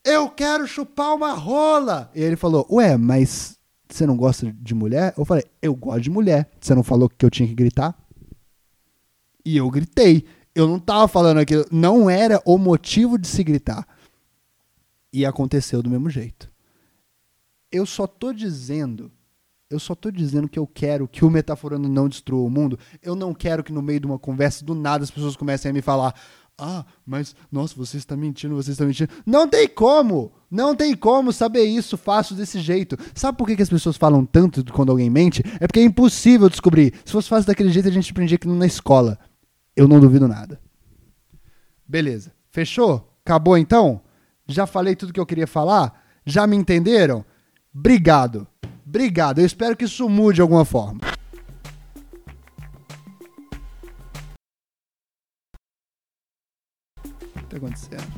eu 0.06 0.30
quero 0.30 0.66
chupar 0.68 1.14
uma 1.14 1.32
rola. 1.32 2.10
E 2.14 2.22
ele 2.22 2.36
falou: 2.36 2.64
Ué, 2.70 2.96
mas 2.96 3.58
você 3.90 4.06
não 4.06 4.16
gosta 4.16 4.50
de 4.52 4.74
mulher? 4.74 5.12
Eu 5.18 5.24
falei: 5.24 5.44
Eu 5.60 5.74
gosto 5.74 6.02
de 6.02 6.10
mulher. 6.10 6.48
Você 6.60 6.74
não 6.74 6.84
falou 6.84 7.08
que 7.08 7.26
eu 7.26 7.30
tinha 7.30 7.48
que 7.48 7.54
gritar? 7.54 7.94
E 9.44 9.56
eu 9.56 9.68
gritei. 9.68 10.24
Eu 10.54 10.68
não 10.68 10.78
tava 10.78 11.08
falando 11.08 11.38
aquilo. 11.38 11.66
Não 11.70 12.08
era 12.08 12.40
o 12.46 12.56
motivo 12.56 13.18
de 13.18 13.26
se 13.26 13.42
gritar. 13.42 13.86
E 15.12 15.26
aconteceu 15.26 15.82
do 15.82 15.90
mesmo 15.90 16.08
jeito. 16.08 16.50
Eu 17.70 17.84
só 17.84 18.06
tô 18.06 18.32
dizendo. 18.32 19.10
Eu 19.68 19.80
só 19.80 19.96
tô 19.96 20.12
dizendo 20.12 20.48
que 20.48 20.58
eu 20.58 20.66
quero 20.66 21.08
que 21.08 21.24
o 21.24 21.30
metaforando 21.30 21.88
não 21.88 22.08
destrua 22.08 22.46
o 22.46 22.50
mundo. 22.50 22.78
Eu 23.02 23.16
não 23.16 23.34
quero 23.34 23.64
que 23.64 23.72
no 23.72 23.82
meio 23.82 23.98
de 23.98 24.06
uma 24.06 24.18
conversa, 24.18 24.64
do 24.64 24.76
nada, 24.76 25.02
as 25.02 25.10
pessoas 25.10 25.34
comecem 25.34 25.70
a 25.70 25.74
me 25.74 25.82
falar: 25.82 26.14
ah, 26.58 26.86
mas 27.04 27.36
nossa, 27.52 27.74
você 27.76 27.98
está 27.98 28.16
mentindo, 28.16 28.54
você 28.54 28.70
está 28.70 28.84
mentindo. 28.84 29.10
Não 29.26 29.46
tem 29.46 29.68
como! 29.68 30.32
Não 30.50 30.74
tem 30.74 30.96
como 30.96 31.32
saber 31.32 31.64
isso 31.64 31.96
fácil 31.98 32.36
desse 32.36 32.60
jeito. 32.60 32.96
Sabe 33.14 33.36
por 33.36 33.46
que, 33.46 33.56
que 33.56 33.62
as 33.62 33.68
pessoas 33.68 33.96
falam 33.96 34.24
tanto 34.24 34.64
quando 34.72 34.90
alguém 34.90 35.10
mente? 35.10 35.42
É 35.60 35.66
porque 35.66 35.80
é 35.80 35.84
impossível 35.84 36.48
descobrir. 36.48 36.94
Se 37.04 37.12
fosse 37.12 37.28
fácil 37.28 37.48
daquele 37.48 37.70
jeito, 37.70 37.88
a 37.88 37.92
gente 37.92 38.10
aprendia 38.10 38.38
que 38.38 38.48
na 38.48 38.66
escola. 38.66 39.18
Eu 39.74 39.86
não 39.86 40.00
duvido 40.00 40.26
nada. 40.26 40.60
Beleza. 41.86 42.32
Fechou? 42.50 43.12
Acabou 43.24 43.58
então? 43.58 44.00
Já 44.46 44.66
falei 44.66 44.94
tudo 44.94 45.12
que 45.12 45.20
eu 45.20 45.26
queria 45.26 45.46
falar? 45.46 46.00
Já 46.24 46.46
me 46.46 46.56
entenderam? 46.56 47.24
Obrigado. 47.74 48.46
Obrigado. 48.86 49.40
Eu 49.40 49.46
espero 49.46 49.76
que 49.76 49.84
isso 49.84 50.08
mude 50.08 50.36
de 50.36 50.42
alguma 50.42 50.64
forma. 50.64 51.00
Que 57.46 57.50
tá 57.50 57.56
acontecendo? 57.56 58.12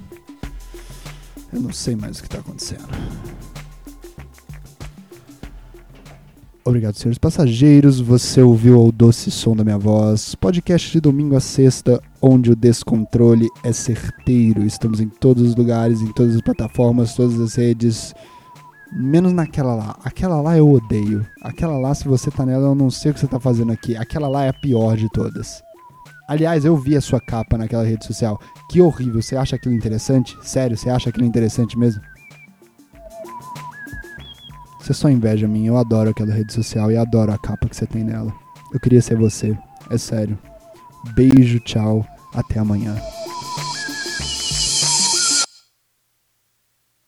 Eu 1.52 1.60
não 1.60 1.72
sei 1.72 1.96
mais 1.96 2.18
o 2.18 2.22
que 2.22 2.28
tá 2.28 2.38
acontecendo. 2.38 2.88
Obrigado, 6.64 6.96
senhores 6.96 7.18
passageiros. 7.18 7.98
Você 7.98 8.42
ouviu 8.42 8.78
o 8.84 8.92
doce 8.92 9.30
som 9.30 9.56
da 9.56 9.64
minha 9.64 9.78
voz. 9.78 10.34
Podcast 10.34 10.92
de 10.92 11.00
domingo 11.00 11.34
a 11.34 11.40
sexta, 11.40 12.02
onde 12.20 12.50
o 12.50 12.56
descontrole 12.56 13.48
é 13.64 13.72
certeiro. 13.72 14.66
Estamos 14.66 15.00
em 15.00 15.08
todos 15.08 15.42
os 15.42 15.56
lugares, 15.56 16.02
em 16.02 16.12
todas 16.12 16.34
as 16.34 16.42
plataformas, 16.42 17.14
todas 17.14 17.40
as 17.40 17.54
redes. 17.54 18.14
Menos 18.92 19.32
naquela 19.32 19.74
lá. 19.74 19.98
Aquela 20.04 20.42
lá 20.42 20.58
eu 20.58 20.70
odeio. 20.70 21.26
Aquela 21.42 21.78
lá, 21.78 21.94
se 21.94 22.06
você 22.06 22.30
tá 22.30 22.44
nela, 22.44 22.68
eu 22.68 22.74
não 22.74 22.90
sei 22.90 23.10
o 23.10 23.14
que 23.14 23.20
você 23.20 23.26
tá 23.26 23.40
fazendo 23.40 23.72
aqui. 23.72 23.96
Aquela 23.96 24.28
lá 24.28 24.44
é 24.44 24.50
a 24.50 24.54
pior 24.54 24.96
de 24.96 25.08
todas. 25.10 25.62
Aliás, 26.28 26.66
eu 26.66 26.76
vi 26.76 26.94
a 26.94 27.00
sua 27.00 27.18
capa 27.18 27.56
naquela 27.56 27.82
rede 27.82 28.04
social. 28.04 28.38
Que 28.70 28.82
horrível. 28.82 29.22
Você 29.22 29.34
acha 29.34 29.56
aquilo 29.56 29.74
interessante? 29.74 30.36
Sério, 30.42 30.76
você 30.76 30.90
acha 30.90 31.08
aquilo 31.08 31.24
interessante 31.24 31.78
mesmo? 31.78 32.02
Você 34.78 34.92
só 34.92 35.08
inveja 35.08 35.46
a 35.46 35.48
mim. 35.48 35.66
Eu 35.66 35.78
adoro 35.78 36.10
aquela 36.10 36.34
rede 36.34 36.52
social 36.52 36.92
e 36.92 36.98
adoro 36.98 37.32
a 37.32 37.38
capa 37.38 37.66
que 37.66 37.74
você 37.74 37.86
tem 37.86 38.04
nela. 38.04 38.30
Eu 38.74 38.78
queria 38.78 39.00
ser 39.00 39.16
você. 39.16 39.56
É 39.90 39.96
sério. 39.96 40.38
Beijo, 41.14 41.58
tchau. 41.60 42.06
Até 42.34 42.58
amanhã. 42.58 42.94